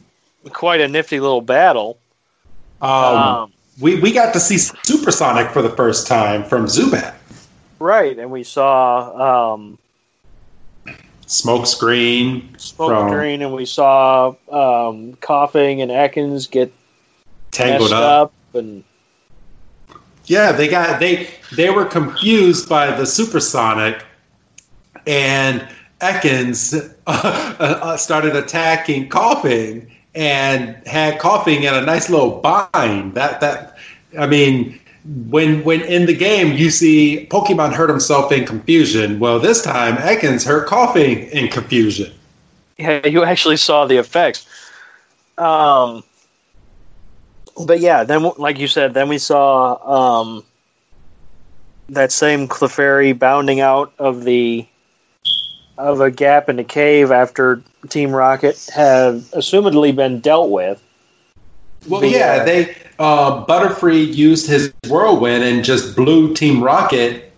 quite 0.51 0.81
a 0.81 0.87
nifty 0.87 1.19
little 1.19 1.41
battle. 1.41 1.97
Um, 2.81 2.91
um, 2.91 3.53
we 3.79 3.99
we 3.99 4.11
got 4.11 4.33
to 4.33 4.39
see 4.39 4.57
Supersonic 4.57 5.51
for 5.51 5.61
the 5.61 5.69
first 5.69 6.07
time 6.07 6.43
from 6.43 6.65
Zubat. 6.65 7.15
Right, 7.79 8.17
and 8.17 8.31
we 8.31 8.43
saw 8.43 9.53
um, 9.53 9.77
smoke 11.25 11.67
screen, 11.67 12.57
smoke 12.57 12.89
from, 12.89 13.09
screen, 13.09 13.41
and 13.41 13.53
we 13.53 13.65
saw 13.65 14.29
um, 14.49 15.13
Koffing 15.15 15.81
and 15.81 15.91
Ekans 15.91 16.49
get 16.49 16.71
tangled 17.51 17.93
up. 17.93 18.31
up 18.31 18.33
and 18.55 18.83
yeah, 20.25 20.51
they 20.51 20.67
got 20.67 20.99
they 20.99 21.29
they 21.55 21.69
were 21.69 21.85
confused 21.85 22.67
by 22.67 22.95
the 22.95 23.05
supersonic, 23.05 24.03
and 25.07 25.67
Ekans 26.01 26.95
uh, 27.07 27.55
uh, 27.59 27.97
started 27.97 28.35
attacking 28.35 29.09
Koffing 29.09 29.89
and 30.13 30.75
had 30.87 31.19
Koffing 31.19 31.63
in 31.63 31.73
a 31.73 31.81
nice 31.81 32.09
little 32.09 32.39
bind. 32.39 33.13
That 33.13 33.41
that 33.41 33.77
I 34.17 34.27
mean, 34.27 34.79
when 35.29 35.63
when 35.63 35.81
in 35.81 36.05
the 36.05 36.15
game 36.15 36.53
you 36.53 36.69
see 36.69 37.27
Pokemon 37.29 37.73
hurt 37.73 37.89
himself 37.89 38.31
in 38.31 38.45
confusion. 38.45 39.19
Well, 39.19 39.39
this 39.39 39.61
time 39.61 39.95
Ekans 39.97 40.45
hurt 40.45 40.67
Koffing 40.67 41.29
in 41.31 41.47
confusion. 41.49 42.11
Yeah, 42.77 43.05
you 43.05 43.23
actually 43.23 43.57
saw 43.57 43.85
the 43.85 43.97
effects. 43.97 44.45
Um, 45.37 46.03
but 47.65 47.79
yeah, 47.79 48.03
then 48.03 48.31
like 48.37 48.59
you 48.59 48.67
said, 48.67 48.93
then 48.93 49.07
we 49.07 49.17
saw 49.17 50.21
um, 50.21 50.43
that 51.89 52.11
same 52.11 52.47
Clefairy 52.47 53.17
bounding 53.17 53.61
out 53.61 53.93
of 53.99 54.23
the 54.23 54.65
of 55.77 56.01
a 56.01 56.11
gap 56.11 56.49
in 56.49 56.55
the 56.55 56.63
cave 56.63 57.11
after 57.11 57.61
Team 57.89 58.11
Rocket 58.11 58.69
had 58.73 59.15
assumedly 59.33 59.95
been 59.95 60.19
dealt 60.19 60.49
with. 60.49 60.81
Well, 61.87 62.03
yeah, 62.03 62.39
uh, 62.41 62.45
they 62.45 62.75
uh, 62.99 63.45
Butterfree 63.45 64.13
used 64.13 64.47
his 64.47 64.73
whirlwind 64.87 65.43
and 65.43 65.63
just 65.63 65.95
blew 65.95 66.33
Team 66.33 66.63
Rocket 66.63 67.31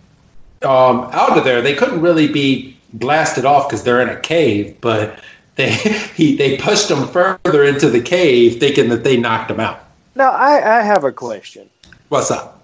um, 0.61 1.09
out 1.11 1.37
of 1.37 1.43
there. 1.43 1.61
They 1.61 1.75
couldn't 1.75 2.01
really 2.01 2.27
be 2.27 2.77
blasted 2.93 3.45
off 3.45 3.67
because 3.67 3.83
they're 3.83 4.01
in 4.01 4.09
a 4.09 4.19
cave, 4.19 4.79
but 4.79 5.19
they 5.55 5.71
he 6.15 6.35
they 6.35 6.57
pushed 6.57 6.87
them 6.87 7.07
further 7.07 7.63
into 7.63 7.89
the 7.89 8.01
cave, 8.01 8.59
thinking 8.59 8.89
that 8.89 9.03
they 9.03 9.17
knocked 9.17 9.49
them 9.49 9.59
out. 9.59 9.79
Now, 10.15 10.31
I, 10.31 10.79
I 10.79 10.81
have 10.81 11.03
a 11.03 11.11
question. 11.11 11.69
What's 12.09 12.31
up? 12.31 12.61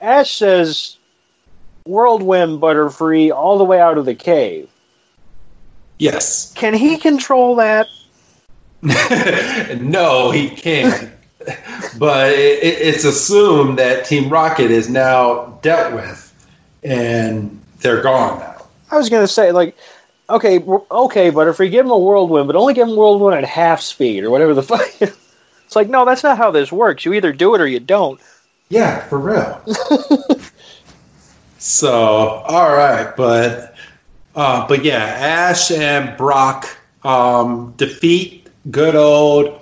Ash 0.00 0.36
says 0.36 0.96
whirlwind 1.86 2.60
Butterfree 2.60 3.32
all 3.32 3.58
the 3.58 3.64
way 3.64 3.80
out 3.80 3.98
of 3.98 4.04
the 4.04 4.14
cave. 4.14 4.68
Yes. 5.98 6.52
Can 6.54 6.74
he 6.74 6.96
control 6.98 7.56
that? 7.56 7.88
no, 9.80 10.30
he 10.30 10.50
can't. 10.50 11.10
but 11.98 12.32
it, 12.32 12.62
it's 12.62 13.04
assumed 13.04 13.78
that 13.78 14.04
Team 14.04 14.28
Rocket 14.28 14.70
is 14.70 14.88
now 14.88 15.58
dealt 15.62 15.94
with, 15.94 16.32
and 16.82 17.60
they're 17.80 18.02
gone 18.02 18.38
now. 18.38 18.66
I 18.90 18.96
was 18.96 19.08
going 19.08 19.22
to 19.22 19.32
say, 19.32 19.52
like, 19.52 19.76
okay, 20.28 20.58
okay, 20.58 21.30
Butterfree, 21.30 21.70
give 21.70 21.86
him 21.86 21.92
a 21.92 21.98
whirlwind, 21.98 22.46
but 22.46 22.56
only 22.56 22.74
give 22.74 22.88
him 22.88 22.96
whirlwind 22.96 23.36
at 23.36 23.44
half 23.44 23.80
speed 23.80 24.24
or 24.24 24.30
whatever 24.30 24.54
the 24.54 24.62
fuck. 24.64 24.86
It's 25.00 25.76
like, 25.76 25.88
no, 25.88 26.04
that's 26.04 26.22
not 26.22 26.38
how 26.38 26.50
this 26.50 26.70
works. 26.70 27.04
You 27.04 27.14
either 27.14 27.32
do 27.32 27.54
it 27.54 27.60
or 27.60 27.66
you 27.66 27.80
don't. 27.80 28.20
Yeah, 28.68 29.00
for 29.08 29.18
real. 29.18 29.62
so, 31.58 31.92
all 31.92 32.74
right, 32.74 33.14
but 33.16 33.73
uh, 34.34 34.66
but 34.66 34.84
yeah, 34.84 34.98
Ash 34.98 35.70
and 35.70 36.16
Brock 36.16 36.66
um, 37.02 37.74
defeat 37.76 38.48
good 38.70 38.94
old 38.94 39.60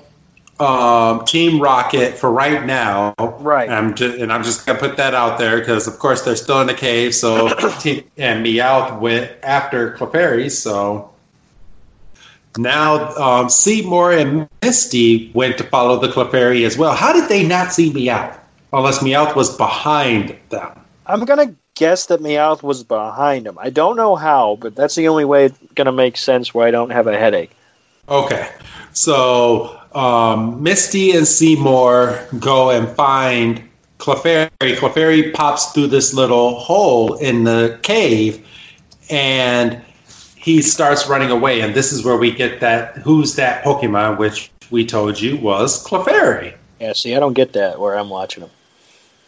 um, 0.61 1.25
Team 1.25 1.61
Rocket 1.61 2.17
for 2.17 2.31
right 2.31 2.65
now. 2.65 3.15
Right. 3.19 3.69
I'm 3.69 3.95
just, 3.95 4.19
and 4.19 4.33
I'm 4.33 4.45
just 4.45 4.67
gonna 4.67 4.79
put 4.79 4.97
that 4.97 5.15
out 5.15 5.39
there 5.39 5.59
because, 5.59 5.87
of 5.87 5.99
course, 5.99 6.23
they're 6.23 6.37
still 6.37 6.61
in 6.61 6.67
the 6.67 6.75
cave. 6.75 7.15
So, 7.15 7.49
team, 7.81 8.05
and 8.17 8.45
Meowth 8.45 9.01
went 9.01 9.33
after 9.43 9.93
Clefairy. 9.97 10.51
So, 10.51 11.11
now, 12.57 13.15
um, 13.17 13.49
Seymour 13.49 14.13
and 14.13 14.49
Misty 14.63 15.31
went 15.35 15.59
to 15.59 15.65
follow 15.65 15.99
the 15.99 16.09
Clefairy 16.09 16.65
as 16.67 16.77
well. 16.77 16.95
How 16.95 17.13
did 17.13 17.29
they 17.29 17.47
not 17.47 17.73
see 17.73 17.91
Meowth? 17.93 18.39
Unless 18.73 19.01
Meowth 19.01 19.35
was 19.35 19.55
behind 19.57 20.37
them. 20.51 20.79
I'm 21.07 21.25
going 21.25 21.49
to 21.49 21.55
guess 21.75 22.07
that 22.07 22.21
Meowth 22.21 22.63
was 22.63 22.83
behind 22.83 23.47
him. 23.47 23.59
I 23.59 23.71
don't 23.71 23.97
know 23.97 24.17
how, 24.17 24.57
but 24.61 24.75
that's 24.75 24.95
the 24.95 25.09
only 25.09 25.25
way 25.25 25.47
it's 25.47 25.59
going 25.75 25.87
to 25.87 25.93
make 25.93 26.17
sense 26.17 26.53
where 26.53 26.67
I 26.67 26.71
don't 26.71 26.91
have 26.91 27.07
a 27.07 27.19
headache. 27.19 27.51
Okay. 28.09 28.49
So, 28.93 29.81
um, 29.95 30.63
Misty 30.63 31.17
and 31.17 31.27
Seymour 31.27 32.19
go 32.39 32.71
and 32.71 32.89
find 32.89 33.63
Clefairy. 33.99 34.51
Clefairy 34.61 35.33
pops 35.33 35.73
through 35.73 35.87
this 35.87 36.13
little 36.13 36.59
hole 36.59 37.15
in 37.15 37.45
the 37.45 37.79
cave, 37.83 38.47
and 39.09 39.81
he 40.37 40.61
starts 40.61 41.09
running 41.09 41.31
away, 41.31 41.61
and 41.61 41.75
this 41.75 41.93
is 41.93 42.05
where 42.05 42.17
we 42.17 42.33
get 42.33 42.61
that 42.61 42.97
who's 42.99 43.37
that 43.37 43.65
Pokemon, 43.65 44.19
which 44.19 44.51
we 44.71 44.85
told 44.85 45.21
you 45.21 45.37
was 45.37 45.87
Clefairy. 45.87 46.55
Yeah, 46.81 46.95
see, 46.95 47.15
I 47.15 47.21
don't 47.21 47.35
get 47.35 47.53
that 47.53 47.79
where 47.79 47.97
I'm 47.97 48.11
watching 48.11 48.41
them. 48.41 48.51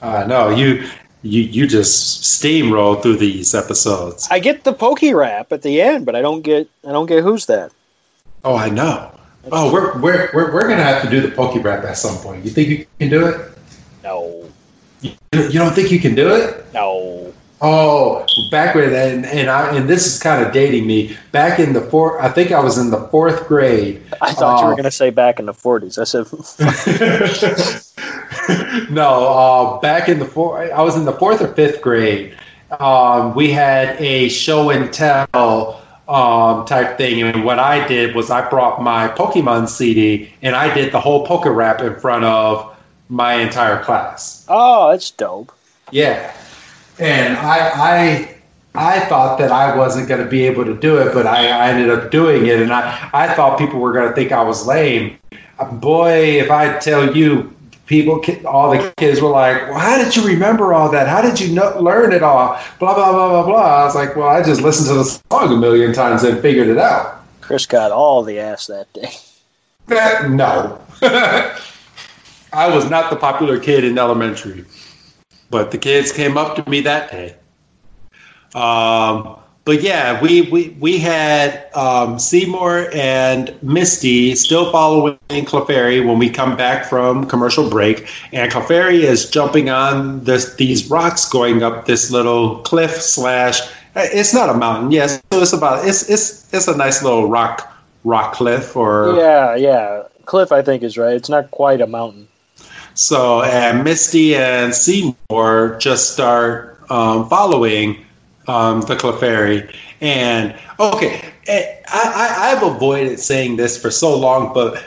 Uh, 0.03 0.26
no, 0.26 0.51
you 0.51 0.88
you 1.24 1.42
you 1.42 1.66
just 1.66 2.22
steamroll 2.22 3.02
through 3.02 3.16
these 3.16 3.54
episodes. 3.54 4.28
I 4.30 4.38
get 4.38 4.64
the 4.64 4.72
Poke 4.72 5.00
Rap 5.02 5.52
at 5.52 5.62
the 5.62 5.80
end, 5.80 6.04
but 6.04 6.14
I 6.14 6.20
don't 6.20 6.42
get 6.42 6.68
I 6.86 6.92
don't 6.92 7.06
get 7.06 7.24
who's 7.24 7.46
that. 7.46 7.72
Oh, 8.44 8.56
I 8.56 8.68
know. 8.68 9.10
oh, 9.50 9.72
we're, 9.72 9.98
we're 10.00 10.30
we're 10.34 10.52
we're 10.52 10.68
gonna 10.68 10.82
have 10.82 11.02
to 11.02 11.10
do 11.10 11.20
the 11.20 11.34
Poke 11.34 11.62
Rap 11.64 11.84
at 11.84 11.96
some 11.96 12.16
point. 12.18 12.44
You 12.44 12.50
think 12.50 12.68
you 12.68 12.86
can 12.98 13.08
do 13.08 13.26
it? 13.26 13.40
No. 14.02 14.50
You, 15.00 15.12
you 15.32 15.58
don't 15.58 15.74
think 15.74 15.90
you 15.90 15.98
can 15.98 16.14
do 16.14 16.34
it? 16.34 16.66
No. 16.74 17.23
Oh, 17.66 18.26
back 18.50 18.74
when 18.74 18.92
and 18.92 19.24
and 19.24 19.48
I 19.48 19.74
and 19.74 19.88
this 19.88 20.06
is 20.06 20.22
kind 20.22 20.44
of 20.44 20.52
dating 20.52 20.86
me. 20.86 21.16
Back 21.32 21.58
in 21.58 21.72
the 21.72 21.80
fourth, 21.80 22.22
I 22.22 22.28
think 22.28 22.52
I 22.52 22.60
was 22.60 22.76
in 22.76 22.90
the 22.90 23.08
fourth 23.08 23.48
grade. 23.48 24.02
I 24.20 24.34
thought 24.34 24.58
uh, 24.58 24.60
you 24.60 24.66
were 24.66 24.72
uh, 24.72 24.76
going 24.76 24.84
to 24.84 24.90
say 24.90 25.08
back 25.08 25.38
in 25.38 25.46
the 25.46 25.54
forties. 25.54 25.96
I 25.96 26.04
said, 26.04 26.26
no. 28.90 29.32
Uh, 29.32 29.80
back 29.80 30.10
in 30.10 30.18
the 30.18 30.26
four, 30.26 30.74
I 30.74 30.82
was 30.82 30.94
in 30.94 31.06
the 31.06 31.14
fourth 31.14 31.40
or 31.40 31.48
fifth 31.54 31.80
grade. 31.80 32.36
Um, 32.78 33.34
we 33.34 33.50
had 33.50 33.98
a 33.98 34.28
show 34.28 34.68
and 34.68 34.92
tell 34.92 35.80
um, 36.06 36.66
type 36.66 36.98
thing, 36.98 37.22
and 37.22 37.46
what 37.46 37.58
I 37.58 37.88
did 37.88 38.14
was 38.14 38.30
I 38.30 38.46
brought 38.46 38.82
my 38.82 39.08
Pokemon 39.08 39.68
CD 39.68 40.30
and 40.42 40.54
I 40.54 40.74
did 40.74 40.92
the 40.92 41.00
whole 41.00 41.26
Poke 41.26 41.46
Rap 41.46 41.80
in 41.80 41.98
front 41.98 42.26
of 42.26 42.76
my 43.08 43.36
entire 43.36 43.82
class. 43.82 44.44
Oh, 44.50 44.90
that's 44.90 45.10
dope. 45.12 45.50
Yeah 45.90 46.30
and 46.99 47.36
I, 47.36 47.70
I 47.74 48.34
I 48.74 49.01
thought 49.01 49.38
that 49.38 49.53
I 49.53 49.76
wasn't 49.76 50.09
going 50.09 50.22
to 50.22 50.28
be 50.28 50.45
able 50.45 50.64
to 50.64 50.74
do 50.74 50.99
it, 50.99 51.14
but 51.14 51.26
I, 51.26 51.47
I 51.49 51.68
ended 51.70 51.90
up 51.90 52.11
doing 52.11 52.47
it, 52.47 52.61
and 52.61 52.72
I, 52.72 53.11
I 53.12 53.32
thought 53.34 53.57
people 53.57 53.78
were 53.78 53.92
going 53.92 54.09
to 54.09 54.14
think 54.14 54.32
I 54.32 54.42
was 54.42 54.66
lame. 54.66 55.16
Boy, 55.74 56.40
if 56.40 56.51
I 56.51 56.78
tell 56.78 57.16
you, 57.16 57.55
people, 57.86 58.20
all 58.45 58.72
the 58.72 58.92
kids 58.97 59.20
were 59.20 59.30
like, 59.30 59.68
"Well, 59.68 59.78
how 59.78 60.03
did 60.03 60.16
you 60.16 60.26
remember 60.26 60.74
all 60.74 60.90
that? 60.90 61.07
How 61.07 61.22
did 61.22 61.38
you 61.38 61.55
know, 61.55 61.80
learn 61.80 62.12
it 62.12 62.24
all?" 62.24 62.59
Blah 62.80 62.95
blah 62.95 63.12
blah 63.12 63.28
blah 63.28 63.47
blah. 63.47 63.82
I 63.82 63.84
was 63.84 63.95
like, 63.95 64.16
"Well, 64.16 64.28
I 64.28 64.42
just 64.42 64.62
listened 64.62 64.88
to 64.88 64.95
the 64.95 65.05
song 65.05 65.53
a 65.53 65.57
million 65.57 65.92
times 65.92 66.24
and 66.24 66.40
figured 66.40 66.66
it 66.66 66.78
out." 66.78 67.22
Chris 67.40 67.66
got 67.66 67.92
all 67.92 68.24
the 68.24 68.40
ass 68.40 68.66
that 68.66 68.92
day. 68.92 69.12
no, 69.88 70.80
I 71.03 72.74
was 72.74 72.90
not 72.90 73.11
the 73.11 73.16
popular 73.16 73.61
kid 73.61 73.84
in 73.84 73.99
elementary. 73.99 74.64
But 75.55 75.70
the 75.70 75.78
kids 75.78 76.11
came 76.11 76.36
up 76.36 76.57
to 76.57 76.68
me 76.68 76.80
that 76.80 77.12
day. 77.12 77.36
Um, 78.57 79.38
but 79.64 79.82
yeah, 79.82 80.20
we 80.20 80.42
we 80.50 80.70
we 80.80 80.98
had 80.98 81.72
um, 81.74 82.18
Seymour 82.18 82.90
and 82.92 83.55
Misty 83.62 84.34
still 84.34 84.72
following 84.72 85.16
Clefairy 85.30 86.05
when 86.05 86.18
we 86.18 86.28
come 86.28 86.57
back 86.57 86.84
from 86.86 87.28
commercial 87.28 87.70
break, 87.70 88.11
and 88.32 88.50
Clefairy 88.50 89.05
is 89.05 89.30
jumping 89.30 89.70
on 89.70 90.24
this 90.24 90.57
these 90.57 90.90
rocks 90.90 91.28
going 91.28 91.62
up 91.62 91.86
this 91.86 92.11
little 92.11 92.59
cliff 92.62 93.00
slash. 93.00 93.61
It's 93.94 94.34
not 94.34 94.50
a 94.50 94.55
mountain, 94.55 94.90
yes. 94.90 95.22
So 95.32 95.40
it's 95.40 95.52
about 95.52 95.86
it's 95.86 96.11
it's 96.11 96.52
it's 96.52 96.66
a 96.66 96.76
nice 96.76 97.00
little 97.00 97.28
rock 97.28 97.72
rock 98.02 98.34
cliff 98.34 98.74
or 98.74 99.14
yeah 99.16 99.55
yeah 99.55 100.02
cliff. 100.24 100.50
I 100.50 100.62
think 100.62 100.82
is 100.82 100.98
right. 100.98 101.14
It's 101.14 101.28
not 101.28 101.52
quite 101.52 101.80
a 101.80 101.86
mountain. 101.86 102.26
So, 102.95 103.42
and 103.42 103.82
Misty 103.82 104.36
and 104.36 104.74
Seymour 104.74 105.78
just 105.80 106.12
start 106.12 106.80
um, 106.90 107.28
following 107.28 108.05
um, 108.47 108.82
the 108.82 108.95
Clefairy. 108.95 109.74
And 110.01 110.55
okay, 110.78 111.32
eh, 111.47 111.76
I, 111.88 112.12
I, 112.14 112.51
I've 112.53 112.62
avoided 112.62 113.18
saying 113.18 113.57
this 113.57 113.80
for 113.80 113.90
so 113.90 114.16
long, 114.16 114.55
but 114.55 114.82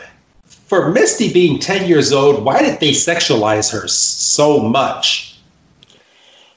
for 0.46 0.92
Misty 0.92 1.32
being 1.32 1.60
10 1.60 1.88
years 1.88 2.14
old, 2.14 2.44
why 2.44 2.62
did 2.62 2.80
they 2.80 2.92
sexualize 2.92 3.72
her 3.72 3.88
so 3.88 4.60
much? 4.60 5.38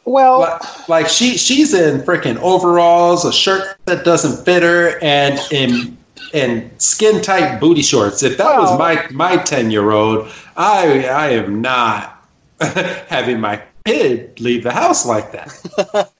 Well, 0.05 0.41
like, 0.41 0.89
like 0.89 1.09
she 1.09 1.37
she's 1.37 1.75
in 1.75 2.01
freaking 2.01 2.37
overalls, 2.39 3.25
a 3.25 3.33
shirt 3.33 3.77
that 3.85 4.05
doesn't 4.05 4.45
fit 4.45 4.63
her, 4.63 4.99
and 5.03 5.39
in 5.53 5.97
and 6.33 6.71
skin 6.81 7.21
tight 7.23 7.59
booty 7.59 7.83
shorts. 7.83 8.23
If 8.23 8.37
that 8.39 8.59
was 8.59 8.79
my 8.79 9.07
my 9.11 9.37
10 9.37 9.71
year 9.71 9.91
old, 9.91 10.29
I 10.57 11.07
I 11.09 11.29
am 11.31 11.61
not 11.61 12.25
having 12.61 13.41
my 13.41 13.63
kid 13.85 14.39
leave 14.41 14.63
the 14.63 14.73
house 14.73 15.05
like 15.07 15.33
that. 15.33 16.11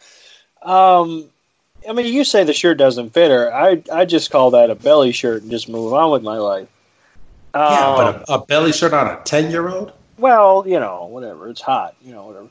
um, 0.63 1.27
I 1.89 1.93
mean, 1.93 2.13
you 2.13 2.25
say 2.25 2.45
the 2.45 2.53
shirt 2.53 2.77
doesn't 2.79 3.11
fit 3.11 3.31
her. 3.31 3.53
I 3.53 3.83
I 3.93 4.05
just 4.05 4.31
call 4.31 4.51
that 4.53 4.71
a 4.71 4.75
belly 4.75 5.13
shirt 5.13 5.43
and 5.43 5.51
just 5.51 5.69
move 5.69 5.93
on 5.93 6.11
with 6.11 6.23
my 6.23 6.39
life. 6.39 6.69
yeah, 7.55 7.89
Um, 7.89 7.97
but 7.97 8.29
a, 8.29 8.35
a 8.35 8.47
belly 8.47 8.73
shirt 8.73 8.93
on 8.93 9.07
a 9.07 9.21
10 9.25 9.51
year 9.51 9.69
old? 9.69 9.93
well, 10.19 10.65
you 10.67 10.79
know, 10.79 11.07
whatever. 11.07 11.49
It's 11.49 11.61
hot. 11.63 11.95
You 12.03 12.13
know, 12.13 12.27
whatever. 12.27 12.49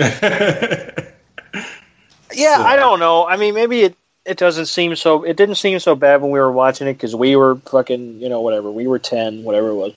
Yeah, 2.34 2.56
So- 2.58 2.62
I 2.62 2.76
don't 2.76 3.00
know. 3.00 3.26
I 3.26 3.36
mean, 3.38 3.54
maybe 3.54 3.80
it 3.82 3.96
it 4.28 4.36
doesn't 4.38 4.66
seem 4.66 4.94
so. 4.94 5.22
It 5.24 5.36
didn't 5.36 5.56
seem 5.56 5.78
so 5.80 5.94
bad 5.94 6.20
when 6.22 6.30
we 6.30 6.38
were 6.38 6.52
watching 6.52 6.86
it 6.86 6.94
because 6.94 7.16
we 7.16 7.34
were 7.36 7.56
fucking, 7.56 8.20
you 8.20 8.28
know, 8.28 8.40
whatever. 8.40 8.70
We 8.70 8.86
were 8.86 8.98
ten, 8.98 9.42
whatever 9.42 9.68
it 9.70 9.74
was. 9.74 9.94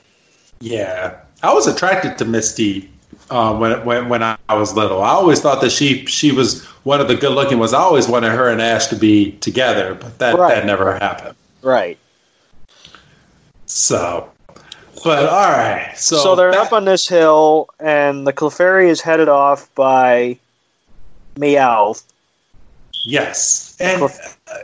Yeah, 0.61 1.17
I 1.43 1.53
was 1.53 1.67
attracted 1.67 2.17
to 2.19 2.25
Misty 2.25 2.89
um, 3.29 3.59
when 3.59 3.83
when 3.85 4.09
when 4.09 4.23
I 4.23 4.37
was 4.49 4.73
little. 4.75 5.01
I 5.01 5.09
always 5.09 5.39
thought 5.41 5.61
that 5.61 5.71
she 5.71 6.05
she 6.05 6.31
was 6.31 6.63
one 6.83 7.01
of 7.01 7.07
the 7.07 7.15
good 7.15 7.31
looking 7.33 7.59
ones. 7.59 7.73
I 7.73 7.79
always 7.79 8.07
wanted 8.07 8.31
her 8.31 8.47
and 8.49 8.61
Ash 8.61 8.87
to 8.87 8.95
be 8.95 9.33
together, 9.33 9.95
but 9.95 10.17
that 10.19 10.37
Right. 10.37 10.55
that 10.55 10.65
never 10.65 10.93
happened. 10.99 11.35
Right. 11.61 11.97
So, 13.65 14.29
but 15.03 15.25
all 15.29 15.51
right. 15.51 15.93
So, 15.95 16.17
So, 16.17 16.35
they're 16.35 16.51
back- 16.51 16.67
up 16.67 16.73
on 16.73 16.85
this 16.85 17.07
hill, 17.07 17.69
and 17.79 18.25
the 18.27 18.33
Clefairy 18.33 18.89
is 18.89 19.01
headed 19.01 19.29
off 19.29 19.73
by 19.75 20.37
Meowth. 21.37 22.03
yes, 23.05 23.70
and 23.81 24.03
uh, 24.03 24.07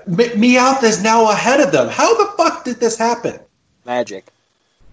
Meowth 0.08 0.84
is 0.84 1.02
now 1.02 1.30
ahead 1.32 1.60
of 1.60 1.72
them. 1.72 1.90
How 1.90 2.16
the 2.18 2.32
fuck 2.38 2.64
did 2.64 2.80
this 2.80 2.98
happen? 2.98 3.40
Magic. 3.86 4.26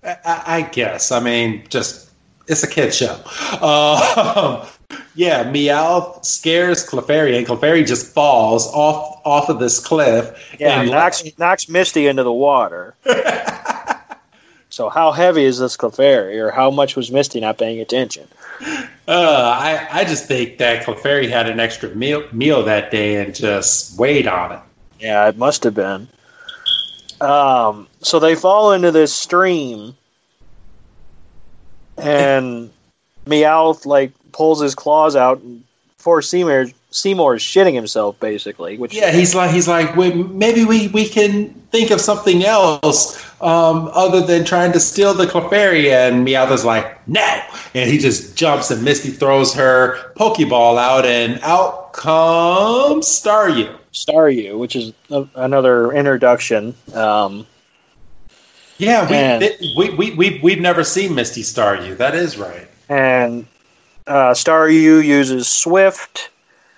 I, 0.03 0.43
I 0.47 0.63
guess. 0.63 1.13
I 1.13 1.21
mean, 1.21 1.65
just 1.69 2.11
it's 2.47 2.63
a 2.63 2.69
kid 2.69 2.95
show. 2.95 3.19
Um, 3.63 4.67
yeah, 5.15 5.45
Meowth 5.45 6.25
scares 6.25 6.87
Clefairy, 6.87 7.37
and 7.39 7.47
Clefairy 7.47 7.87
just 7.87 8.13
falls 8.13 8.67
off 8.69 9.21
off 9.25 9.49
of 9.49 9.59
this 9.59 9.81
cliff. 9.81 10.55
Yeah, 10.59 10.81
and 10.81 10.91
knocks 10.91 11.23
knocks 11.39 11.69
Misty 11.69 12.07
into 12.07 12.23
the 12.23 12.33
water. 12.33 12.95
so 14.75 14.89
how 14.89 15.13
heavy 15.13 15.45
is 15.45 15.61
this 15.61 15.77
Clefairy, 15.77 16.37
or 16.37 16.51
how 16.51 16.69
much 16.69 16.97
was 16.97 17.13
Misty 17.13 17.39
not 17.39 17.59
paying 17.59 17.79
attention? 17.79 18.27
Uh, 19.07 19.57
I 19.57 19.87
I 20.01 20.05
just 20.05 20.27
think 20.27 20.59
that 20.59 20.85
Clefairy 20.85 21.29
had 21.31 21.49
an 21.49 21.61
extra 21.61 21.91
meal 21.91 22.25
meal 22.33 22.65
that 22.65 22.91
day 22.91 23.25
and 23.25 23.33
just 23.33 23.97
weighed 24.01 24.27
on 24.27 24.51
it. 24.51 24.59
Yeah, 24.99 25.29
it 25.29 25.37
must 25.37 25.63
have 25.63 25.75
been. 25.75 26.09
Um, 27.21 27.87
so 28.01 28.19
they 28.19 28.35
fall 28.35 28.73
into 28.73 28.91
this 28.91 29.15
stream, 29.15 29.95
and 31.97 32.73
Meowth 33.27 33.87
like 33.87 34.11
pulls 34.33 34.61
his 34.61 34.75
claws 34.75 35.15
out, 35.15 35.39
and 35.39 35.63
poor 35.99 36.21
Seymour 36.21 36.67
Seymour 36.95 37.35
is 37.35 37.43
shitting 37.43 37.75
himself 37.75 38.19
basically. 38.21 38.79
Which 38.79 38.95
Yeah, 38.95 39.11
he's 39.11 39.35
like 39.35 39.51
he's 39.51 39.67
like 39.67 39.97
"Wait, 39.97 40.15
maybe 40.15 40.65
we 40.65 40.89
we 40.89 41.09
can 41.09 41.49
think 41.73 41.91
of 41.91 42.01
something 42.01 42.45
else 42.45 43.21
um, 43.43 43.91
other 43.93 44.21
than 44.21 44.45
trying 44.45 44.71
to 44.73 44.79
steal 44.81 45.13
the 45.13 45.27
Clefairy. 45.27 45.87
And 45.91 46.25
Meowth 46.27 46.53
is 46.53 46.65
like 46.65 47.07
no, 47.09 47.41
and 47.75 47.91
he 47.91 47.99
just 47.99 48.37
jumps 48.37 48.71
and 48.71 48.85
Misty 48.85 49.11
throws 49.11 49.53
her 49.55 50.13
Pokeball 50.15 50.79
out, 50.79 51.05
and 51.05 51.41
out 51.43 51.93
comes 51.95 53.07
Staryu. 53.09 53.77
Staryu, 53.93 54.57
which 54.59 54.77
is 54.77 54.93
a, 55.11 55.27
another 55.35 55.93
introduction. 55.93 56.75
Um, 56.95 57.45
Yeah, 58.79 59.09
we, 59.11 59.17
And- 59.17 59.43
it- 59.43 59.61
we, 59.77 59.91
we, 59.91 60.11
we, 60.15 60.41
we've 60.43 60.61
never 60.61 60.85
seen 60.85 61.15
Misty 61.15 61.43
Staryu. 61.43 61.97
That 61.97 62.15
is 62.15 62.37
right. 62.39 62.69
and 62.89 63.47
uh, 64.07 64.31
Staryu 64.35 65.03
uses 65.05 65.49
Swift 65.49 66.31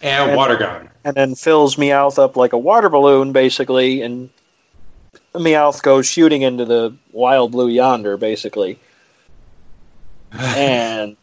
And, 0.06 0.30
And- 0.30 0.36
Water 0.36 0.56
Gun. 0.56 0.88
and 1.04 1.16
then 1.16 1.34
fills 1.34 1.76
Meowth 1.76 2.18
up 2.18 2.36
like 2.36 2.52
a 2.52 2.58
water 2.58 2.88
balloon, 2.88 3.32
basically, 3.32 4.02
and 4.02 4.30
Meowth 5.34 5.82
goes 5.82 6.06
shooting 6.06 6.42
into 6.42 6.64
the 6.64 6.94
wild 7.12 7.52
blue 7.52 7.68
yonder, 7.68 8.16
basically. 8.16 8.78
and 10.32 11.16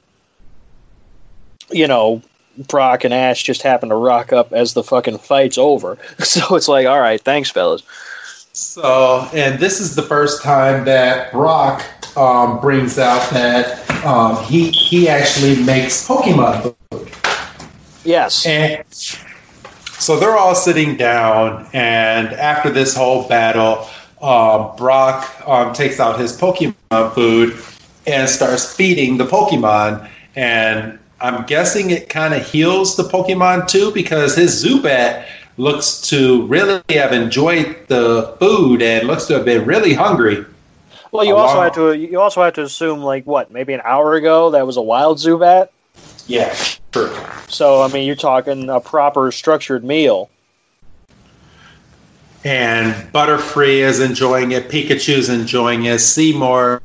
you 1.71 1.87
know, 1.87 2.21
Brock 2.67 3.03
and 3.03 3.13
Ash 3.13 3.41
just 3.41 3.61
happen 3.61 3.89
to 3.89 3.95
rock 3.95 4.31
up 4.33 4.53
as 4.53 4.73
the 4.73 4.83
fucking 4.83 5.17
fight's 5.19 5.57
over. 5.57 5.97
So 6.23 6.55
it's 6.55 6.67
like, 6.67 6.85
all 6.85 6.99
right, 6.99 7.19
thanks, 7.19 7.49
fellas. 7.49 7.83
So, 8.53 9.27
and 9.33 9.59
this 9.59 9.79
is 9.79 9.95
the 9.95 10.03
first 10.03 10.43
time 10.43 10.85
that 10.85 11.31
Brock 11.31 11.83
um, 12.15 12.59
brings 12.59 12.99
out 12.99 13.27
that 13.31 13.89
um, 14.05 14.43
he 14.43 14.69
he 14.69 15.07
actually 15.09 15.63
makes 15.63 16.07
Pokemon. 16.07 16.75
Yes. 18.03 18.45
And 18.45 18.83
so 18.91 20.19
they're 20.19 20.37
all 20.37 20.55
sitting 20.55 20.97
down, 20.97 21.67
and 21.73 22.27
after 22.27 22.69
this 22.69 22.95
whole 22.95 23.27
battle, 23.27 23.87
um, 24.21 24.75
Brock 24.75 25.29
um, 25.47 25.73
takes 25.73 25.99
out 25.99 26.19
his 26.19 26.37
Pokemon 26.37 27.13
food 27.13 27.57
and 28.05 28.29
starts 28.29 28.73
feeding 28.73 29.17
the 29.17 29.25
Pokemon. 29.25 30.09
And 30.35 30.99
I'm 31.21 31.45
guessing 31.45 31.91
it 31.91 32.09
kind 32.09 32.33
of 32.33 32.45
heals 32.45 32.95
the 32.97 33.03
Pokemon 33.03 33.67
too, 33.67 33.91
because 33.91 34.35
his 34.35 34.63
Zubat 34.63 35.25
looks 35.57 36.01
to 36.09 36.45
really 36.47 36.81
have 36.89 37.13
enjoyed 37.13 37.77
the 37.87 38.35
food 38.39 38.81
and 38.81 39.07
looks 39.07 39.25
to 39.25 39.35
have 39.35 39.45
been 39.45 39.65
really 39.65 39.93
hungry. 39.93 40.45
Well, 41.11 41.23
you 41.23 41.35
also 41.35 41.61
had 41.61 41.75
to 41.75 41.93
you 41.93 42.19
also 42.19 42.41
have 42.41 42.53
to 42.53 42.63
assume 42.63 43.03
like 43.03 43.25
what 43.27 43.51
maybe 43.51 43.73
an 43.73 43.81
hour 43.83 44.15
ago 44.15 44.49
that 44.51 44.65
was 44.65 44.77
a 44.77 44.81
wild 44.81 45.19
Zubat. 45.19 45.69
Yeah, 46.25 46.55
true. 46.93 47.13
So 47.47 47.81
I 47.81 47.87
mean, 47.89 48.07
you're 48.07 48.15
talking 48.15 48.69
a 48.69 48.79
proper 48.79 49.31
structured 49.31 49.83
meal. 49.83 50.29
and 52.45 52.93
Butterfree 53.13 53.77
is 53.77 53.99
enjoying 54.01 54.51
it. 54.51 54.67
Pikachu's 54.69 55.29
enjoying 55.29 55.85
it. 55.85 55.99
Seymour 55.99 56.81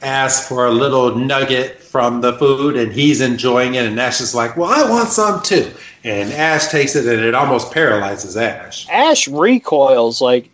asks 0.00 0.48
for 0.48 0.66
a 0.66 0.70
little 0.70 1.14
nugget 1.16 1.80
from 1.80 2.22
the 2.22 2.32
food, 2.34 2.76
and 2.76 2.90
he's 2.92 3.20
enjoying 3.20 3.74
it. 3.74 3.84
And 3.84 4.00
Ash 4.00 4.20
is 4.20 4.34
like, 4.34 4.56
"Well, 4.56 4.70
I 4.70 4.88
want 4.88 5.10
some 5.10 5.42
too." 5.42 5.70
And 6.04 6.32
Ash 6.32 6.68
takes 6.68 6.96
it, 6.96 7.06
and 7.06 7.22
it 7.24 7.34
almost 7.34 7.72
paralyzes 7.72 8.36
Ash. 8.36 8.86
Ash 8.90 9.28
recoils 9.28 10.20
like 10.22 10.48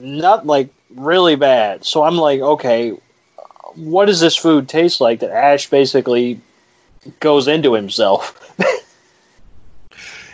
not 0.00 0.46
like 0.46 0.68
really 0.96 1.36
bad. 1.36 1.84
So 1.84 2.02
I'm 2.02 2.16
like, 2.16 2.40
okay, 2.40 2.90
what 3.76 4.06
does 4.06 4.20
this 4.20 4.36
food 4.36 4.68
taste 4.68 5.00
like 5.00 5.20
that 5.20 5.30
Ash 5.30 5.70
basically 5.70 6.40
goes 7.20 7.48
into 7.48 7.74
himself? 7.74 8.34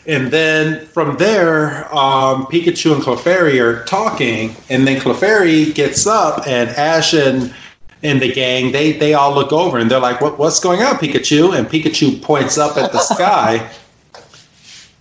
And 0.06 0.30
then 0.30 0.84
from 0.86 1.16
there, 1.16 1.86
um, 1.94 2.44
Pikachu 2.46 2.94
and 2.94 3.02
Clefairy 3.02 3.58
are 3.58 3.84
talking, 3.84 4.54
and 4.68 4.86
then 4.86 5.00
Clefairy 5.00 5.74
gets 5.74 6.06
up, 6.06 6.46
and 6.46 6.68
Ash 6.70 7.14
and 7.14 7.54
and 8.02 8.20
the 8.20 8.30
gang 8.30 8.72
they 8.72 8.92
they 8.92 9.14
all 9.14 9.34
look 9.34 9.50
over, 9.50 9.78
and 9.78 9.90
they're 9.90 10.00
like, 10.00 10.20
"What 10.20 10.38
what's 10.38 10.60
going 10.60 10.82
on, 10.82 10.96
Pikachu?" 10.96 11.56
And 11.56 11.66
Pikachu 11.66 12.20
points 12.20 12.58
up 12.58 12.76
at 12.76 12.92
the 12.92 12.98
sky, 13.14 13.70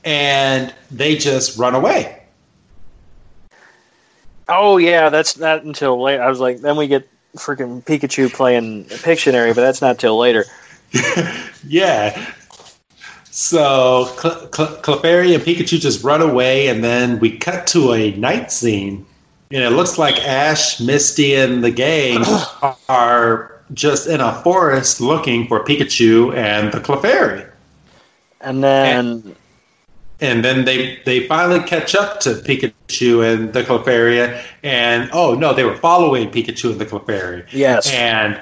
and 0.05 0.73
they 0.89 1.17
just 1.17 1.57
run 1.57 1.75
away. 1.75 2.21
Oh 4.47 4.77
yeah, 4.77 5.09
that's 5.09 5.37
not 5.37 5.63
until 5.63 6.01
late. 6.01 6.19
I 6.19 6.29
was 6.29 6.39
like, 6.39 6.59
then 6.59 6.77
we 6.77 6.87
get 6.87 7.09
freaking 7.35 7.83
Pikachu 7.83 8.31
playing 8.31 8.85
Pictionary, 8.85 9.53
but 9.55 9.61
that's 9.61 9.81
not 9.81 9.99
till 9.99 10.17
later. 10.17 10.45
yeah. 11.67 12.33
So 13.31 14.05
Cl- 14.21 14.49
Cl- 14.53 14.77
Clefairy 14.81 15.33
and 15.33 15.43
Pikachu 15.43 15.79
just 15.79 16.03
run 16.03 16.21
away, 16.21 16.67
and 16.67 16.83
then 16.83 17.19
we 17.19 17.37
cut 17.37 17.65
to 17.67 17.93
a 17.93 18.11
night 18.15 18.51
scene, 18.51 19.05
and 19.51 19.63
it 19.63 19.71
looks 19.71 19.97
like 19.97 20.23
Ash, 20.25 20.79
Misty, 20.79 21.35
and 21.35 21.63
the 21.63 21.71
gang 21.71 22.23
are 22.89 23.61
just 23.73 24.07
in 24.07 24.21
a 24.21 24.41
forest 24.43 25.01
looking 25.01 25.47
for 25.47 25.63
Pikachu 25.63 26.35
and 26.35 26.71
the 26.71 26.79
Clefairy. 26.79 27.49
And 28.41 28.63
then 28.63 29.35
And 30.19 30.43
then 30.45 30.63
they 30.65 30.99
they 31.05 31.27
finally 31.27 31.59
catch 31.61 31.95
up 31.95 32.19
to 32.21 32.35
Pikachu 32.35 33.33
and 33.33 33.51
the 33.53 33.63
Clefairy, 33.63 34.41
and 34.63 35.09
oh 35.11 35.33
no, 35.35 35.53
they 35.53 35.63
were 35.65 35.75
following 35.75 36.29
Pikachu 36.31 36.71
and 36.71 36.79
the 36.79 36.85
Clefairy. 36.85 37.45
yes, 37.51 37.85
And 37.85 38.41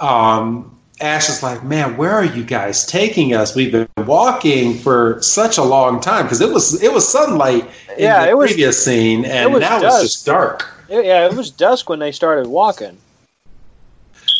um, 0.00 0.71
Ash 1.02 1.28
is 1.28 1.42
like, 1.42 1.62
"Man, 1.64 1.96
where 1.96 2.12
are 2.12 2.24
you 2.24 2.44
guys 2.44 2.86
taking 2.86 3.34
us? 3.34 3.54
We've 3.54 3.72
been 3.72 3.88
walking 4.06 4.74
for 4.78 5.20
such 5.20 5.58
a 5.58 5.62
long 5.62 6.00
time 6.00 6.24
because 6.24 6.40
it 6.40 6.50
was 6.50 6.80
it 6.82 6.92
was 6.92 7.06
sunlight 7.08 7.64
in 7.96 8.04
Yeah, 8.04 8.24
the 8.24 8.30
it 8.30 8.36
was- 8.36 8.50
previous 8.52 8.84
scene, 8.84 9.24
and 9.24 9.52
was 9.52 9.60
now 9.60 9.80
dusk. 9.80 10.04
it's 10.04 10.14
just 10.14 10.26
dark." 10.26 10.68
yeah, 10.88 11.26
it 11.26 11.34
was 11.34 11.50
dusk 11.50 11.88
when 11.88 11.98
they 11.98 12.12
started 12.12 12.46
walking. 12.46 12.96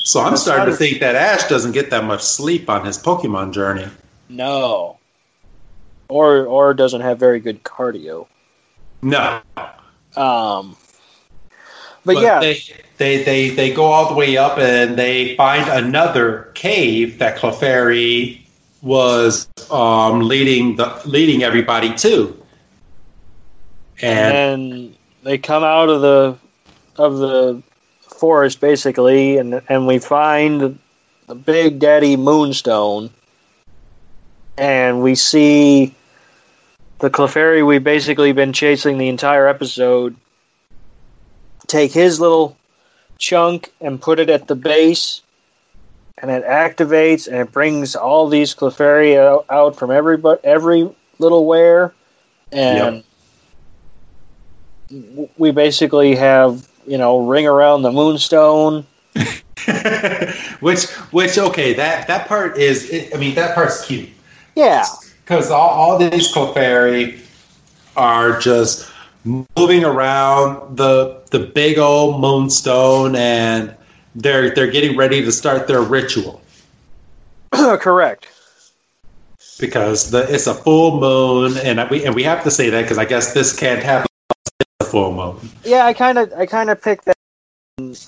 So 0.05 0.21
I'm 0.21 0.37
starting 0.37 0.67
to 0.67 0.77
think 0.77 1.01
that 1.01 1.15
Ash 1.15 1.45
doesn't 1.49 1.73
get 1.73 1.91
that 1.91 2.05
much 2.05 2.23
sleep 2.23 2.69
on 2.69 2.85
his 2.85 2.99
Pokemon 2.99 3.53
journey. 3.53 3.87
No. 4.29 4.99
Or 6.09 6.45
or 6.47 6.75
doesn't 6.75 7.01
have 7.01 7.19
very 7.19 7.41
good 7.41 7.63
cardio. 7.65 8.27
No. 9.01 9.41
Um 10.17 10.77
but, 12.05 12.15
but 12.15 12.23
yeah, 12.23 12.41
they, 12.41 12.59
they 12.99 13.23
they 13.23 13.51
they 13.51 13.73
go 13.73 13.85
all 13.85 14.09
the 14.09 14.15
way 14.15 14.37
up 14.37 14.59
and 14.59 14.97
they 14.97 15.37
find 15.37 15.69
another 15.69 16.51
cave 16.55 17.19
that 17.19 17.39
Clefairy 17.39 18.41
was 18.83 19.49
um, 19.71 20.21
leading 20.21 20.77
the 20.77 21.01
leading 21.05 21.43
everybody 21.43 21.95
to. 21.95 22.37
And, 24.01 24.37
and 24.37 24.97
they 25.23 25.39
come 25.39 25.63
out 25.63 25.89
of 25.89 26.01
the 26.01 26.37
of 26.97 27.19
the 27.19 27.63
forest 28.03 28.61
basically, 28.61 29.39
and 29.39 29.63
and 29.69 29.87
we 29.87 30.01
find 30.01 30.79
the 31.29 31.35
big 31.37 31.79
daddy 31.79 32.17
moonstone, 32.17 33.11
and 34.59 35.03
we 35.03 35.15
see 35.15 35.95
the 36.99 37.11
Clefairy 37.11 37.65
we've 37.65 37.85
basically 37.85 38.33
been 38.33 38.53
chasing 38.53 38.99
the 38.99 39.09
entire 39.09 39.47
episode 39.47 40.17
take 41.73 41.91
his 41.91 42.21
little 42.21 42.57
chunk 43.19 43.73
and 43.81 44.01
put 44.01 44.21
it 44.21 44.29
at 44.29 44.47
the 44.47 44.55
base, 44.55 45.23
and 46.19 46.31
it 46.31 46.45
activates 46.45 47.27
and 47.27 47.37
it 47.37 47.51
brings 47.51 47.97
all 47.97 48.29
these 48.29 48.55
Clefairy 48.55 49.17
out, 49.49 49.77
from 49.77 49.91
every 49.91 50.23
every 50.45 50.89
little 51.19 51.47
where, 51.47 51.95
and 52.53 53.03
yep. 54.91 55.31
we 55.39 55.51
basically 55.51 56.15
have 56.15 56.69
you 56.87 56.99
know 56.99 57.27
ring 57.27 57.47
around 57.47 57.83
the 57.83 57.91
moonstone. 57.91 58.87
which 60.61 60.91
which 61.11 61.39
okay 61.39 61.73
that 61.75 62.07
that 62.07 62.27
part 62.27 62.59
is 62.59 63.11
I 63.15 63.17
mean 63.19 63.35
that 63.35 63.55
part's 63.55 63.87
cute. 63.87 64.11
Yeah. 64.55 64.85
Because 65.25 65.51
all, 65.51 65.71
all 65.71 65.99
these 65.99 66.33
Clefairy 66.35 67.21
are 67.97 68.39
just 68.41 68.92
moving 69.25 69.85
around 69.85 70.77
the 70.77 71.21
the 71.31 71.39
big 71.39 71.79
old 71.79 72.21
moonstone 72.21 73.15
and 73.17 73.75
they're 74.15 74.55
they're 74.55 74.71
getting 74.71 74.97
ready 74.97 75.23
to 75.23 75.33
start 75.33 75.67
their 75.67 75.81
ritual. 75.81 76.41
Correct. 77.53 78.29
Because 79.61 80.11
the 80.11 80.33
it's 80.33 80.47
a 80.47 80.55
full 80.55 81.01
moon 81.01 81.57
and 81.59 81.89
we 81.91 82.05
and 82.05 82.15
we 82.15 82.23
have 82.25 82.43
to 82.45 82.51
say 82.51 82.71
that 82.71 82.83
because 82.83 82.99
I 82.99 83.05
guess 83.05 83.33
this 83.33 83.57
can't 83.57 83.83
happen 83.83 84.09
on 84.31 84.77
a 84.81 84.85
full 84.85 85.15
moon. 85.15 85.51
Yeah, 85.65 85.87
I 85.87 85.93
kind 85.93 86.19
of 86.19 86.33
I 86.33 86.47
kind 86.47 86.71
of 86.71 86.83
picked 86.83 87.05
that 87.05 87.17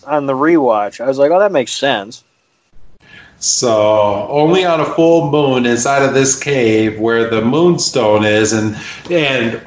on 0.06 0.26
the 0.26 0.32
rewatch. 0.32 1.00
I 1.00 1.06
was 1.06 1.18
like, 1.18 1.30
"Oh, 1.30 1.38
that 1.38 1.52
makes 1.52 1.72
sense." 1.72 2.24
So 3.38 4.26
only 4.30 4.64
on 4.64 4.80
a 4.80 4.84
full 4.84 5.30
moon 5.30 5.66
inside 5.66 6.02
of 6.02 6.14
this 6.14 6.38
cave 6.38 6.98
where 6.98 7.28
the 7.28 7.42
moonstone 7.42 8.24
is, 8.24 8.52
and 8.52 8.76
and 9.10 9.60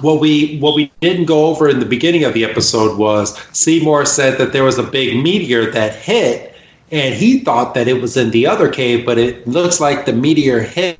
what 0.00 0.20
we 0.20 0.58
what 0.58 0.74
we 0.74 0.90
didn't 1.00 1.26
go 1.26 1.46
over 1.46 1.68
in 1.68 1.80
the 1.80 1.86
beginning 1.86 2.24
of 2.24 2.34
the 2.34 2.44
episode 2.44 2.98
was 2.98 3.38
Seymour 3.52 4.04
said 4.04 4.38
that 4.38 4.52
there 4.52 4.64
was 4.64 4.78
a 4.78 4.82
big 4.82 5.22
meteor 5.22 5.70
that 5.70 5.94
hit, 5.94 6.54
and 6.90 7.14
he 7.14 7.40
thought 7.40 7.74
that 7.74 7.88
it 7.88 8.00
was 8.00 8.16
in 8.16 8.30
the 8.30 8.46
other 8.46 8.70
cave, 8.70 9.04
but 9.04 9.18
it 9.18 9.46
looks 9.46 9.80
like 9.80 10.06
the 10.06 10.12
meteor 10.12 10.60
hit 10.60 10.98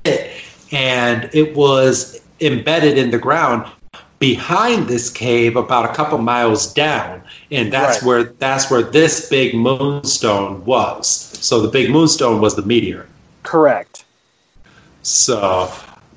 and 0.72 1.30
it 1.32 1.56
was 1.56 2.20
embedded 2.40 2.98
in 2.98 3.10
the 3.10 3.18
ground 3.18 3.70
behind 4.18 4.88
this 4.88 5.10
cave 5.10 5.56
about 5.56 5.88
a 5.88 5.94
couple 5.94 6.18
miles 6.18 6.72
down 6.72 7.22
and 7.52 7.72
that's 7.72 8.02
right. 8.02 8.06
where 8.06 8.24
that's 8.24 8.70
where 8.70 8.82
this 8.82 9.28
big 9.28 9.54
moonstone 9.54 10.64
was. 10.64 11.08
So 11.08 11.60
the 11.60 11.68
big 11.68 11.90
moonstone 11.90 12.40
was 12.40 12.56
the 12.56 12.62
meteor. 12.62 13.06
Correct. 13.44 14.04
So 15.02 15.72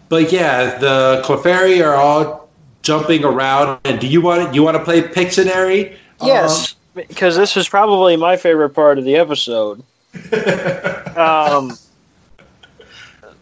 but 0.09 0.31
yeah 0.31 0.77
the 0.79 1.21
clefairy 1.23 1.85
are 1.85 1.95
all 1.95 2.40
jumping 2.81 3.23
around. 3.23 3.79
And 3.85 3.99
do 3.99 4.07
you 4.07 4.21
want 4.21 4.53
you 4.53 4.63
want 4.63 4.77
to 4.77 4.83
play 4.83 5.01
Pictionary? 5.01 5.95
Yes, 6.21 6.75
um, 6.95 7.03
because 7.07 7.35
this 7.35 7.57
is 7.57 7.67
probably 7.67 8.15
my 8.15 8.37
favorite 8.37 8.71
part 8.71 8.97
of 8.97 9.05
the 9.05 9.15
episode. 9.15 9.83
um, 11.17 11.77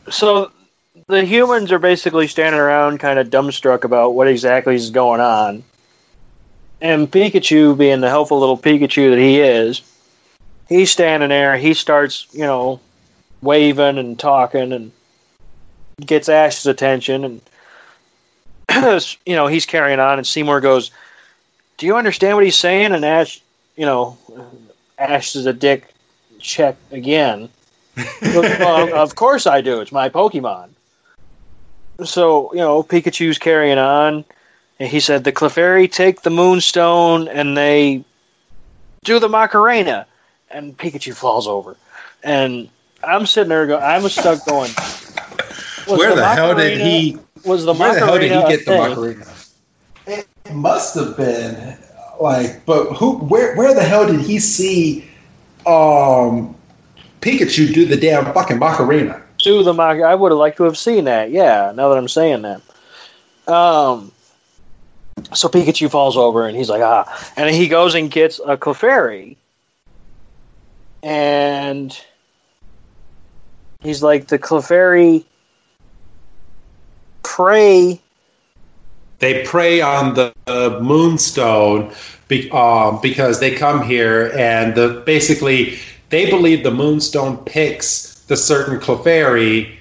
so 0.09 0.51
the 1.07 1.25
humans 1.25 1.71
are 1.71 1.79
basically 1.79 2.27
standing 2.27 2.59
around, 2.61 2.99
kind 2.99 3.19
of 3.19 3.29
dumbstruck 3.29 3.83
about 3.83 4.13
what 4.13 4.27
exactly 4.27 4.75
is 4.75 4.91
going 4.91 5.19
on. 5.19 5.63
And 6.81 7.11
Pikachu, 7.11 7.77
being 7.77 7.99
the 7.99 8.09
helpful 8.09 8.39
little 8.39 8.57
Pikachu 8.57 9.09
that 9.09 9.19
he 9.19 9.39
is, 9.39 9.81
he's 10.69 10.91
standing 10.91 11.29
there. 11.29 11.57
He 11.57 11.73
starts, 11.73 12.27
you 12.31 12.41
know, 12.41 12.79
waving 13.41 13.97
and 13.97 14.17
talking 14.17 14.71
and 14.71 14.91
gets 15.99 16.29
Ash's 16.29 16.67
attention. 16.67 17.25
And 17.25 17.41
you 19.25 19.35
know, 19.35 19.47
he's 19.47 19.65
carrying 19.65 19.99
on, 19.99 20.17
and 20.17 20.27
Seymour 20.27 20.61
goes, 20.61 20.91
"Do 21.77 21.85
you 21.85 21.95
understand 21.97 22.35
what 22.35 22.45
he's 22.45 22.55
saying?" 22.55 22.93
And 22.93 23.03
Ash, 23.03 23.41
you 23.75 23.85
know, 23.85 24.17
Ash 24.97 25.35
is 25.35 25.45
a 25.45 25.53
dick. 25.53 25.87
Check 26.39 26.77
again. 26.91 27.49
well, 28.21 28.93
of 28.95 29.15
course 29.15 29.45
I 29.45 29.61
do. 29.61 29.81
It's 29.81 29.91
my 29.91 30.09
Pokemon. 30.09 30.69
So 32.03 32.53
you 32.53 32.59
know, 32.59 32.83
Pikachu's 32.83 33.37
carrying 33.37 33.77
on, 33.77 34.23
and 34.79 34.89
he 34.89 34.99
said 34.99 35.23
the 35.23 35.33
Clefairy 35.33 35.91
take 35.91 36.21
the 36.21 36.29
Moonstone, 36.29 37.27
and 37.27 37.57
they 37.57 38.03
do 39.03 39.19
the 39.19 39.29
Macarena, 39.29 40.05
and 40.49 40.77
Pikachu 40.77 41.13
falls 41.13 41.47
over, 41.47 41.75
and 42.23 42.69
I'm 43.03 43.25
sitting 43.25 43.49
there 43.49 43.67
going, 43.67 43.83
I'm 43.83 44.07
stuck 44.09 44.45
going. 44.45 44.71
Where 45.87 46.09
the, 46.11 46.17
the 46.17 46.27
hell 46.27 46.55
did 46.55 46.79
he? 46.79 47.17
Was 47.45 47.65
the 47.65 47.73
Where 47.73 47.93
the 47.93 47.99
hell 47.99 48.19
did 48.19 48.31
he 48.31 48.55
get 48.55 48.65
the 48.65 48.71
Macarena? 48.71 49.25
It 50.07 50.27
must 50.51 50.95
have 50.95 51.15
been 51.15 51.77
like, 52.19 52.65
but 52.65 52.93
who? 52.93 53.17
Where? 53.19 53.55
Where 53.55 53.73
the 53.73 53.83
hell 53.83 54.07
did 54.07 54.21
he 54.21 54.39
see 54.39 55.07
um, 55.65 56.55
Pikachu 57.21 57.73
do 57.73 57.85
the 57.85 57.97
damn 57.97 58.33
fucking 58.33 58.59
Macarena? 58.59 59.21
Do 59.37 59.63
the 59.63 59.73
Mac? 59.73 60.01
I 60.01 60.15
would 60.15 60.31
have 60.31 60.39
liked 60.39 60.57
to 60.57 60.63
have 60.63 60.77
seen 60.77 61.05
that. 61.05 61.31
Yeah. 61.31 61.71
Now 61.75 61.89
that 61.89 61.97
I'm 61.97 62.07
saying 62.07 62.41
that. 62.41 62.61
Um. 63.51 64.11
So 65.33 65.49
Pikachu 65.49 65.91
falls 65.91 66.15
over 66.15 66.47
and 66.47 66.55
he's 66.55 66.69
like, 66.69 66.81
ah, 66.81 67.31
and 67.35 67.53
he 67.53 67.67
goes 67.67 67.93
and 67.93 68.09
gets 68.09 68.39
a 68.39 68.55
Clefairy, 68.55 69.35
and 71.03 71.99
he's 73.81 74.01
like, 74.01 74.27
the 74.27 74.39
Clefairy 74.39 75.25
prey. 77.29 77.99
They 79.19 79.43
prey 79.45 79.81
on 79.81 80.15
the, 80.15 80.33
the 80.45 80.79
moonstone 80.81 81.93
be, 82.27 82.49
um, 82.51 82.99
because 83.01 83.39
they 83.39 83.55
come 83.55 83.83
here 83.83 84.31
and 84.35 84.73
the 84.75 85.03
basically 85.05 85.77
they 86.09 86.29
believe 86.29 86.63
the 86.63 86.71
moonstone 86.71 87.37
picks 87.37 88.19
the 88.21 88.35
certain 88.35 88.79
Clefairy 88.79 89.71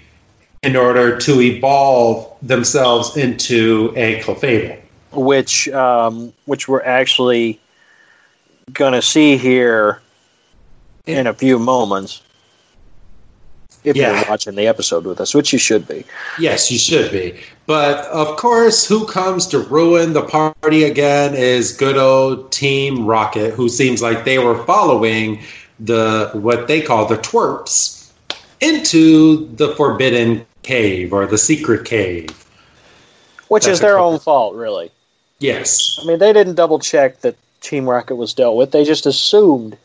in 0.63 0.77
order 0.77 1.19
to 1.19 1.41
evolve 1.41 2.37
themselves 2.43 3.17
into 3.17 3.93
a 3.97 4.21
Clefable. 4.21 4.79
Which, 5.13 5.69
um, 5.71 6.33
which 6.45 6.69
we're 6.69 6.83
actually 6.83 7.59
going 8.73 8.93
to 8.93 9.01
see 9.01 9.39
here 9.39 10.03
in 11.07 11.27
a 11.27 11.33
few 11.33 11.59
moments 11.59 12.21
if 13.85 13.97
yeah. 13.97 14.21
you're 14.21 14.29
watching 14.29 14.55
the 14.55 14.67
episode 14.67 15.05
with 15.05 15.21
us, 15.21 15.35
which 15.35 15.53
you 15.53 15.59
should 15.59 15.87
be. 15.87 16.05
Yes, 16.39 16.71
you 16.71 16.79
should 16.79 17.11
be. 17.13 17.39
But 17.67 18.07
of 18.07 18.37
course, 18.37 18.87
who 18.87 19.07
comes 19.07 19.47
to 19.49 19.59
ruin 19.59 20.13
the 20.13 20.23
party 20.23 20.85
again 20.85 21.35
is 21.35 21.77
good 21.77 21.97
old 21.97 22.51
Team 22.51 23.07
Rocket, 23.07 23.53
who 23.55 23.69
seems 23.69 24.03
like 24.03 24.25
they 24.25 24.39
were 24.39 24.65
following 24.65 25.41
the 25.81 26.31
what 26.33 26.67
they 26.67 26.81
call 26.81 27.07
the 27.07 27.19
twerps 27.19 28.11
into 28.61 29.47
the 29.57 29.75
forbidden 29.77 30.45
cave 30.63 31.13
or 31.13 31.27
the 31.27 31.39
secret 31.39 31.85
cave. 31.85 32.31
Which 33.49 33.65
That's 33.65 33.75
is 33.75 33.81
their 33.81 33.99
own 33.99 34.19
fault, 34.19 34.55
really. 34.55 34.91
Yes. 35.39 35.99
I 36.03 36.07
mean, 36.07 36.19
they 36.19 36.33
didn't 36.33 36.57
double 36.57 36.79
check 36.79 37.21
that 37.21 37.37
Team 37.61 37.89
Rocket 37.89 38.17
was 38.17 38.35
dealt 38.35 38.57
with. 38.57 38.73
They 38.73 38.85
just 38.85 39.07
assumed 39.07 39.77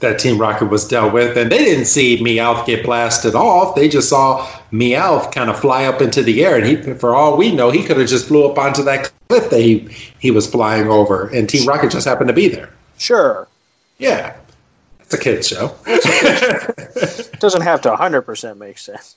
that 0.00 0.18
Team 0.18 0.38
Rocket 0.38 0.66
was 0.66 0.86
dealt 0.86 1.12
with, 1.12 1.36
and 1.36 1.50
they 1.50 1.58
didn't 1.58 1.86
see 1.86 2.18
Meowth 2.18 2.66
get 2.66 2.84
blasted 2.84 3.34
off. 3.34 3.74
They 3.74 3.88
just 3.88 4.08
saw 4.08 4.46
Meowth 4.72 5.32
kind 5.32 5.48
of 5.48 5.58
fly 5.58 5.84
up 5.84 6.02
into 6.02 6.22
the 6.22 6.44
air, 6.44 6.56
and 6.56 6.66
he, 6.66 6.94
for 6.94 7.14
all 7.14 7.36
we 7.36 7.54
know, 7.54 7.70
he 7.70 7.82
could 7.82 7.96
have 7.96 8.08
just 8.08 8.28
flew 8.28 8.46
up 8.46 8.58
onto 8.58 8.82
that 8.84 9.10
cliff 9.28 9.50
that 9.50 9.60
he 9.60 9.88
he 10.18 10.30
was 10.30 10.48
flying 10.48 10.88
over, 10.88 11.28
and 11.28 11.48
Team 11.48 11.66
Rocket 11.66 11.90
just 11.90 12.06
happened 12.06 12.28
to 12.28 12.34
be 12.34 12.48
there. 12.48 12.70
Sure. 12.98 13.48
Yeah, 13.98 14.36
it's 15.00 15.14
a 15.14 15.18
kids 15.18 15.48
show. 15.48 15.74
it 15.86 17.30
doesn't 17.40 17.62
have 17.62 17.80
to 17.82 17.90
100% 17.90 18.58
make 18.58 18.76
sense. 18.78 19.16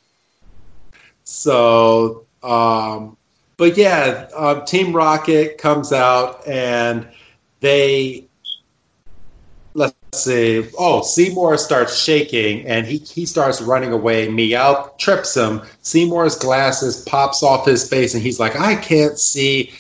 So, 1.24 2.26
um, 2.42 3.18
but 3.58 3.76
yeah, 3.76 4.30
uh, 4.36 4.64
Team 4.66 4.96
Rocket 4.96 5.58
comes 5.58 5.92
out 5.92 6.48
and 6.48 7.08
they 7.60 8.29
see. 10.14 10.68
Oh, 10.78 11.02
Seymour 11.02 11.58
starts 11.58 11.98
shaking 11.98 12.66
and 12.66 12.86
he, 12.86 12.98
he 12.98 13.26
starts 13.26 13.62
running 13.62 13.92
away. 13.92 14.30
Meow 14.30 14.92
trips 14.98 15.36
him. 15.36 15.62
Seymour's 15.82 16.36
glasses 16.36 17.04
pops 17.04 17.44
off 17.44 17.66
his 17.66 17.88
face 17.88 18.14
and 18.14 18.24
he's 18.24 18.40
like, 18.40 18.56
I 18.56 18.76
can't 18.76 19.18
see 19.18 19.72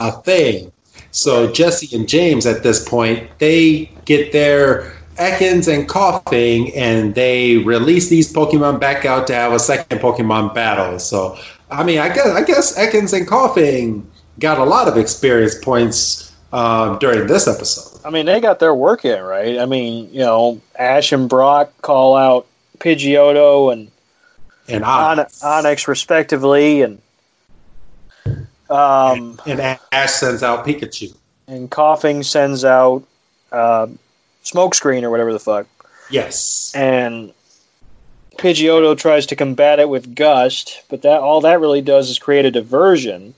a 0.00 0.12
thing. 0.12 0.72
So 1.10 1.50
Jessie 1.52 1.94
and 1.96 2.08
James 2.08 2.46
at 2.46 2.62
this 2.62 2.86
point, 2.86 3.28
they 3.38 3.90
get 4.04 4.32
their 4.32 4.98
Ekans 5.16 5.72
and 5.72 5.88
Koffing 5.88 6.72
and 6.76 7.14
they 7.14 7.58
release 7.58 8.08
these 8.08 8.32
Pokemon 8.32 8.78
back 8.78 9.04
out 9.04 9.26
to 9.26 9.34
have 9.34 9.52
a 9.52 9.58
second 9.58 9.98
Pokemon 9.98 10.54
battle. 10.54 10.98
So 10.98 11.36
I 11.70 11.82
mean 11.82 11.98
I 11.98 12.08
guess 12.08 12.28
I 12.28 12.44
guess 12.44 12.78
Ekans 12.78 13.16
and 13.16 13.26
Koffing 13.26 14.04
got 14.38 14.58
a 14.58 14.64
lot 14.64 14.86
of 14.86 14.96
experience 14.96 15.56
points 15.56 16.27
uh, 16.52 16.98
during 16.98 17.26
this 17.26 17.46
episode. 17.46 18.00
I 18.06 18.10
mean, 18.10 18.26
they 18.26 18.40
got 18.40 18.58
their 18.58 18.74
work 18.74 19.04
in, 19.04 19.22
right? 19.22 19.58
I 19.58 19.66
mean, 19.66 20.12
you 20.12 20.20
know, 20.20 20.60
Ash 20.78 21.12
and 21.12 21.28
Brock 21.28 21.72
call 21.82 22.16
out 22.16 22.46
Pidgeotto 22.78 23.72
and 23.72 23.90
and 24.68 24.84
Onix, 24.84 25.42
Onix 25.42 25.88
respectively, 25.88 26.82
and 26.82 27.00
um, 28.70 29.40
and, 29.46 29.60
and 29.60 29.78
Ash 29.92 30.12
sends 30.12 30.42
out 30.42 30.66
Pikachu, 30.66 31.14
and 31.46 31.70
Koffing 31.70 32.24
sends 32.24 32.64
out 32.64 33.04
uh, 33.52 33.86
Smokescreen 34.44 35.02
or 35.02 35.10
whatever 35.10 35.32
the 35.32 35.40
fuck. 35.40 35.66
Yes, 36.10 36.72
and 36.74 37.32
Pidgeotto 38.36 38.96
tries 38.96 39.26
to 39.26 39.36
combat 39.36 39.80
it 39.80 39.88
with 39.88 40.14
Gust, 40.14 40.82
but 40.88 41.02
that 41.02 41.20
all 41.20 41.40
that 41.42 41.60
really 41.60 41.82
does 41.82 42.08
is 42.08 42.18
create 42.18 42.44
a 42.44 42.50
diversion. 42.50 43.34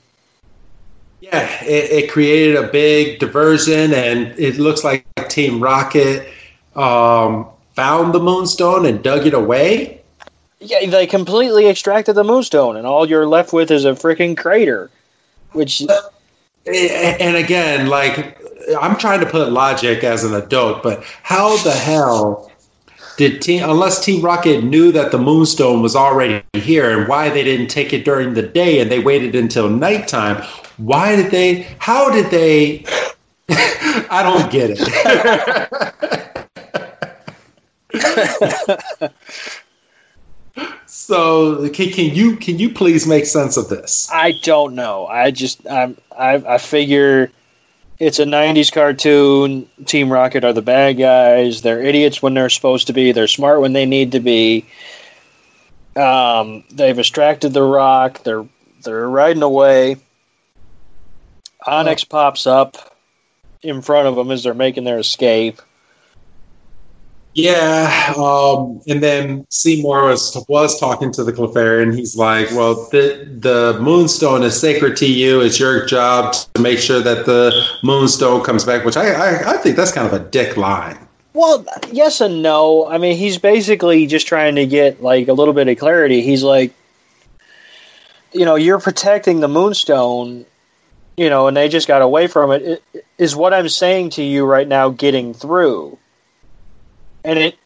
Yeah, 1.21 1.65
it, 1.65 2.05
it 2.05 2.11
created 2.11 2.57
a 2.57 2.69
big 2.69 3.19
diversion, 3.19 3.93
and 3.93 4.39
it 4.39 4.59
looks 4.59 4.83
like 4.85 5.05
Team 5.29 5.63
Rocket 5.63 6.27
um, 6.75 7.47
found 7.75 8.15
the 8.15 8.21
Moonstone 8.21 8.87
and 8.87 9.03
dug 9.03 9.27
it 9.27 9.35
away. 9.35 10.01
Yeah, 10.61 10.87
they 10.87 11.07
completely 11.07 11.69
extracted 11.69 12.15
the 12.15 12.25
Moonstone, 12.25 12.77
and 12.77 12.87
all 12.87 13.09
you're 13.09 13.27
left 13.27 13.53
with 13.53 13.71
is 13.71 13.85
a 13.85 13.93
freaking 13.93 14.37
crater. 14.37 14.91
Which, 15.53 15.83
and 16.67 17.37
again, 17.37 17.89
like 17.89 18.39
I'm 18.81 18.97
trying 18.97 19.21
to 19.21 19.27
put 19.27 19.53
logic 19.53 20.05
as 20.05 20.25
an 20.25 20.35
adult, 20.35 20.83
but 20.83 21.03
how 21.23 21.57
the 21.63 21.73
hell 21.73 22.50
did 23.21 23.47
unless 23.63 24.03
Team 24.03 24.23
Rocket 24.23 24.65
knew 24.65 24.91
that 24.93 25.13
the 25.13 25.19
Moonstone 25.19 25.83
was 25.83 25.95
already 25.95 26.43
here 26.55 26.99
and 26.99 27.07
why 27.07 27.29
they 27.29 27.45
didn't 27.45 27.67
take 27.67 27.93
it 27.93 28.03
during 28.03 28.33
the 28.33 28.41
day 28.41 28.81
and 28.81 28.91
they 28.91 28.99
waited 28.99 29.35
until 29.35 29.69
nighttime? 29.69 30.43
Why 30.79 31.17
did 31.17 31.31
they? 31.31 31.69
How 31.79 32.11
did 32.11 32.31
they? 32.31 32.87
I 33.51 34.23
don't 34.23 34.51
get 34.51 34.71
it. 34.73 34.79
so 40.87 41.69
can, 41.69 41.91
can 41.91 42.15
you 42.15 42.37
can 42.37 42.59
you 42.59 42.71
please 42.71 43.07
make 43.07 43.27
sense 43.27 43.59
of 43.59 43.69
this? 43.69 44.09
I 44.11 44.33
don't 44.43 44.75
know. 44.75 45.07
I 45.07 45.31
just 45.31 45.69
I'm, 45.69 45.99
I 46.17 46.37
I 46.37 46.57
figure 46.57 47.31
it's 48.01 48.19
a 48.19 48.25
90s 48.25 48.73
cartoon. 48.73 49.69
Team 49.85 50.11
Rocket 50.11 50.43
are 50.43 50.55
the 50.55 50.63
bad 50.63 50.95
guys. 50.95 51.61
They're 51.61 51.83
idiots 51.83 52.23
when 52.23 52.33
they're 52.33 52.49
supposed 52.49 52.87
to 52.87 52.95
be. 52.95 53.13
They're 53.13 53.29
smart 53.29 53.61
when 53.61 53.75
they 53.75 53.85
need 53.85 54.13
to 54.13 54.21
be. 54.21 54.65
Um, 55.95 56.65
they've 56.71 56.99
extracted 56.99 57.53
the 57.53 57.63
rock. 57.63 58.23
They're 58.23 58.47
they're 58.83 59.09
riding 59.09 59.43
away. 59.43 59.97
Onix 61.67 62.09
pops 62.09 62.47
up 62.47 62.97
in 63.63 63.83
front 63.83 64.09
of 64.09 64.17
them 64.17 64.31
as 64.31 64.45
they're 64.45 64.55
making 64.55 64.85
their 64.85 64.99
escape. 64.99 65.61
Yeah, 67.35 68.13
um, 68.17 68.81
and 68.89 69.01
then 69.03 69.47
Seymour 69.51 70.07
was 70.07 70.37
was 70.49 70.79
talking 70.81 71.13
to 71.13 71.23
the 71.23 71.33
Clefairy, 71.33 71.83
and 71.83 71.95
He's 71.95 72.17
like, 72.17 72.51
"Well, 72.51 72.89
the 72.91 73.25
the 73.39 73.79
Moonstone 73.81 74.43
is 74.43 74.61
sacred 74.61 74.97
to 74.97 75.07
you. 75.07 75.41
It's 75.41 75.61
your 75.61 75.87
job 75.87 76.35
to 76.55 76.61
make 76.61 76.81
sure 76.81 77.01
that 77.01 77.27
the 77.27 77.53
Moonstone 77.85 78.43
comes 78.43 78.65
back." 78.65 78.85
Which 78.85 78.97
I 78.97 79.13
I, 79.13 79.55
I 79.55 79.57
think 79.59 79.77
that's 79.77 79.93
kind 79.93 80.07
of 80.07 80.13
a 80.13 80.25
dick 80.25 80.57
line. 80.57 80.99
Well, 81.33 81.65
yes 81.93 82.21
and 82.21 82.43
no. 82.43 82.89
I 82.89 82.99
mean, 82.99 83.17
he's 83.17 83.39
basically 83.39 84.07
just 84.07 84.27
trying 84.27 84.57
to 84.57 84.67
get 84.67 85.01
like 85.01 85.29
a 85.29 85.33
little 85.33 85.55
bit 85.55 85.69
of 85.69 85.79
clarity. 85.79 86.23
He's 86.23 86.43
like, 86.43 86.75
you 88.33 88.45
know, 88.45 88.57
you're 88.57 88.81
protecting 88.81 89.39
the 89.39 89.47
Moonstone, 89.47 90.45
you 91.17 91.31
know, 91.31 91.47
and 91.47 91.57
they 91.57 91.69
just 91.69 91.87
got 91.87 92.03
away 92.03 92.27
from 92.27 92.51
it. 92.51 92.83
Is 93.19 93.37
what 93.37 93.55
I'm 93.55 93.69
saying 93.69 94.11
to 94.11 94.23
you 94.25 94.45
right 94.45 94.67
now 94.67 94.89
getting 94.89 95.33
through? 95.33 95.97
And 97.25 97.39
it 97.39 97.57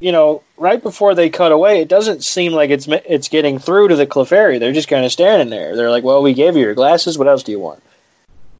you 0.00 0.12
know 0.12 0.42
right 0.56 0.82
before 0.82 1.14
they 1.14 1.30
cut 1.30 1.52
away 1.52 1.80
it 1.80 1.88
doesn't 1.88 2.24
seem 2.24 2.52
like 2.52 2.70
it's 2.70 2.86
it's 2.88 3.28
getting 3.28 3.58
through 3.58 3.88
to 3.88 3.96
the 3.96 4.06
Clefairy. 4.06 4.58
they're 4.58 4.72
just 4.72 4.88
kind 4.88 5.04
of 5.04 5.12
standing 5.12 5.50
there. 5.50 5.76
They're 5.76 5.90
like 5.90 6.04
well 6.04 6.22
we 6.22 6.34
gave 6.34 6.56
you 6.56 6.62
your 6.62 6.74
glasses. 6.74 7.18
What 7.18 7.28
else 7.28 7.42
do 7.42 7.52
you 7.52 7.58
want? 7.58 7.82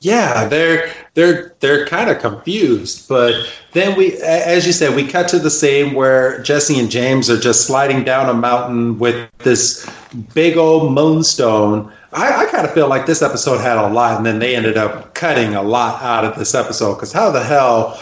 Yeah 0.01 0.47
they're 0.47 0.93
they're 1.15 1.55
they're 1.61 1.87
kind 1.87 2.11
of 2.11 2.21
confused. 2.21 3.09
But 3.09 3.35
then 3.73 3.97
we 3.97 4.15
as 4.23 4.67
you 4.67 4.73
said 4.73 4.95
we 4.95 5.07
cut 5.07 5.29
to 5.29 5.39
the 5.39 5.51
scene 5.51 5.95
where 5.95 6.43
jessie 6.43 6.79
and 6.79 6.91
james 6.91 7.29
are 7.29 7.39
just 7.39 7.67
sliding 7.67 8.05
down 8.05 8.29
a 8.29 8.35
mountain 8.35 8.99
with 8.99 9.31
this 9.39 9.89
big 10.35 10.57
old 10.57 10.93
moonstone. 10.93 11.93
I, 12.13 12.45
I 12.45 12.47
kind 12.47 12.67
of 12.67 12.73
feel 12.73 12.89
like 12.89 13.05
this 13.05 13.21
episode 13.21 13.59
had 13.59 13.77
a 13.77 13.89
lot 13.89 14.17
and 14.17 14.25
then 14.25 14.39
they 14.39 14.57
ended 14.57 14.79
up 14.79 15.15
cutting 15.15 15.55
a 15.55 15.63
lot 15.63 16.03
out 16.03 16.25
of 16.25 16.39
this 16.39 16.55
episode 16.55 16.95
because 16.95 17.13
how 17.13 17.31
the 17.31 17.45
hell 17.45 18.01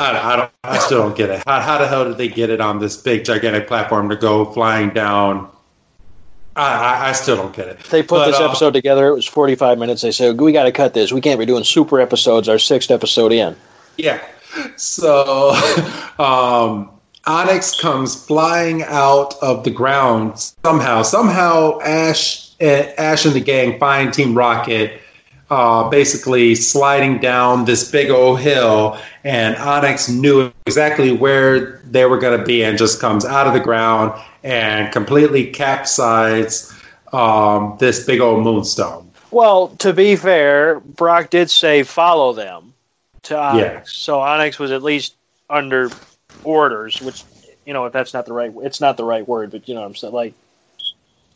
I, 0.00 0.32
I, 0.32 0.36
don't. 0.36 0.50
I 0.64 0.78
still 0.78 1.02
don't 1.02 1.16
get 1.16 1.28
it. 1.28 1.42
How, 1.46 1.60
how 1.60 1.78
the 1.78 1.86
hell 1.86 2.04
did 2.04 2.16
they 2.16 2.28
get 2.28 2.48
it 2.48 2.60
on 2.60 2.78
this 2.78 2.96
big 2.96 3.24
gigantic 3.24 3.66
platform 3.66 4.08
to 4.08 4.16
go 4.16 4.46
flying 4.46 4.90
down? 4.90 5.50
I, 6.56 7.10
I, 7.10 7.12
still 7.12 7.36
don't 7.36 7.54
get 7.54 7.68
it. 7.68 7.78
They 7.84 8.02
put 8.02 8.18
but, 8.18 8.26
this 8.26 8.40
uh, 8.40 8.46
episode 8.46 8.72
together. 8.72 9.08
It 9.08 9.14
was 9.14 9.26
forty 9.26 9.54
five 9.54 9.78
minutes. 9.78 10.02
They 10.02 10.10
said 10.10 10.40
we 10.40 10.52
got 10.52 10.64
to 10.64 10.72
cut 10.72 10.94
this. 10.94 11.12
We 11.12 11.20
can't 11.20 11.38
be 11.38 11.46
doing 11.46 11.64
super 11.64 12.00
episodes. 12.00 12.48
Our 12.48 12.58
sixth 12.58 12.90
episode 12.90 13.32
in. 13.32 13.56
Yeah. 13.98 14.20
So, 14.76 15.50
um, 16.18 16.90
Onix 17.26 17.80
comes 17.80 18.24
flying 18.26 18.82
out 18.84 19.34
of 19.42 19.64
the 19.64 19.70
ground 19.70 20.38
somehow. 20.64 21.02
Somehow, 21.02 21.78
Ash, 21.80 22.50
eh, 22.60 22.92
Ash 22.96 23.24
and 23.26 23.34
the 23.34 23.40
gang 23.40 23.78
find 23.78 24.12
Team 24.12 24.36
Rocket 24.36 24.99
uh, 25.50 25.88
basically 25.88 26.54
sliding 26.54 27.18
down 27.18 27.64
this 27.64 27.90
big 27.90 28.10
old 28.10 28.40
hill, 28.40 28.98
and 29.24 29.56
Onix 29.56 30.08
knew 30.08 30.52
exactly 30.66 31.12
where 31.12 31.78
they 31.84 32.04
were 32.04 32.18
going 32.18 32.38
to 32.38 32.44
be 32.44 32.62
and 32.62 32.78
just 32.78 33.00
comes 33.00 33.24
out 33.24 33.46
of 33.46 33.52
the 33.52 33.60
ground 33.60 34.12
and 34.44 34.92
completely 34.92 35.50
capsizes 35.50 36.72
um, 37.12 37.76
this 37.78 38.06
big 38.06 38.20
old 38.20 38.44
moonstone. 38.44 39.10
Well, 39.32 39.68
to 39.78 39.92
be 39.92 40.16
fair, 40.16 40.80
Brock 40.80 41.30
did 41.30 41.50
say 41.50 41.82
follow 41.82 42.32
them 42.32 42.72
to 43.22 43.34
Onix. 43.34 43.58
Yeah. 43.58 43.80
So 43.84 44.18
Onix 44.18 44.58
was 44.58 44.70
at 44.70 44.82
least 44.82 45.14
under 45.48 45.90
orders, 46.44 47.00
which 47.00 47.24
you 47.66 47.72
know 47.72 47.86
if 47.86 47.92
that's 47.92 48.14
not 48.14 48.26
the 48.26 48.32
right 48.32 48.52
it's 48.62 48.80
not 48.80 48.96
the 48.96 49.04
right 49.04 49.26
word, 49.26 49.50
but 49.50 49.68
you 49.68 49.74
know 49.74 49.80
what 49.80 49.86
I'm 49.88 49.94
saying 49.96 50.14
like 50.14 50.34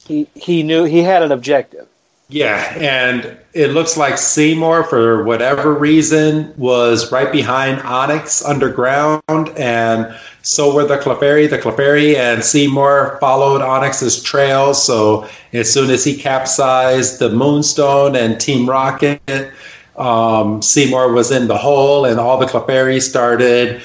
he 0.06 0.28
he 0.34 0.62
knew 0.62 0.84
he 0.84 1.02
had 1.02 1.22
an 1.22 1.32
objective. 1.32 1.88
Yeah, 2.28 2.74
and 2.78 3.36
it 3.52 3.68
looks 3.68 3.96
like 3.96 4.16
Seymour, 4.16 4.84
for 4.84 5.24
whatever 5.24 5.74
reason, 5.74 6.54
was 6.56 7.12
right 7.12 7.30
behind 7.30 7.80
Onix 7.82 8.42
underground, 8.44 9.22
and 9.56 10.14
so 10.42 10.74
were 10.74 10.86
the 10.86 10.96
Clefairy. 10.96 11.48
The 11.48 11.58
Clefairy 11.58 12.16
and 12.16 12.42
Seymour 12.42 13.18
followed 13.20 13.60
Onix's 13.60 14.22
trail. 14.22 14.72
So 14.72 15.28
as 15.52 15.70
soon 15.70 15.90
as 15.90 16.02
he 16.02 16.16
capsized 16.16 17.18
the 17.18 17.28
Moonstone 17.30 18.16
and 18.16 18.40
Team 18.40 18.68
Rocket, 18.68 19.52
um, 19.96 20.62
Seymour 20.62 21.12
was 21.12 21.30
in 21.30 21.46
the 21.46 21.58
hole, 21.58 22.06
and 22.06 22.18
all 22.18 22.38
the 22.38 22.46
Clefairy 22.46 23.02
started 23.02 23.82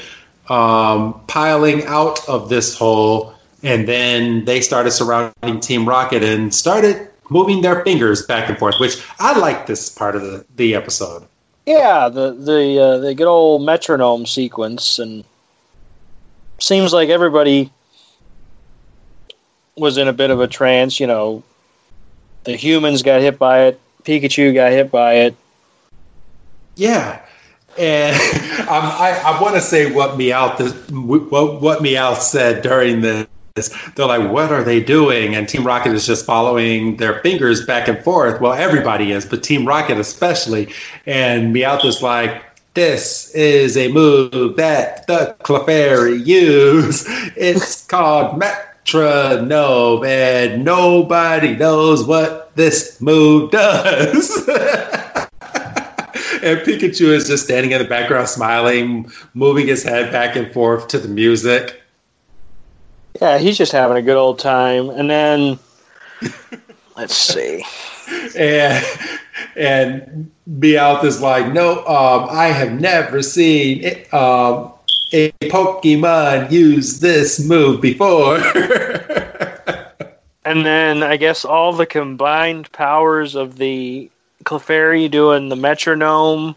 um, 0.47 1.21
piling 1.27 1.85
out 1.85 2.27
of 2.29 2.47
this 2.47 2.77
hole. 2.77 3.33
And 3.63 3.85
then 3.87 4.45
they 4.45 4.61
started 4.61 4.91
surrounding 4.91 5.59
Team 5.59 5.87
Rocket 5.87 6.23
and 6.23 6.55
started 6.55 7.09
moving 7.29 7.61
their 7.61 7.83
fingers 7.83 8.25
back 8.25 8.49
and 8.49 8.57
forth, 8.57 8.75
which 8.79 9.03
I 9.19 9.37
like 9.37 9.67
this 9.67 9.89
part 9.89 10.15
of 10.15 10.23
the, 10.23 10.45
the 10.55 10.75
episode. 10.75 11.23
Yeah, 11.65 12.09
the 12.09 12.31
the 12.31 12.79
uh, 12.79 12.97
the 12.97 13.13
good 13.13 13.27
old 13.27 13.63
metronome 13.63 14.25
sequence, 14.25 14.97
and 14.97 15.23
seems 16.57 16.93
like 16.93 17.09
everybody 17.09 17.71
was 19.77 19.97
in 19.97 20.07
a 20.07 20.13
bit 20.13 20.31
of 20.31 20.39
a 20.41 20.47
trance. 20.47 20.99
You 20.99 21.07
know, 21.07 21.43
the 22.43 22.55
humans 22.55 23.03
got 23.03 23.21
hit 23.21 23.37
by 23.37 23.65
it. 23.65 23.79
Pikachu 24.03 24.53
got 24.53 24.71
hit 24.71 24.89
by 24.89 25.13
it. 25.13 25.35
Yeah, 26.75 27.21
and 27.77 28.15
um, 28.61 28.67
I 28.69 29.21
I 29.25 29.41
want 29.41 29.55
to 29.55 29.61
say 29.61 29.91
what 29.91 30.17
Meowth 30.17 30.89
what 30.91 31.61
what 31.61 31.79
Meowth 31.79 32.21
said 32.21 32.63
during 32.63 33.01
the 33.01 33.27
they're 33.95 34.05
like, 34.05 34.31
what 34.31 34.51
are 34.51 34.63
they 34.63 34.81
doing? 34.81 35.35
And 35.35 35.47
Team 35.47 35.65
Rocket 35.65 35.93
is 35.93 36.07
just 36.07 36.25
following 36.25 36.97
their 36.97 37.19
fingers 37.19 37.65
back 37.65 37.87
and 37.87 37.99
forth. 38.03 38.39
Well, 38.39 38.53
everybody 38.53 39.11
is, 39.11 39.25
but 39.25 39.43
Team 39.43 39.67
Rocket 39.67 39.97
especially. 39.97 40.73
And 41.05 41.53
Meowth 41.53 41.83
is 41.85 42.01
like, 42.01 42.43
This 42.73 43.33
is 43.35 43.75
a 43.75 43.91
move 43.91 44.55
that 44.55 45.05
the 45.07 45.35
Clefairy 45.43 46.25
use. 46.25 47.05
It's 47.35 47.85
called 47.87 48.37
metronome, 48.39 50.05
and 50.05 50.63
nobody 50.63 51.55
knows 51.55 52.05
what 52.05 52.55
this 52.55 53.01
move 53.01 53.51
does. 53.51 54.47
and 56.43 56.59
Pikachu 56.59 57.07
is 57.13 57.27
just 57.27 57.45
standing 57.45 57.71
in 57.71 57.81
the 57.81 57.87
background, 57.87 58.29
smiling, 58.29 59.11
moving 59.33 59.67
his 59.67 59.83
head 59.83 60.11
back 60.11 60.35
and 60.35 60.51
forth 60.53 60.87
to 60.89 60.99
the 60.99 61.07
music. 61.07 61.78
Yeah, 63.21 63.37
he's 63.37 63.57
just 63.57 63.71
having 63.71 63.97
a 63.97 64.01
good 64.01 64.17
old 64.17 64.39
time. 64.39 64.89
And 64.89 65.09
then, 65.09 65.59
let's 66.95 67.15
see. 67.15 67.63
And 68.37 68.85
and 69.55 70.31
Meowth 70.49 71.03
is 71.03 71.21
like, 71.21 71.51
no, 71.53 71.85
um, 71.85 72.27
I 72.29 72.47
have 72.47 72.79
never 72.79 73.21
seen 73.21 73.83
it, 73.83 74.13
um, 74.13 74.71
a 75.11 75.31
Pokemon 75.43 76.51
use 76.51 76.99
this 76.99 77.45
move 77.45 77.81
before. 77.81 78.37
and 80.45 80.65
then 80.65 81.03
I 81.03 81.17
guess 81.17 81.45
all 81.45 81.73
the 81.73 81.85
combined 81.85 82.71
powers 82.71 83.35
of 83.35 83.57
the 83.57 84.09
Clefairy 84.43 85.09
doing 85.09 85.49
the 85.49 85.55
metronome 85.55 86.55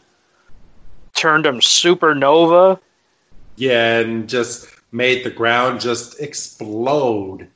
turned 1.14 1.46
him 1.46 1.60
supernova. 1.60 2.78
Yeah, 3.56 4.00
and 4.00 4.28
just 4.28 4.68
made 4.92 5.24
the 5.24 5.30
ground 5.30 5.80
just 5.80 6.20
explode. 6.20 7.48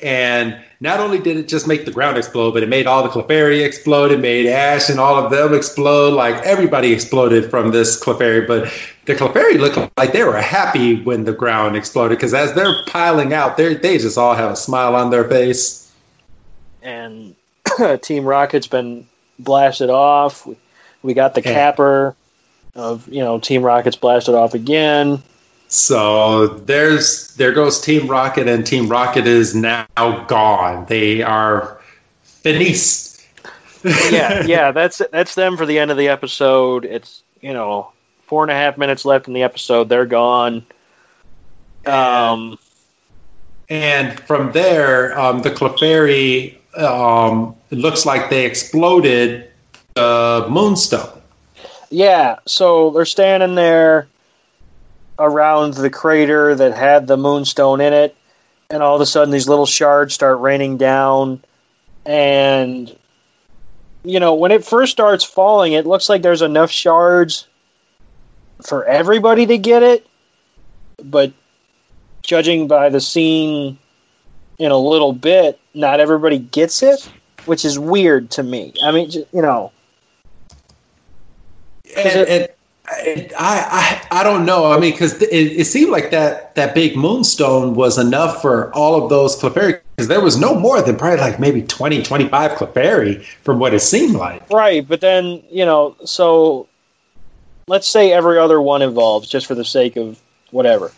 And 0.00 0.62
not 0.80 1.00
only 1.00 1.18
did 1.18 1.38
it 1.38 1.48
just 1.48 1.66
make 1.66 1.86
the 1.86 1.90
ground 1.90 2.18
explode, 2.18 2.52
but 2.52 2.62
it 2.62 2.68
made 2.68 2.86
all 2.86 3.02
the 3.02 3.08
Clefairy 3.08 3.64
explode. 3.64 4.10
It 4.10 4.20
made 4.20 4.46
Ash 4.46 4.90
and 4.90 5.00
all 5.00 5.16
of 5.16 5.30
them 5.30 5.54
explode. 5.54 6.12
Like 6.12 6.34
everybody 6.44 6.92
exploded 6.92 7.48
from 7.48 7.70
this 7.70 7.98
Clefairy. 8.02 8.46
But 8.46 8.70
the 9.06 9.14
Clefairy 9.14 9.58
looked 9.58 9.78
like 9.96 10.12
they 10.12 10.24
were 10.24 10.40
happy 10.40 11.02
when 11.02 11.24
the 11.24 11.32
ground 11.32 11.76
exploded 11.76 12.18
because 12.18 12.34
as 12.34 12.52
they're 12.54 12.74
piling 12.86 13.32
out, 13.32 13.56
they 13.56 13.74
they 13.74 13.96
just 13.96 14.18
all 14.18 14.34
have 14.34 14.50
a 14.50 14.56
smile 14.56 14.94
on 14.94 15.10
their 15.10 15.24
face. 15.24 15.90
And 16.82 17.34
Team 18.02 18.26
Rocket's 18.26 18.66
been 18.66 19.06
blasted 19.38 19.88
off. 19.88 20.46
We, 20.46 20.56
we 21.02 21.14
got 21.14 21.34
the 21.34 21.40
yeah. 21.42 21.54
capper 21.54 22.14
of 22.74 23.08
you 23.08 23.20
know 23.20 23.38
Team 23.38 23.62
Rocket's 23.62 23.96
blasted 23.96 24.34
off 24.34 24.52
again. 24.52 25.22
So 25.68 26.46
there's 26.46 27.34
there 27.36 27.52
goes 27.52 27.80
Team 27.80 28.06
Rocket, 28.06 28.48
and 28.48 28.66
Team 28.66 28.88
Rocket 28.88 29.26
is 29.26 29.54
now 29.54 29.86
gone. 30.28 30.86
They 30.86 31.22
are 31.22 31.80
finished. 32.22 33.20
yeah, 34.10 34.44
yeah, 34.46 34.72
that's 34.72 35.02
that's 35.12 35.34
them 35.34 35.56
for 35.56 35.66
the 35.66 35.78
end 35.78 35.90
of 35.90 35.96
the 35.96 36.08
episode. 36.08 36.84
It's 36.84 37.22
you 37.40 37.52
know 37.52 37.90
four 38.26 38.42
and 38.42 38.50
a 38.50 38.54
half 38.54 38.78
minutes 38.78 39.04
left 39.04 39.26
in 39.26 39.34
the 39.34 39.42
episode. 39.42 39.88
They're 39.88 40.06
gone. 40.06 40.64
Um, 41.86 42.58
and 43.68 44.18
from 44.20 44.52
there, 44.52 45.18
um, 45.18 45.42
the 45.42 45.50
Clefairy 45.50 46.56
um, 46.76 47.54
it 47.70 47.78
looks 47.78 48.06
like 48.06 48.30
they 48.30 48.44
exploded 48.46 49.50
the 49.94 50.46
Moonstone. 50.50 51.20
Yeah, 51.90 52.38
so 52.46 52.90
they're 52.90 53.04
standing 53.04 53.54
there 53.54 54.08
around 55.18 55.74
the 55.74 55.90
crater 55.90 56.54
that 56.54 56.74
had 56.74 57.06
the 57.06 57.16
moonstone 57.16 57.80
in 57.80 57.92
it, 57.92 58.16
and 58.70 58.82
all 58.82 58.94
of 58.94 59.00
a 59.00 59.06
sudden 59.06 59.30
these 59.30 59.48
little 59.48 59.66
shards 59.66 60.14
start 60.14 60.40
raining 60.40 60.76
down, 60.76 61.42
and 62.04 62.96
you 64.04 64.20
know 64.20 64.34
when 64.34 64.52
it 64.52 64.64
first 64.64 64.92
starts 64.92 65.24
falling, 65.24 65.72
it 65.72 65.86
looks 65.86 66.08
like 66.08 66.22
there's 66.22 66.42
enough 66.42 66.70
shards 66.70 67.46
for 68.62 68.84
everybody 68.84 69.46
to 69.46 69.58
get 69.58 69.82
it, 69.82 70.06
but 71.02 71.32
judging 72.22 72.66
by 72.66 72.88
the 72.88 73.00
scene 73.00 73.78
in 74.58 74.70
a 74.70 74.78
little 74.78 75.12
bit, 75.12 75.58
not 75.74 76.00
everybody 76.00 76.38
gets 76.38 76.82
it, 76.82 77.08
which 77.46 77.64
is 77.64 77.78
weird 77.78 78.30
to 78.30 78.42
me. 78.42 78.72
I 78.82 78.92
mean, 78.92 79.10
you 79.10 79.42
know. 79.42 79.72
And, 81.96 82.28
and, 82.28 82.48
I, 82.86 83.30
I 83.38 84.20
I 84.20 84.24
don't 84.24 84.44
know. 84.44 84.70
I 84.70 84.78
mean, 84.78 84.92
because 84.92 85.20
it, 85.22 85.32
it, 85.32 85.64
seemed 85.64 85.90
like 85.90 86.10
that 86.10 86.54
that 86.54 86.74
big 86.74 86.96
moonstone 86.96 87.74
was 87.74 87.96
enough 87.96 88.42
for 88.42 88.72
all 88.74 89.02
of 89.02 89.08
those 89.08 89.40
Clefairy 89.40 89.80
because 89.96 90.08
there 90.08 90.20
was 90.20 90.38
no 90.38 90.54
more 90.54 90.82
than 90.82 90.96
probably 90.96 91.20
like 91.20 91.40
maybe 91.40 91.62
20, 91.62 92.02
25 92.02 92.50
Clefairy 92.52 93.24
from 93.42 93.58
what 93.58 93.72
it 93.72 93.80
seemed 93.80 94.16
like. 94.16 94.48
Right, 94.50 94.86
but 94.86 95.00
then 95.00 95.42
you 95.50 95.64
know, 95.64 95.96
so 96.04 96.68
let's 97.68 97.88
say 97.88 98.12
every 98.12 98.38
other 98.38 98.60
one 98.60 98.82
involves 98.82 99.28
just 99.28 99.46
for 99.46 99.54
the 99.54 99.64
sake 99.64 99.96
of 99.96 100.20
whatever. 100.50 100.92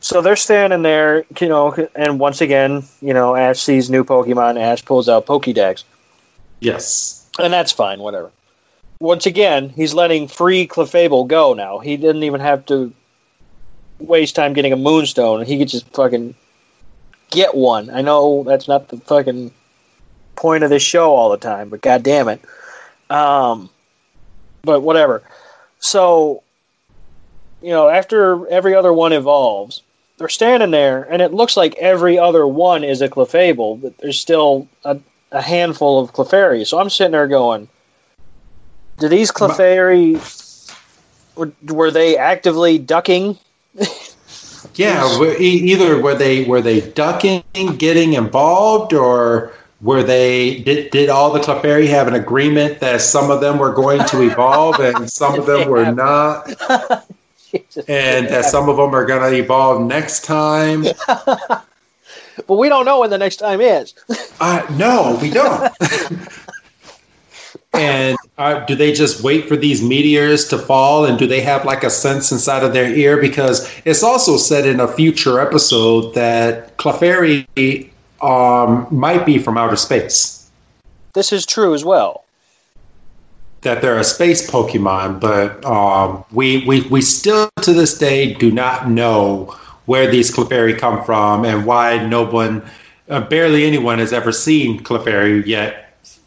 So 0.00 0.20
they're 0.20 0.34
standing 0.34 0.82
there, 0.82 1.24
you 1.40 1.48
know, 1.48 1.88
and 1.94 2.18
once 2.18 2.40
again, 2.40 2.82
you 3.00 3.14
know, 3.14 3.36
Ash 3.36 3.60
sees 3.60 3.88
new 3.88 4.02
Pokemon. 4.02 4.60
Ash 4.60 4.84
pulls 4.84 5.08
out 5.08 5.26
Pokédex. 5.26 5.84
Yes, 6.58 7.30
and 7.38 7.52
that's 7.52 7.70
fine. 7.70 8.00
Whatever 8.00 8.32
once 9.02 9.26
again, 9.26 9.68
he's 9.68 9.94
letting 9.94 10.28
free 10.28 10.68
Clefable 10.68 11.26
go 11.26 11.54
now. 11.54 11.80
He 11.80 11.96
didn't 11.96 12.22
even 12.22 12.40
have 12.40 12.64
to 12.66 12.94
waste 13.98 14.36
time 14.36 14.52
getting 14.52 14.72
a 14.72 14.76
Moonstone. 14.76 15.44
He 15.44 15.58
could 15.58 15.68
just 15.68 15.88
fucking 15.88 16.36
get 17.28 17.52
one. 17.52 17.90
I 17.90 18.02
know 18.02 18.44
that's 18.44 18.68
not 18.68 18.88
the 18.88 18.98
fucking 18.98 19.50
point 20.36 20.62
of 20.62 20.70
this 20.70 20.84
show 20.84 21.16
all 21.16 21.30
the 21.30 21.36
time, 21.36 21.68
but 21.68 21.80
god 21.80 22.04
damn 22.04 22.28
it. 22.28 22.42
Um, 23.10 23.70
but 24.62 24.82
whatever. 24.82 25.24
So, 25.80 26.44
you 27.60 27.70
know, 27.70 27.88
after 27.88 28.46
every 28.46 28.76
other 28.76 28.92
one 28.92 29.12
evolves, 29.12 29.82
they're 30.18 30.28
standing 30.28 30.70
there, 30.70 31.02
and 31.10 31.20
it 31.20 31.34
looks 31.34 31.56
like 31.56 31.74
every 31.74 32.20
other 32.20 32.46
one 32.46 32.84
is 32.84 33.02
a 33.02 33.08
Clefable, 33.08 33.82
but 33.82 33.98
there's 33.98 34.20
still 34.20 34.68
a, 34.84 35.00
a 35.32 35.42
handful 35.42 35.98
of 35.98 36.12
Clefairy. 36.12 36.64
So 36.64 36.78
I'm 36.78 36.88
sitting 36.88 37.10
there 37.10 37.26
going, 37.26 37.68
do 39.02 39.08
these 39.08 39.32
Clefairy 39.32 40.14
were 41.36 41.90
they 41.90 42.16
actively 42.16 42.78
ducking? 42.78 43.36
yeah, 44.74 45.20
either 45.38 46.00
were 46.00 46.14
they 46.14 46.44
were 46.44 46.60
they 46.60 46.80
ducking, 46.92 47.42
getting 47.78 48.12
involved, 48.12 48.92
or 48.92 49.52
were 49.80 50.04
they 50.04 50.60
did, 50.60 50.90
did 50.90 51.08
all 51.08 51.32
the 51.32 51.40
Clefairy 51.40 51.88
have 51.88 52.06
an 52.06 52.14
agreement 52.14 52.78
that 52.78 53.00
some 53.00 53.30
of 53.30 53.40
them 53.40 53.58
were 53.58 53.72
going 53.72 54.06
to 54.06 54.22
evolve 54.22 54.78
and 54.80 55.10
some 55.10 55.38
of 55.38 55.46
them 55.46 55.68
were 55.68 55.90
not? 55.92 56.46
and 57.88 58.28
that 58.28 58.44
some 58.44 58.68
of 58.68 58.76
them 58.76 58.94
are 58.94 59.04
going 59.04 59.32
to 59.32 59.36
evolve 59.36 59.82
next 59.82 60.24
time. 60.24 60.84
but 61.06 61.64
we 62.48 62.68
don't 62.68 62.84
know 62.84 63.00
when 63.00 63.10
the 63.10 63.18
next 63.18 63.36
time 63.36 63.60
is. 63.60 63.94
uh, 64.40 64.64
no, 64.78 65.18
we 65.20 65.30
don't. 65.30 65.72
and 67.74 68.16
uh, 68.38 68.64
do 68.64 68.74
they 68.74 68.92
just 68.92 69.22
wait 69.22 69.46
for 69.46 69.56
these 69.56 69.82
meteors 69.82 70.48
to 70.48 70.58
fall? 70.58 71.04
And 71.04 71.18
do 71.18 71.26
they 71.26 71.40
have 71.40 71.64
like 71.64 71.84
a 71.84 71.90
sense 71.90 72.32
inside 72.32 72.64
of 72.64 72.72
their 72.72 72.88
ear? 72.88 73.20
Because 73.20 73.70
it's 73.84 74.02
also 74.02 74.36
said 74.36 74.66
in 74.66 74.80
a 74.80 74.88
future 74.88 75.38
episode 75.38 76.14
that 76.14 76.76
clefairy 76.78 77.90
um, 78.22 78.86
might 78.90 79.26
be 79.26 79.38
from 79.38 79.58
outer 79.58 79.76
space. 79.76 80.50
This 81.12 81.32
is 81.32 81.44
true 81.44 81.74
as 81.74 81.84
well. 81.84 82.24
That 83.60 83.82
they're 83.82 83.98
a 83.98 84.04
space 84.04 84.50
pokemon 84.50 85.20
but 85.20 85.64
um, 85.64 86.24
we, 86.32 86.66
we, 86.66 86.80
we 86.88 87.02
still 87.02 87.48
to 87.60 87.72
this 87.72 87.96
day 87.96 88.34
do 88.34 88.50
not 88.50 88.88
know 88.88 89.56
where 89.86 90.10
these 90.10 90.34
clefairy 90.34 90.76
come 90.76 91.04
from 91.04 91.44
and 91.44 91.66
why 91.66 92.04
no 92.06 92.24
one 92.24 92.62
uh, 93.08 93.20
barely 93.20 93.64
anyone 93.66 93.98
has 93.98 94.12
ever 94.12 94.32
seen 94.32 94.82
clefairy 94.82 95.44
yet. 95.46 95.78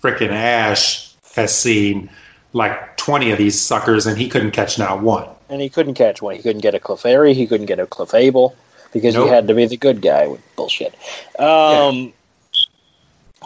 Freaking 0.02 0.30
ash 0.30 1.15
has 1.36 1.58
seen 1.58 2.10
like 2.54 2.98
20 2.98 3.32
of 3.32 3.38
these 3.38 3.60
suckers 3.60 4.06
and 4.06 4.18
he 4.18 4.30
couldn't 4.30 4.52
catch 4.52 4.80
not 4.80 5.02
one. 5.02 5.28
And 5.50 5.62
he 5.62 5.70
couldn't 5.70 5.94
catch 5.94 6.22
one. 6.22 6.36
He 6.36 6.42
couldn't 6.42 6.62
get 6.62 6.74
a 6.74 6.80
Clefairy. 6.80 7.34
He 7.34 7.46
couldn't 7.46 7.68
get 7.68 7.80
a 7.80 7.86
Clefable 7.86 8.56
because 8.94 9.14
nope. 9.14 9.28
he 9.28 9.34
had 9.34 9.48
to 9.48 9.54
be 9.54 9.66
the 9.68 9.78
good 9.78 10.02
guy 10.02 10.26
with 10.26 10.42
bullshit. 10.56 10.96
Um, 11.38 11.96
yeah. 11.96 12.12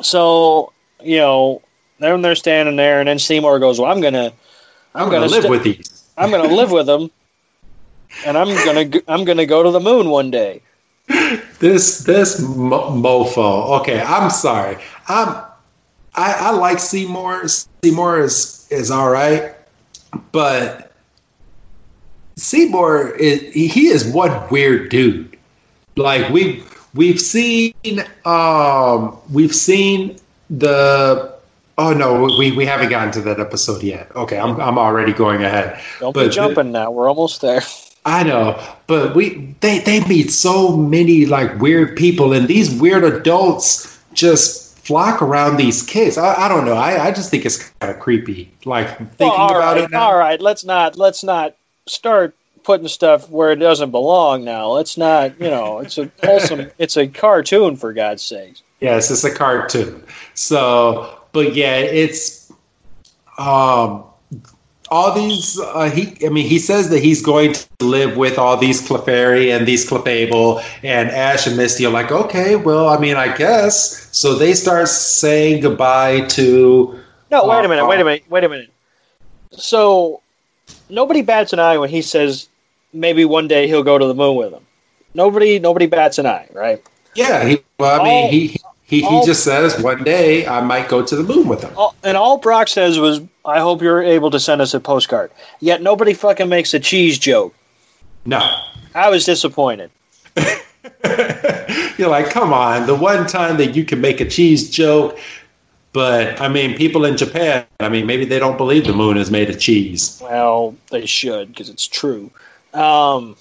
So, 0.01 0.71
you 1.01 1.17
know, 1.17 1.61
then 1.99 2.21
they're 2.21 2.35
standing 2.35 2.75
there, 2.75 2.99
and 2.99 3.09
then 3.09 3.19
Seymour 3.19 3.59
goes, 3.59 3.79
"Well, 3.79 3.91
I'm 3.91 3.99
gonna, 3.99 4.31
I'm, 4.95 5.03
I'm 5.03 5.09
gonna, 5.09 5.27
gonna, 5.27 5.31
live 5.31 5.43
st- 5.43 5.51
with 5.51 5.63
these. 5.63 6.09
I'm 6.17 6.31
gonna 6.31 6.53
live 6.55 6.71
with 6.71 6.85
them, 6.85 7.11
and 8.25 8.37
I'm 8.37 8.47
gonna, 8.65 9.01
I'm 9.07 9.25
gonna 9.25 9.45
go 9.45 9.63
to 9.63 9.71
the 9.71 9.79
moon 9.79 10.09
one 10.09 10.31
day." 10.31 10.61
This, 11.59 12.05
this 12.05 12.39
mo- 12.39 12.89
mofo. 12.91 13.81
Okay, 13.81 13.99
I'm 13.99 14.29
sorry. 14.29 14.77
I'm 15.09 15.43
I, 16.15 16.33
I 16.33 16.51
like 16.51 16.79
Seymour. 16.79 17.47
Seymour 17.83 18.19
is 18.21 18.67
is 18.69 18.91
all 18.91 19.09
right, 19.09 19.55
but 20.31 20.91
Seymour 22.37 23.15
is 23.15 23.41
he 23.53 23.87
is 23.87 24.05
one 24.05 24.49
weird 24.49 24.89
dude. 24.89 25.37
Like 25.95 26.29
we've 26.29 26.65
we've 26.93 27.19
seen 27.19 27.73
um 28.25 29.17
we've 29.31 29.55
seen 29.55 30.17
the 30.49 31.37
Oh 31.79 31.93
no, 31.93 32.23
we, 32.37 32.51
we 32.51 32.65
haven't 32.65 32.89
gotten 32.89 33.09
to 33.13 33.21
that 33.21 33.39
episode 33.39 33.81
yet. 33.81 34.13
Okay, 34.13 34.37
I'm 34.37 34.59
I'm 34.59 34.77
already 34.77 35.13
going 35.13 35.43
ahead. 35.43 35.81
Don't 36.01 36.13
but, 36.13 36.25
be 36.25 36.29
jumping 36.29 36.73
now. 36.73 36.91
We're 36.91 37.07
almost 37.07 37.39
there. 37.39 37.61
I 38.05 38.23
know, 38.23 38.61
but 38.87 39.15
we 39.15 39.55
they 39.61 39.79
they 39.79 40.05
meet 40.05 40.29
so 40.29 40.75
many 40.75 41.25
like 41.25 41.57
weird 41.59 41.95
people, 41.95 42.33
and 42.33 42.47
these 42.47 42.73
weird 42.81 43.05
adults 43.05 43.97
just 44.13 44.68
flock 44.89 45.21
around 45.21 45.57
these 45.57 45.83
kids. 45.83 46.17
I, 46.17 46.33
I 46.33 46.47
don't 46.47 46.65
know. 46.65 46.73
I, 46.73 47.05
I 47.05 47.11
just 47.11 47.29
think 47.29 47.45
it's 47.45 47.69
kind 47.79 47.93
of 47.93 47.99
creepy. 47.99 48.51
Like 48.65 48.97
thinking 48.97 49.27
well, 49.27 49.51
about 49.51 49.75
right, 49.75 49.83
it. 49.83 49.91
Now. 49.91 50.01
All 50.01 50.17
right, 50.17 50.41
let's 50.41 50.65
not 50.65 50.97
let's 50.97 51.23
not 51.23 51.55
start 51.87 52.35
putting 52.63 52.87
stuff 52.87 53.29
where 53.29 53.51
it 53.51 53.57
doesn't 53.57 53.91
belong. 53.91 54.43
Now 54.43 54.69
let's 54.69 54.97
not. 54.97 55.39
You 55.39 55.51
know, 55.51 55.77
it's 55.77 55.99
a 55.99 56.11
wholesome. 56.23 56.71
it's 56.79 56.97
a 56.97 57.07
cartoon 57.07 57.75
for 57.75 57.93
God's 57.93 58.23
sakes. 58.23 58.63
Yes, 58.79 59.11
it's 59.11 59.23
a 59.23 59.33
cartoon. 59.33 60.03
So, 60.33 61.21
but 61.33 61.53
yeah, 61.53 61.77
it's 61.77 62.51
um 63.37 64.05
all 64.91 65.13
these 65.13 65.59
uh, 65.59 65.89
he 65.89 66.15
i 66.25 66.29
mean 66.29 66.47
he 66.47 66.59
says 66.59 66.89
that 66.89 66.99
he's 66.99 67.21
going 67.21 67.53
to 67.53 67.67
live 67.81 68.17
with 68.17 68.37
all 68.37 68.57
these 68.57 68.87
clefairy 68.87 69.55
and 69.55 69.67
these 69.67 69.89
clefable 69.89 70.63
and 70.83 71.09
ash 71.09 71.47
and 71.47 71.57
misty. 71.57 71.85
Are 71.85 71.91
like 71.91 72.11
okay 72.11 72.55
well 72.55 72.89
i 72.89 72.97
mean 72.97 73.15
i 73.15 73.35
guess. 73.35 74.07
So 74.15 74.35
they 74.35 74.53
start 74.53 74.87
saying 74.87 75.61
goodbye 75.61 76.21
to 76.29 76.99
no 77.31 77.47
wait 77.47 77.65
a 77.65 77.67
minute 77.67 77.87
wait 77.87 77.99
a 77.99 78.03
minute 78.03 78.23
wait 78.29 78.43
a 78.43 78.49
minute. 78.49 78.71
So 79.51 80.21
nobody 80.89 81.21
bats 81.21 81.53
an 81.53 81.59
eye 81.59 81.77
when 81.77 81.89
he 81.89 82.01
says 82.01 82.47
maybe 82.93 83.25
one 83.25 83.47
day 83.47 83.67
he'll 83.67 83.83
go 83.83 83.97
to 83.97 84.05
the 84.05 84.15
moon 84.15 84.35
with 84.35 84.51
them 84.51 84.65
nobody 85.13 85.59
nobody 85.59 85.85
bats 85.85 86.17
an 86.17 86.25
eye 86.25 86.47
right? 86.53 86.81
Yeah 87.15 87.43
he, 87.45 87.59
well 87.79 87.99
i 87.99 88.03
mean 88.03 88.25
all, 88.25 88.31
he 88.31 88.58
he, 88.89 89.03
all, 89.03 89.19
he 89.19 89.25
just 89.25 89.43
says 89.43 89.79
one 89.83 90.03
day 90.03 90.47
I 90.47 90.61
might 90.61 90.89
go 90.89 91.05
to 91.05 91.15
the 91.15 91.21
moon 91.21 91.47
with 91.47 91.61
him. 91.61 91.71
All, 91.77 91.95
and 92.03 92.17
all 92.17 92.39
Brock 92.39 92.67
says 92.67 92.97
was, 92.97 93.21
"I 93.45 93.59
hope 93.59 93.83
you're 93.83 94.01
able 94.01 94.31
to 94.31 94.39
send 94.39 94.61
us 94.61 94.73
a 94.73 94.79
postcard." 94.79 95.29
Yet 95.59 95.83
nobody 95.83 96.13
fucking 96.15 96.49
makes 96.49 96.73
a 96.73 96.79
cheese 96.79 97.19
joke. 97.19 97.53
No, 98.25 98.41
I 98.95 99.09
was 99.11 99.25
disappointed. 99.25 99.91
you're 101.97 102.09
like, 102.09 102.31
come 102.31 102.51
on, 102.51 102.87
the 102.87 102.95
one 102.95 103.27
time 103.27 103.57
that 103.57 103.75
you 103.75 103.85
can 103.85 104.01
make 104.01 104.21
a 104.21 104.25
cheese 104.25 104.71
joke. 104.71 105.19
But 105.93 106.41
I 106.41 106.47
mean, 106.47 106.75
people 106.75 107.05
in 107.05 107.15
Japan, 107.15 107.67
I 107.79 107.89
mean, 107.89 108.07
maybe 108.07 108.25
they 108.25 108.39
don't 108.39 108.57
believe 108.57 108.87
the 108.87 108.93
moon 108.93 109.17
is 109.17 109.29
made 109.29 109.51
of 109.51 109.59
cheese. 109.59 110.19
Well, 110.23 110.75
they 110.89 111.05
should 111.05 111.49
because 111.49 111.69
it's 111.69 111.87
true. 111.87 112.31
Um, 112.73 113.35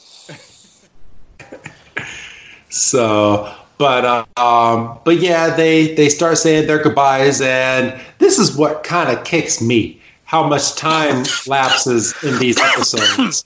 so 2.68 3.54
but 3.78 4.04
um, 4.36 4.98
but 5.04 5.18
yeah, 5.20 5.54
they 5.54 5.94
they 5.94 6.08
start 6.08 6.38
saying 6.38 6.66
their 6.66 6.82
goodbyes, 6.82 7.40
and 7.40 7.98
this 8.18 8.38
is 8.38 8.56
what 8.56 8.82
kind 8.82 9.16
of 9.16 9.24
kicks 9.24 9.62
me: 9.62 10.00
how 10.24 10.46
much 10.46 10.74
time 10.74 11.24
lapses 11.46 12.14
in 12.22 12.38
these 12.38 12.58
episodes. 12.60 13.44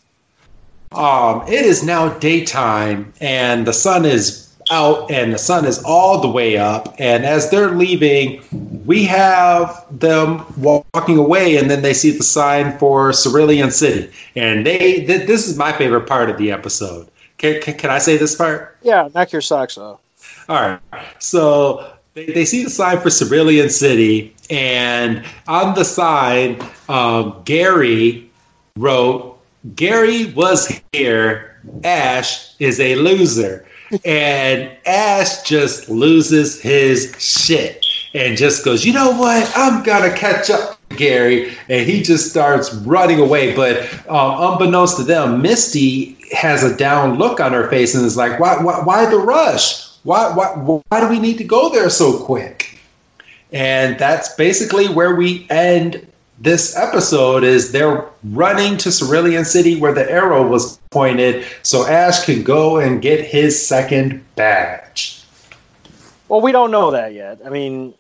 Um, 0.92 1.42
it 1.48 1.64
is 1.64 1.82
now 1.82 2.10
daytime, 2.18 3.12
and 3.20 3.66
the 3.66 3.72
sun 3.72 4.04
is 4.04 4.52
out, 4.70 5.10
and 5.10 5.32
the 5.32 5.38
sun 5.38 5.64
is 5.64 5.82
all 5.84 6.20
the 6.20 6.28
way 6.28 6.58
up. 6.58 6.94
And 6.98 7.24
as 7.24 7.50
they're 7.50 7.70
leaving, 7.70 8.42
we 8.84 9.04
have 9.04 9.86
them 9.90 10.44
walking 10.58 11.16
away, 11.16 11.56
and 11.56 11.70
then 11.70 11.80
they 11.80 11.94
see 11.94 12.10
the 12.10 12.22
sign 12.22 12.78
for 12.78 13.12
Cerulean 13.12 13.70
City, 13.70 14.12
and 14.36 14.66
they 14.66 15.06
th- 15.06 15.26
this 15.26 15.48
is 15.48 15.56
my 15.56 15.72
favorite 15.72 16.06
part 16.06 16.28
of 16.28 16.36
the 16.36 16.50
episode. 16.50 17.08
Can, 17.38 17.60
can, 17.62 17.78
can 17.78 17.90
I 17.90 17.98
say 17.98 18.18
this 18.18 18.34
part? 18.34 18.76
Yeah, 18.82 19.08
knock 19.14 19.32
your 19.32 19.40
socks 19.40 19.78
off. 19.78 20.01
All 20.48 20.60
right. 20.60 20.80
So 21.18 21.92
they, 22.14 22.26
they 22.26 22.44
see 22.44 22.64
the 22.64 22.70
sign 22.70 23.00
for 23.00 23.10
Cerulean 23.10 23.70
City, 23.70 24.34
and 24.50 25.24
on 25.48 25.74
the 25.74 25.84
sign, 25.84 26.60
um, 26.88 27.40
Gary 27.44 28.30
wrote, 28.76 29.38
Gary 29.74 30.32
was 30.32 30.80
here. 30.92 31.60
Ash 31.84 32.54
is 32.58 32.80
a 32.80 32.96
loser. 32.96 33.66
and 34.04 34.70
Ash 34.86 35.42
just 35.42 35.88
loses 35.88 36.60
his 36.60 37.14
shit 37.18 37.84
and 38.14 38.36
just 38.36 38.64
goes, 38.64 38.84
you 38.84 38.92
know 38.92 39.12
what? 39.12 39.50
I'm 39.54 39.82
going 39.82 40.10
to 40.10 40.16
catch 40.16 40.50
up 40.50 40.78
Gary, 40.90 41.54
and 41.68 41.86
he 41.86 42.02
just 42.02 42.30
starts 42.30 42.74
running 42.74 43.18
away. 43.18 43.54
But 43.54 43.82
um, 44.08 44.52
unbeknownst 44.52 44.96
to 44.98 45.02
them, 45.04 45.40
Misty 45.40 46.16
has 46.32 46.62
a 46.62 46.76
down 46.76 47.18
look 47.18 47.40
on 47.40 47.52
her 47.52 47.68
face 47.68 47.94
and 47.94 48.04
is 48.04 48.16
like, 48.16 48.38
why, 48.38 48.62
why, 48.62 48.82
why 48.82 49.10
the 49.10 49.18
rush? 49.18 49.88
Why, 50.04 50.32
why, 50.34 50.48
why 50.88 51.00
do 51.00 51.08
we 51.08 51.18
need 51.18 51.38
to 51.38 51.44
go 51.44 51.70
there 51.70 51.90
so 51.90 52.18
quick? 52.24 52.78
And 53.52 53.98
that's 53.98 54.34
basically 54.34 54.88
where 54.88 55.14
we 55.14 55.46
end 55.50 56.06
this 56.38 56.76
episode 56.76 57.44
is 57.44 57.70
they're 57.70 58.04
running 58.24 58.76
to 58.78 58.90
Cerulean 58.90 59.44
City 59.44 59.78
where 59.78 59.94
the 59.94 60.10
arrow 60.10 60.46
was 60.46 60.78
pointed 60.90 61.46
so 61.62 61.86
Ash 61.86 62.24
can 62.24 62.42
go 62.42 62.78
and 62.78 63.00
get 63.00 63.24
his 63.24 63.64
second 63.64 64.24
badge. 64.34 65.22
Well, 66.28 66.40
we 66.40 66.50
don't 66.50 66.70
know 66.70 66.90
that 66.90 67.12
yet. 67.12 67.40
I 67.44 67.50
mean, 67.50 67.94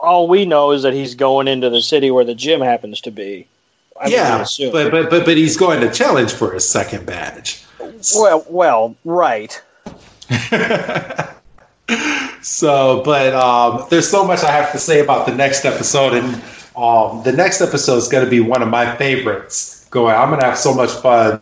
all 0.00 0.28
we 0.28 0.44
know 0.44 0.72
is 0.72 0.82
that 0.82 0.92
he's 0.92 1.14
going 1.14 1.48
into 1.48 1.70
the 1.70 1.80
city 1.80 2.10
where 2.10 2.24
the 2.24 2.34
gym 2.34 2.60
happens 2.60 3.00
to 3.02 3.10
be. 3.10 3.46
I 4.00 4.08
yeah, 4.08 4.44
but, 4.70 4.92
but 4.92 5.10
but 5.10 5.24
but 5.24 5.36
he's 5.36 5.56
going 5.56 5.80
to 5.80 5.92
challenge 5.92 6.32
for 6.32 6.52
his 6.52 6.68
second 6.68 7.04
badge. 7.04 7.64
Well, 8.14 8.46
well, 8.48 8.96
right. 9.04 9.60
so, 12.42 13.02
but 13.04 13.34
um, 13.34 13.86
there's 13.90 14.08
so 14.08 14.26
much 14.26 14.42
I 14.42 14.50
have 14.50 14.72
to 14.72 14.78
say 14.78 15.00
about 15.00 15.26
the 15.26 15.34
next 15.34 15.64
episode, 15.64 16.14
and 16.14 16.42
um, 16.76 17.22
the 17.24 17.32
next 17.32 17.60
episode 17.60 17.96
is 17.96 18.08
going 18.08 18.24
to 18.24 18.30
be 18.30 18.40
one 18.40 18.62
of 18.62 18.68
my 18.68 18.94
favorites. 18.96 19.86
Going, 19.90 20.14
I'm 20.14 20.28
going 20.28 20.40
to 20.40 20.46
have 20.46 20.58
so 20.58 20.74
much 20.74 20.90
fun 20.90 21.40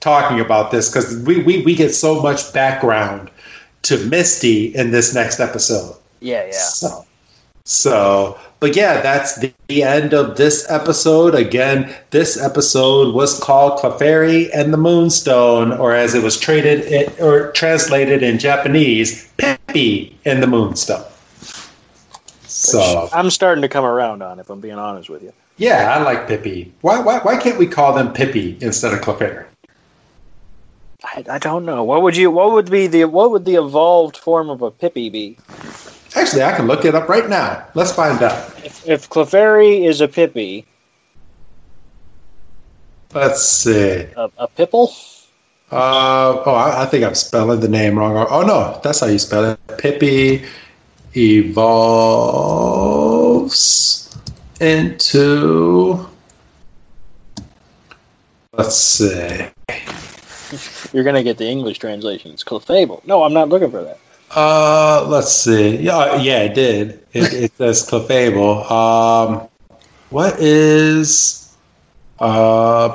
talking 0.00 0.40
about 0.40 0.70
this 0.70 0.88
because 0.88 1.22
we, 1.24 1.42
we 1.42 1.62
we 1.62 1.74
get 1.74 1.92
so 1.92 2.22
much 2.22 2.52
background 2.52 3.30
to 3.82 3.98
Misty 4.06 4.74
in 4.74 4.90
this 4.90 5.14
next 5.14 5.40
episode. 5.40 5.96
Yeah, 6.20 6.46
yeah. 6.46 6.52
So, 6.52 7.04
so, 7.64 8.38
but 8.60 8.74
yeah, 8.74 9.00
that's 9.00 9.36
the, 9.36 9.52
the, 9.68 9.82
end 9.82 10.12
of 10.12 10.36
this 10.36 10.68
episode. 10.70 11.34
Again, 11.34 11.94
this 12.10 12.40
episode 12.40 13.14
was 13.14 13.38
called 13.38 13.78
Clefairy 13.78 14.50
and 14.52 14.72
the 14.72 14.78
Moonstone, 14.78 15.72
or 15.72 15.94
as 15.94 16.14
it 16.14 16.22
was 16.22 16.38
traded 16.38 16.80
it, 16.80 17.20
or 17.20 17.52
translated 17.52 18.22
in 18.22 18.38
Japanese, 18.38 19.30
Pippi 19.36 20.16
and 20.24 20.42
the 20.42 20.46
Moonstone. 20.46 21.04
So 22.42 23.08
I'm 23.12 23.30
starting 23.30 23.62
to 23.62 23.68
come 23.68 23.84
around 23.84 24.22
on, 24.22 24.40
if 24.40 24.50
I'm 24.50 24.60
being 24.60 24.78
honest 24.78 25.08
with 25.08 25.22
you. 25.22 25.32
Yeah, 25.58 25.94
I 25.94 26.02
like 26.02 26.26
Pippi. 26.26 26.72
Why, 26.80 27.00
why, 27.00 27.18
why 27.18 27.36
can't 27.36 27.58
we 27.58 27.66
call 27.66 27.94
them 27.94 28.12
Pippi 28.12 28.56
instead 28.60 28.92
of 28.92 29.00
Clefairy? 29.00 29.44
I, 31.04 31.24
I 31.30 31.38
don't 31.38 31.64
know. 31.64 31.84
What 31.84 32.02
would 32.02 32.16
you? 32.16 32.30
What 32.30 32.52
would 32.52 32.70
be 32.70 32.88
the? 32.88 33.04
What 33.04 33.30
would 33.30 33.44
the 33.44 33.54
evolved 33.54 34.16
form 34.16 34.50
of 34.50 34.62
a 34.62 34.70
Pippi 34.70 35.10
be? 35.10 35.38
Actually, 36.18 36.42
I 36.42 36.52
can 36.56 36.66
look 36.66 36.84
it 36.84 36.96
up 36.96 37.08
right 37.08 37.28
now. 37.28 37.64
Let's 37.74 37.92
find 37.92 38.20
out. 38.20 38.52
If, 38.64 38.88
if 38.88 39.08
Clefairy 39.08 39.86
is 39.86 40.00
a 40.00 40.08
Pippi, 40.08 40.66
let's 43.14 43.44
see. 43.44 44.04
A, 44.16 44.28
a 44.36 44.48
Pipple? 44.48 44.92
Uh, 45.70 46.42
oh, 46.44 46.54
I, 46.54 46.82
I, 46.82 46.86
think 46.86 47.04
I'm 47.04 47.14
spelling 47.14 47.60
the 47.60 47.68
name 47.68 47.96
wrong. 47.96 48.26
Oh, 48.30 48.42
no, 48.42 48.80
that's 48.82 48.98
how 48.98 49.06
you 49.06 49.20
spell 49.20 49.44
it. 49.44 49.60
Pippi 49.78 50.44
evolves 51.14 52.58
into. 54.60 56.04
Let's 58.54 58.76
see. 58.76 59.46
You're 60.92 61.04
going 61.04 61.14
to 61.14 61.22
get 61.22 61.38
the 61.38 61.46
English 61.46 61.78
translation. 61.78 62.32
It's 62.32 62.42
Clefable. 62.42 63.06
No, 63.06 63.22
I'm 63.22 63.34
not 63.34 63.50
looking 63.50 63.70
for 63.70 63.84
that. 63.84 64.00
Uh, 64.34 65.06
let's 65.08 65.32
see. 65.32 65.76
Yeah, 65.76 66.16
yeah, 66.16 66.40
it 66.40 66.54
did. 66.54 66.90
It, 67.12 67.32
it 67.32 67.56
says 67.56 67.88
Clefable. 67.88 68.70
Um, 68.70 69.48
what 70.10 70.38
is? 70.38 71.56
Uh, 72.18 72.88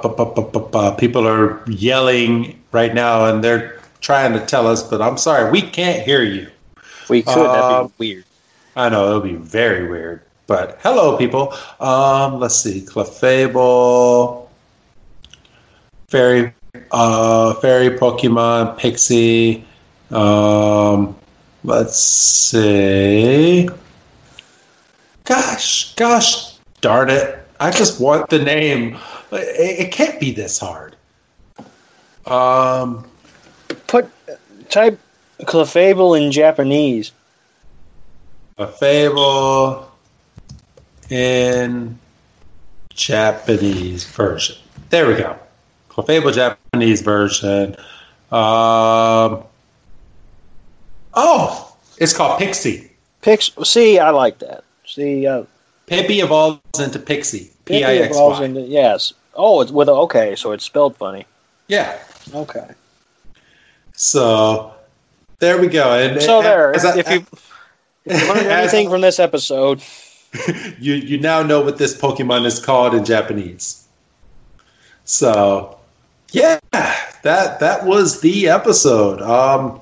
people 0.98 1.28
are 1.28 1.64
yelling 1.70 2.62
right 2.72 2.94
now, 2.94 3.26
and 3.26 3.44
they're 3.44 3.80
trying 4.02 4.34
to 4.34 4.46
tell 4.46 4.68
us, 4.68 4.84
but 4.84 5.02
I'm 5.02 5.18
sorry, 5.18 5.50
we 5.50 5.62
can't 5.62 6.04
hear 6.04 6.24
you. 6.24 6.50
We 7.10 7.24
could. 7.24 7.38
Uh, 7.38 7.54
that'd 7.54 7.70
be 7.70 7.86
um, 7.86 7.94
weird. 7.98 8.26
I 8.76 8.90
know 8.90 9.08
it'll 9.08 9.22
be 9.22 9.36
very 9.36 9.88
weird. 9.88 10.22
But 10.46 10.80
hello, 10.82 11.18
people. 11.18 11.54
Um, 11.80 12.40
let's 12.40 12.56
see. 12.56 12.82
Clefable, 12.82 14.48
fairy, 16.10 16.54
uh, 16.92 17.54
fairy 17.56 17.98
Pokemon, 17.98 18.78
Pixie. 18.78 19.66
Um, 20.12 21.16
Let's 21.64 21.98
see. 21.98 23.70
Gosh, 25.24 25.96
gosh 25.96 26.58
darn 26.82 27.10
it. 27.10 27.40
I 27.60 27.72
just 27.72 28.00
want 28.00 28.30
the 28.30 28.40
name. 28.40 28.98
It, 29.32 29.80
it 29.88 29.92
can't 29.92 30.20
be 30.20 30.32
this 30.32 30.60
hard. 30.60 30.96
Um, 32.26 33.06
Put 33.88 34.10
type 34.70 35.00
Clefable 35.42 36.20
in 36.22 36.32
Japanese. 36.32 37.12
Clefable 38.58 39.86
in 41.10 41.98
Japanese 42.94 44.04
version? 44.04 44.58
There 44.90 45.08
we 45.08 45.16
go. 45.16 45.38
Clefable 45.90 46.34
Japanese 46.34 47.02
version. 47.02 47.76
Um, 48.32 49.44
oh, 51.16 51.76
it's 51.98 52.14
called 52.16 52.40
Pixie. 52.40 52.92
Pix. 53.22 53.52
See, 53.64 54.00
I 54.00 54.10
like 54.10 54.40
that. 54.40 54.64
See, 54.86 55.26
uh, 55.28 55.44
Pippi 55.88 56.20
evolves 56.22 56.80
into 56.80 57.00
Pixie. 57.00 57.50
P 57.66 57.84
I 57.84 57.96
X 57.96 58.18
into 58.42 58.62
yes. 58.62 59.14
Oh, 59.36 59.62
it's 59.62 59.72
with 59.72 59.88
a, 59.90 59.94
okay, 59.94 60.36
so 60.36 60.52
it's 60.52 60.66
spelled 60.66 60.96
funny. 60.98 61.26
Yeah. 61.68 61.98
Okay. 62.34 62.68
So 63.94 64.74
there 65.40 65.60
we 65.60 65.68
go. 65.68 65.94
And 65.94 66.22
So 66.22 66.38
and- 66.38 66.46
there, 66.46 66.76
I- 66.76 66.98
if 67.00 67.10
you 67.10 67.26
if 68.06 68.22
you 68.22 68.28
learned 68.28 68.48
anything 68.48 68.90
from 68.90 69.02
this 69.02 69.20
episode, 69.20 69.82
you 70.80 70.94
you 70.96 71.20
now 71.20 71.42
know 71.44 71.62
what 71.62 71.78
this 71.78 72.00
Pokemon 72.00 72.46
is 72.46 72.60
called 72.60 72.94
in 72.94 73.06
Japanese. 73.06 73.88
So, 75.06 75.78
yeah, 76.32 76.60
that 76.72 77.60
that 77.60 77.86
was 77.86 78.22
the 78.22 78.50
episode. 78.50 79.22
Um, 79.22 79.82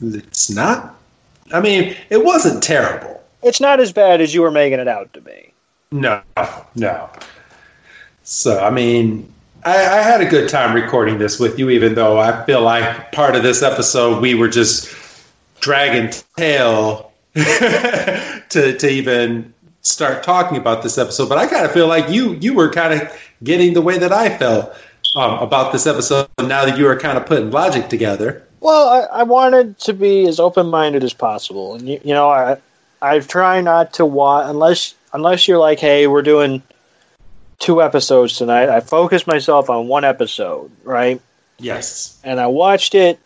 it's 0.00 0.50
not. 0.50 0.94
I 1.52 1.60
mean, 1.60 1.96
it 2.10 2.24
wasn't 2.24 2.62
terrible. 2.62 3.22
it's 3.42 3.60
not 3.60 3.80
as 3.80 3.92
bad 3.92 4.20
as 4.20 4.34
you 4.34 4.42
were 4.42 4.50
making 4.50 4.78
it 4.80 4.88
out 4.88 5.12
to 5.14 5.20
be. 5.20 5.52
No, 5.90 6.20
no. 6.74 7.08
So, 8.22 8.58
I 8.60 8.68
mean, 8.70 9.32
I, 9.64 9.74
I 9.74 10.02
had 10.02 10.20
a 10.20 10.26
good 10.26 10.48
time 10.50 10.74
recording 10.74 11.18
this 11.18 11.38
with 11.40 11.58
you, 11.58 11.70
even 11.70 11.94
though 11.94 12.18
I 12.18 12.44
feel 12.44 12.60
like 12.60 13.12
part 13.12 13.34
of 13.36 13.42
this 13.42 13.62
episode 13.62 14.20
we 14.20 14.34
were 14.34 14.48
just 14.48 14.94
dragging 15.60 16.12
tail 16.36 17.10
to 17.34 18.76
to 18.78 18.88
even 18.88 19.52
start 19.82 20.22
talking 20.22 20.58
about 20.58 20.82
this 20.82 20.98
episode. 20.98 21.28
But 21.28 21.38
I 21.38 21.46
kind 21.46 21.64
of 21.64 21.72
feel 21.72 21.86
like 21.86 22.10
you 22.10 22.34
you 22.34 22.52
were 22.54 22.70
kind 22.70 23.00
of 23.00 23.20
getting 23.42 23.72
the 23.72 23.80
way 23.82 23.96
that 23.98 24.12
I 24.12 24.36
felt 24.36 24.74
um, 25.16 25.38
about 25.38 25.72
this 25.72 25.86
episode. 25.86 26.28
Now 26.38 26.66
that 26.66 26.76
you 26.76 26.86
are 26.88 26.98
kind 26.98 27.16
of 27.16 27.24
putting 27.26 27.50
logic 27.50 27.88
together. 27.88 28.44
Well, 28.60 28.88
I, 28.88 29.20
I 29.20 29.22
wanted 29.22 29.78
to 29.80 29.92
be 29.92 30.26
as 30.26 30.40
open 30.40 30.66
minded 30.66 31.04
as 31.04 31.12
possible, 31.12 31.74
and 31.74 31.88
you, 31.88 32.00
you 32.04 32.14
know, 32.14 32.28
I 32.28 32.58
I 33.00 33.20
try 33.20 33.60
not 33.60 33.94
to 33.94 34.06
watch 34.06 34.48
unless 34.48 34.94
unless 35.12 35.46
you're 35.46 35.58
like, 35.58 35.78
hey, 35.78 36.06
we're 36.06 36.22
doing 36.22 36.62
two 37.58 37.82
episodes 37.82 38.36
tonight. 38.36 38.68
I 38.68 38.80
focus 38.80 39.26
myself 39.26 39.70
on 39.70 39.88
one 39.88 40.04
episode, 40.04 40.70
right? 40.84 41.20
Yes. 41.58 42.18
And 42.24 42.40
I 42.40 42.46
watched 42.46 42.94
it. 42.94 43.18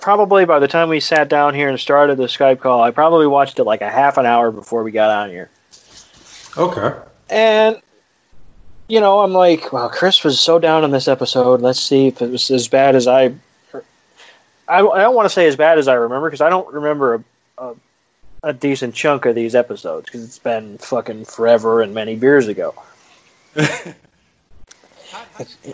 Probably 0.00 0.44
by 0.44 0.58
the 0.58 0.66
time 0.66 0.88
we 0.88 0.98
sat 0.98 1.28
down 1.28 1.54
here 1.54 1.68
and 1.68 1.78
started 1.78 2.16
the 2.16 2.24
Skype 2.24 2.60
call, 2.60 2.82
I 2.82 2.90
probably 2.90 3.28
watched 3.28 3.60
it 3.60 3.64
like 3.64 3.80
a 3.80 3.90
half 3.90 4.16
an 4.16 4.26
hour 4.26 4.50
before 4.50 4.82
we 4.82 4.90
got 4.90 5.10
on 5.10 5.30
here. 5.30 5.50
Okay. 6.56 6.98
And 7.30 7.80
you 8.88 9.00
know, 9.00 9.20
I'm 9.20 9.32
like, 9.32 9.72
wow, 9.72 9.88
Chris 9.88 10.22
was 10.24 10.38
so 10.38 10.58
down 10.58 10.84
on 10.84 10.90
this 10.90 11.08
episode. 11.08 11.62
Let's 11.62 11.80
see 11.80 12.08
if 12.08 12.20
it 12.20 12.30
was 12.30 12.50
as 12.50 12.68
bad 12.68 12.94
as 12.96 13.06
I. 13.06 13.34
I, 14.68 14.78
I 14.78 15.02
don't 15.02 15.14
want 15.14 15.26
to 15.26 15.30
say 15.30 15.46
as 15.46 15.56
bad 15.56 15.78
as 15.78 15.88
I 15.88 15.94
remember 15.94 16.28
because 16.28 16.40
I 16.40 16.50
don't 16.50 16.72
remember 16.72 17.14
a, 17.14 17.24
a, 17.58 17.74
a 18.42 18.52
decent 18.52 18.94
chunk 18.94 19.26
of 19.26 19.34
these 19.34 19.54
episodes 19.54 20.06
because 20.06 20.24
it's 20.24 20.38
been 20.38 20.78
fucking 20.78 21.26
forever 21.26 21.82
and 21.82 21.94
many 21.94 22.16
beers 22.16 22.48
ago. 22.48 22.74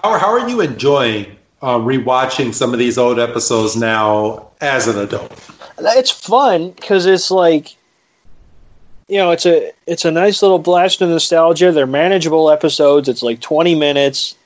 How, 0.03 0.18
how 0.18 0.30
are 0.30 0.49
you 0.49 0.61
enjoying 0.61 1.36
uh, 1.62 1.78
rewatching 1.78 2.55
some 2.55 2.72
of 2.72 2.78
these 2.78 2.99
old 2.99 3.18
episodes 3.18 3.76
now 3.76 4.51
as 4.61 4.86
an 4.86 4.99
adult? 4.99 5.32
It's 5.78 6.11
fun 6.11 6.70
because 6.70 7.07
it's 7.07 7.30
like, 7.30 7.76
you 9.09 9.18
know, 9.18 9.30
it's 9.30 9.47
a 9.47 9.72
it's 9.86 10.05
a 10.05 10.11
nice 10.11 10.43
little 10.43 10.59
blast 10.59 11.01
of 11.01 11.09
nostalgia. 11.09 11.72
They're 11.72 11.86
manageable 11.86 12.51
episodes. 12.51 13.09
It's 13.09 13.22
like 13.22 13.41
20 13.41 13.74
minutes. 13.74 14.36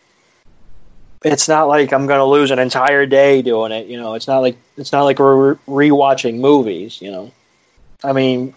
It's 1.24 1.48
not 1.48 1.68
like 1.68 1.92
I'm 1.92 2.06
going 2.06 2.18
to 2.18 2.24
lose 2.24 2.50
an 2.50 2.58
entire 2.58 3.06
day 3.06 3.40
doing 3.40 3.72
it. 3.72 3.86
You 3.86 3.96
know, 3.96 4.14
it's 4.14 4.28
not 4.28 4.40
like 4.40 4.56
it's 4.76 4.92
not 4.92 5.04
like 5.04 5.18
we're 5.18 5.54
re- 5.54 5.88
rewatching 5.88 6.38
movies. 6.38 7.00
You 7.00 7.10
know, 7.10 7.32
I 8.02 8.12
mean, 8.12 8.54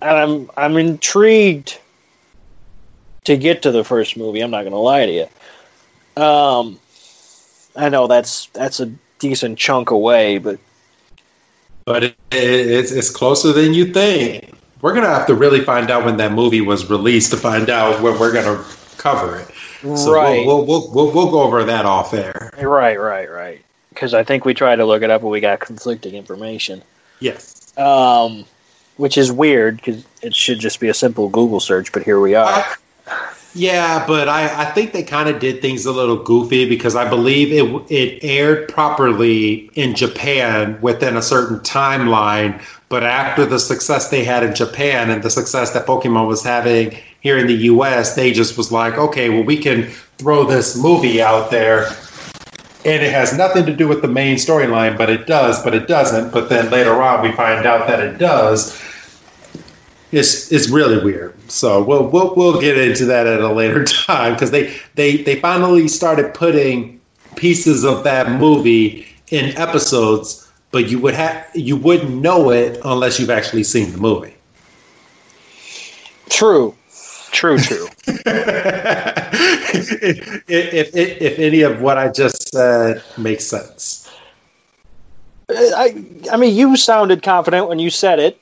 I'm 0.00 0.50
I'm 0.56 0.76
intrigued 0.76 1.78
to 3.24 3.36
get 3.36 3.62
to 3.62 3.70
the 3.70 3.84
first 3.84 4.16
movie. 4.16 4.40
I'm 4.40 4.50
not 4.50 4.62
going 4.62 4.72
to 4.72 4.78
lie 4.78 5.06
to 5.06 5.12
you. 5.12 6.22
Um, 6.22 6.80
I 7.76 7.88
know 7.88 8.08
that's 8.08 8.46
that's 8.46 8.80
a 8.80 8.92
decent 9.20 9.58
chunk 9.58 9.90
away, 9.90 10.38
but 10.38 10.58
But 11.84 12.02
it, 12.04 12.16
it, 12.32 12.70
it's, 12.70 12.90
it's 12.90 13.10
closer 13.10 13.52
than 13.52 13.74
you 13.74 13.92
think. 13.92 14.52
We're 14.80 14.92
going 14.92 15.04
to 15.04 15.10
have 15.10 15.26
to 15.28 15.34
really 15.34 15.60
find 15.60 15.90
out 15.90 16.04
when 16.04 16.16
that 16.16 16.32
movie 16.32 16.60
was 16.60 16.90
released 16.90 17.30
to 17.30 17.36
find 17.36 17.70
out 17.70 18.02
when 18.02 18.18
we're 18.18 18.32
going 18.32 18.44
to 18.44 18.64
cover 18.98 19.38
it. 19.38 19.48
So 19.82 20.14
right. 20.14 20.46
we'll, 20.46 20.64
we'll, 20.64 20.92
we'll, 20.92 21.12
we'll, 21.12 21.30
go 21.30 21.42
over 21.42 21.64
that 21.64 21.84
off 21.84 22.14
air. 22.14 22.52
Right, 22.62 23.00
right, 23.00 23.28
right. 23.28 23.64
Because 23.88 24.14
I 24.14 24.22
think 24.22 24.44
we 24.44 24.54
tried 24.54 24.76
to 24.76 24.86
look 24.86 25.02
it 25.02 25.10
up 25.10 25.22
and 25.22 25.30
we 25.30 25.40
got 25.40 25.60
conflicting 25.60 26.14
information, 26.14 26.82
Yes. 27.18 27.76
um, 27.76 28.44
which 28.96 29.18
is 29.18 29.32
weird 29.32 29.76
because 29.76 30.04
it 30.22 30.34
should 30.34 30.60
just 30.60 30.78
be 30.78 30.88
a 30.88 30.94
simple 30.94 31.28
Google 31.28 31.60
search. 31.60 31.92
But 31.92 32.04
here 32.04 32.20
we 32.20 32.34
are. 32.34 32.46
I- 32.46 32.74
yeah, 33.54 34.06
but 34.06 34.28
I, 34.28 34.62
I 34.62 34.64
think 34.66 34.92
they 34.92 35.02
kind 35.02 35.28
of 35.28 35.38
did 35.38 35.60
things 35.60 35.84
a 35.84 35.92
little 35.92 36.16
goofy 36.16 36.66
because 36.66 36.96
I 36.96 37.06
believe 37.08 37.52
it 37.52 37.92
it 37.92 38.24
aired 38.24 38.68
properly 38.68 39.70
in 39.74 39.94
Japan 39.94 40.80
within 40.80 41.16
a 41.18 41.22
certain 41.22 41.60
timeline. 41.60 42.62
But 42.88 43.04
after 43.04 43.44
the 43.44 43.58
success 43.58 44.08
they 44.08 44.24
had 44.24 44.42
in 44.42 44.54
Japan 44.54 45.10
and 45.10 45.22
the 45.22 45.28
success 45.28 45.72
that 45.72 45.86
Pokemon 45.86 46.28
was 46.28 46.42
having 46.42 46.96
here 47.22 47.38
in 47.38 47.46
the 47.46 47.54
U.S., 47.54 48.14
they 48.14 48.32
just 48.32 48.56
was 48.58 48.70
like, 48.70 48.98
okay, 48.98 49.30
well, 49.30 49.44
we 49.44 49.56
can 49.56 49.84
throw 50.18 50.44
this 50.44 50.76
movie 50.76 51.22
out 51.22 51.50
there, 51.50 51.86
and 52.84 53.02
it 53.02 53.10
has 53.10 53.36
nothing 53.36 53.64
to 53.66 53.74
do 53.74 53.88
with 53.88 54.02
the 54.02 54.08
main 54.08 54.36
storyline, 54.36 54.98
but 54.98 55.08
it 55.08 55.26
does, 55.26 55.62
but 55.64 55.74
it 55.74 55.88
doesn't. 55.88 56.32
But 56.32 56.48
then 56.48 56.70
later 56.70 57.00
on, 57.02 57.22
we 57.22 57.32
find 57.32 57.64
out 57.64 57.86
that 57.88 58.00
it 58.00 58.18
does 58.18 58.78
it's 60.12 60.52
it's 60.52 60.68
really 60.68 61.02
weird. 61.02 61.34
So 61.50 61.82
we'll 61.82 62.06
we'll 62.06 62.34
we'll 62.34 62.60
get 62.60 62.78
into 62.78 63.06
that 63.06 63.26
at 63.26 63.40
a 63.40 63.52
later 63.52 63.82
time 64.06 64.34
because 64.34 64.50
they 64.50 64.74
they 64.94 65.16
they 65.16 65.40
finally 65.40 65.88
started 65.88 66.34
putting 66.34 67.00
pieces 67.34 67.82
of 67.82 68.04
that 68.04 68.30
movie 68.38 69.06
in 69.30 69.56
episodes, 69.56 70.50
but 70.70 70.88
you 70.88 70.98
would 71.00 71.14
have 71.14 71.46
you 71.54 71.76
wouldn't 71.76 72.22
know 72.22 72.50
it 72.50 72.78
unless 72.84 73.18
you've 73.18 73.30
actually 73.30 73.64
seen 73.64 73.90
the 73.90 73.98
movie. 73.98 74.34
True, 76.28 76.74
true, 77.32 77.58
true. 77.58 77.88
if, 78.06 79.92
if, 80.48 80.94
if 80.94 81.22
if 81.22 81.38
any 81.38 81.62
of 81.62 81.80
what 81.80 81.98
I 81.98 82.08
just 82.08 82.50
said 82.50 83.02
makes 83.18 83.44
sense. 83.44 84.08
I, 85.50 86.04
I 86.30 86.36
mean, 86.36 86.54
you 86.54 86.76
sounded 86.76 87.22
confident 87.22 87.68
when 87.68 87.78
you 87.78 87.90
said 87.90 88.18
it, 88.18 88.38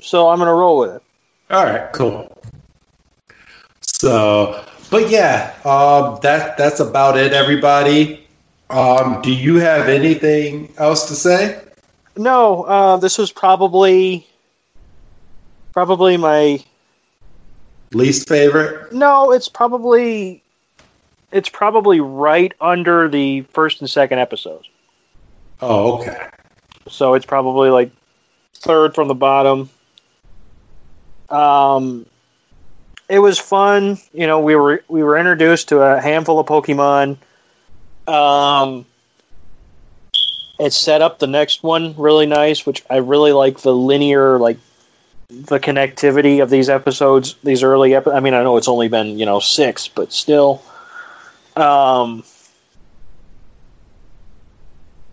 so 0.00 0.28
I'm 0.28 0.38
gonna 0.38 0.54
roll 0.54 0.78
with 0.78 0.90
it. 0.90 1.02
All 1.50 1.64
right, 1.64 1.92
cool. 1.92 2.30
So, 3.80 4.64
but 4.90 5.10
yeah, 5.10 5.54
um, 5.64 6.18
that 6.22 6.56
that's 6.56 6.80
about 6.80 7.16
it, 7.18 7.32
everybody. 7.32 8.26
Um, 8.70 9.20
do 9.20 9.32
you 9.32 9.56
have 9.56 9.88
anything 9.88 10.72
else 10.78 11.08
to 11.08 11.14
say? 11.14 11.60
No, 12.16 12.62
uh, 12.64 12.96
this 12.98 13.18
was 13.18 13.32
probably 13.32 14.26
probably 15.72 16.16
my 16.16 16.62
Least 17.92 18.28
favorite? 18.28 18.92
no. 18.92 19.32
It's 19.32 19.48
probably 19.48 20.42
it's 21.32 21.48
probably 21.48 22.00
right 22.00 22.52
under 22.60 23.08
the 23.08 23.42
first 23.42 23.80
and 23.80 23.90
second 23.90 24.18
episodes. 24.18 24.68
Oh, 25.60 25.98
okay. 25.98 26.28
so 26.88 27.14
it's 27.14 27.26
probably 27.26 27.70
like 27.70 27.90
third 28.54 28.94
from 28.94 29.08
the 29.08 29.14
bottom. 29.14 29.70
Um, 31.28 32.06
it 33.08 33.18
was 33.18 33.38
fun. 33.38 33.98
You 34.12 34.26
know, 34.26 34.40
we 34.40 34.56
were 34.56 34.82
we 34.88 35.02
were 35.02 35.16
introduced 35.18 35.68
to 35.68 35.80
a 35.80 36.00
handful 36.00 36.38
of 36.38 36.46
Pokemon. 36.46 37.18
Um, 38.06 38.86
it 40.58 40.72
set 40.72 41.02
up 41.02 41.18
the 41.18 41.26
next 41.26 41.62
one 41.62 41.94
really 41.96 42.26
nice, 42.26 42.66
which 42.66 42.84
I 42.88 42.96
really 42.96 43.32
like 43.32 43.60
the 43.60 43.74
linear 43.74 44.38
like 44.38 44.58
the 45.30 45.60
connectivity 45.60 46.42
of 46.42 46.50
these 46.50 46.68
episodes. 46.68 47.36
These 47.44 47.62
early, 47.62 47.94
epi- 47.94 48.10
I 48.10 48.20
mean, 48.20 48.34
I 48.34 48.42
know 48.42 48.56
it's 48.56 48.68
only 48.68 48.88
been 48.88 49.18
you 49.18 49.26
know 49.26 49.40
six, 49.40 49.88
but 49.88 50.12
still. 50.12 50.62
Um, 51.56 52.24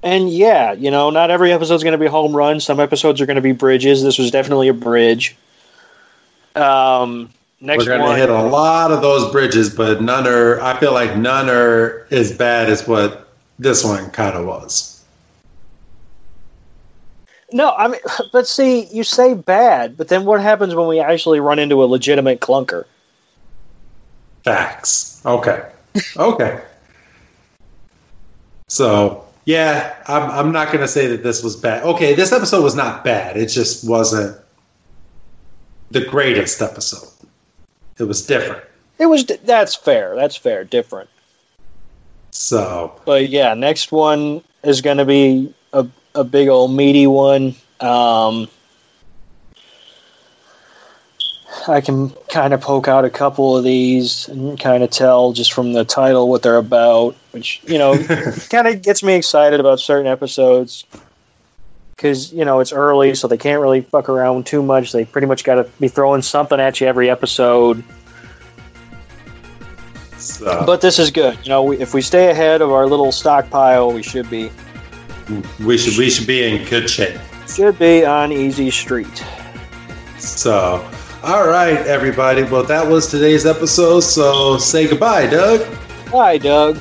and 0.03 0.30
yeah, 0.30 0.73
you 0.73 0.91
know, 0.91 1.10
not 1.10 1.31
every 1.31 1.52
episode's 1.52 1.84
going 1.84 1.94
to 1.94 1.98
be 1.98 2.06
a 2.06 2.11
home 2.11 2.35
run. 2.35 2.60
Some 2.60 2.80
episodes 2.80 3.19
are 3.22 3.26
going 3.26 3.35
to 3.35 3.41
be 3.41 3.52
bridges. 3.52 4.03
This 4.03 4.18
was 4.18 4.31
definitely 4.31 4.68
a 4.68 4.73
bridge. 4.73 5.35
Um, 6.56 7.30
next 7.61 7.85
We're 7.85 7.98
gonna 7.98 8.15
hit 8.15 8.30
a 8.30 8.44
lot 8.44 8.91
of 8.91 9.02
those 9.02 9.31
bridges, 9.31 9.73
but 9.73 10.02
none 10.02 10.27
are. 10.27 10.60
I 10.61 10.80
feel 10.80 10.94
like 10.94 11.18
none 11.18 11.49
are 11.49 12.07
as 12.11 12.35
bad 12.35 12.69
as 12.69 12.88
what 12.88 13.27
this 13.60 13.84
one 13.84 14.10
kind 14.11 14.35
of 14.35 14.45
was. 14.45 14.97
No, 17.52 17.72
I 17.72 17.88
mean, 17.88 18.02
but 18.32 18.48
see, 18.48 18.86
you 18.86 19.03
say 19.03 19.34
bad, 19.34 19.98
but 19.98 20.07
then 20.07 20.26
what 20.26 20.41
happens 20.41 20.76
when 20.76 20.88
we 20.88 20.99
actually 20.99 21.40
run 21.40 21.60
into 21.60 21.84
a 21.84 21.86
legitimate 21.86 22.41
clunker? 22.41 22.86
Facts. 24.44 25.22
Okay. 25.26 25.69
Okay. 26.15 26.61
so 28.68 29.26
yeah, 29.45 29.95
I'm 30.07 30.30
I'm 30.30 30.52
not 30.52 30.72
gonna 30.72 30.88
say 30.88 31.07
that 31.07 31.24
this 31.24 31.44
was 31.44 31.56
bad. 31.56 31.84
Okay, 31.84 32.14
this 32.14 32.32
episode 32.32 32.64
was 32.64 32.76
not 32.76 33.03
bad. 33.03 33.38
It 33.38 33.48
just 33.48 33.88
wasn't 33.88 34.38
the 35.91 36.02
greatest 36.02 36.61
episode. 36.61 37.10
It 37.98 38.03
was 38.03 38.26
different. 38.26 38.64
It 38.99 39.07
was. 39.07 39.26
That's 39.26 39.76
fair. 39.76 40.15
That's 40.15 40.36
fair. 40.36 40.64
Different. 40.64 41.10
So, 42.32 42.99
but 43.06 43.30
yeah, 43.30 43.53
next 43.53 43.91
one 43.91 44.44
is 44.64 44.82
going 44.82 44.98
to 44.98 45.06
be 45.06 45.53
a 45.74 45.88
a 46.18 46.23
big 46.23 46.48
old 46.49 46.76
meaty 46.76 47.07
one. 47.07 47.56
Um, 47.80 48.49
I 51.68 51.81
can 51.81 52.10
kind 52.30 52.53
of 52.53 52.61
poke 52.61 52.88
out 52.88 53.06
a 53.06 53.10
couple 53.10 53.57
of 53.57 53.64
these 53.64 54.27
and 54.30 54.60
kind 54.60 54.84
of 54.84 54.89
tell 54.89 55.34
just 55.34 55.53
from 55.53 55.73
the 55.73 55.85
title 55.85 56.30
what 56.30 56.41
they're 56.41 56.57
about, 56.57 57.15
which 57.31 57.61
you 57.65 57.77
know 57.77 57.98
kind 58.49 58.68
of 58.68 58.81
gets 58.81 59.03
me 59.03 59.14
excited 59.14 59.60
about 59.60 59.80
certain 59.80 60.07
episodes 60.07 60.85
because 61.95 62.31
you 62.31 62.45
know 62.45 62.60
it's 62.60 62.72
early, 62.72 63.15
so 63.15 63.27
they 63.27 63.38
can't 63.38 63.61
really 63.61 63.81
fuck 63.81 64.10
around 64.10 64.45
too 64.45 64.64
much. 64.64 64.91
They 64.91 65.06
pretty 65.06 65.27
much 65.27 65.44
got 65.44 65.56
to 65.56 65.64
be 65.80 65.88
throwing 65.88 66.22
something 66.22 66.60
at 66.60 66.80
you 66.80 66.88
every 66.88 67.10
episode. 67.10 67.84
So. 70.18 70.65
But 70.65 70.81
this 70.81 70.99
is 70.99 71.11
good. 71.11 71.38
You 71.44 71.49
know, 71.49 71.64
we, 71.64 71.77
if 71.77 71.94
we 71.94 72.02
stay 72.02 72.30
ahead 72.31 72.61
of 72.61 72.72
our 72.72 72.88
little 72.88 73.11
stockpile, 73.11 73.91
we 73.91 74.03
should 74.03 74.30
be. 74.30 74.49
We 75.66 75.78
should 75.78 75.98
we 75.98 76.10
should 76.10 76.28
be 76.28 76.44
in 76.44 76.68
good 76.70 76.90
shape. 76.90 77.20
Should 77.48 77.80
be 77.80 78.06
on 78.06 78.32
easy 78.32 78.70
street. 78.72 79.24
So, 80.18 80.90
all 81.24 81.48
right, 81.48 81.78
everybody. 81.88 82.44
Well, 82.44 82.64
that 82.64 82.88
was 82.88 83.08
today's 83.08 83.45
episode. 83.45 84.02
So, 84.02 84.58
say 84.58 84.88
goodbye, 84.88 85.28
Doug. 85.28 85.66
Bye, 86.12 86.38
Doug. 86.38 86.78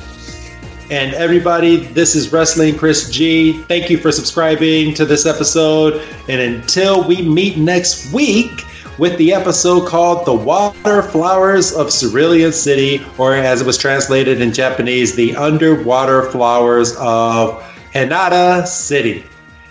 And 0.89 1.15
everybody, 1.15 1.79
this 1.79 2.15
is 2.15 2.33
Wrestling 2.33 2.79
Chris 2.79 3.11
G. 3.11 3.63
Thank 3.65 3.91
you 3.91 3.99
for 3.99 4.13
subscribing 4.13 4.95
to 4.95 5.05
this 5.05 5.27
episode. 5.27 6.01
And 6.29 6.41
until 6.41 7.07
we 7.07 7.23
meet 7.23 7.59
next 7.59 8.13
week 8.13 8.63
with 8.99 9.19
the 9.19 9.33
episode 9.35 9.89
called 9.89 10.25
The 10.27 10.35
Water 10.35 11.03
Flowers 11.03 11.73
of 11.73 11.91
Cerulean 11.91 12.53
City, 12.53 13.05
or 13.19 13.35
as 13.35 13.61
it 13.61 13.67
was 13.67 13.77
translated 13.77 14.41
in 14.41 14.53
Japanese, 14.53 15.17
The 15.17 15.35
Underwater 15.35 16.31
Flowers 16.31 16.95
of 16.99 17.63
Hanada 17.97 18.67
City. 18.67 19.25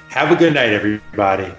Have 0.09 0.31
a 0.31 0.35
good 0.35 0.55
night, 0.55 0.69
everybody. 0.69 1.53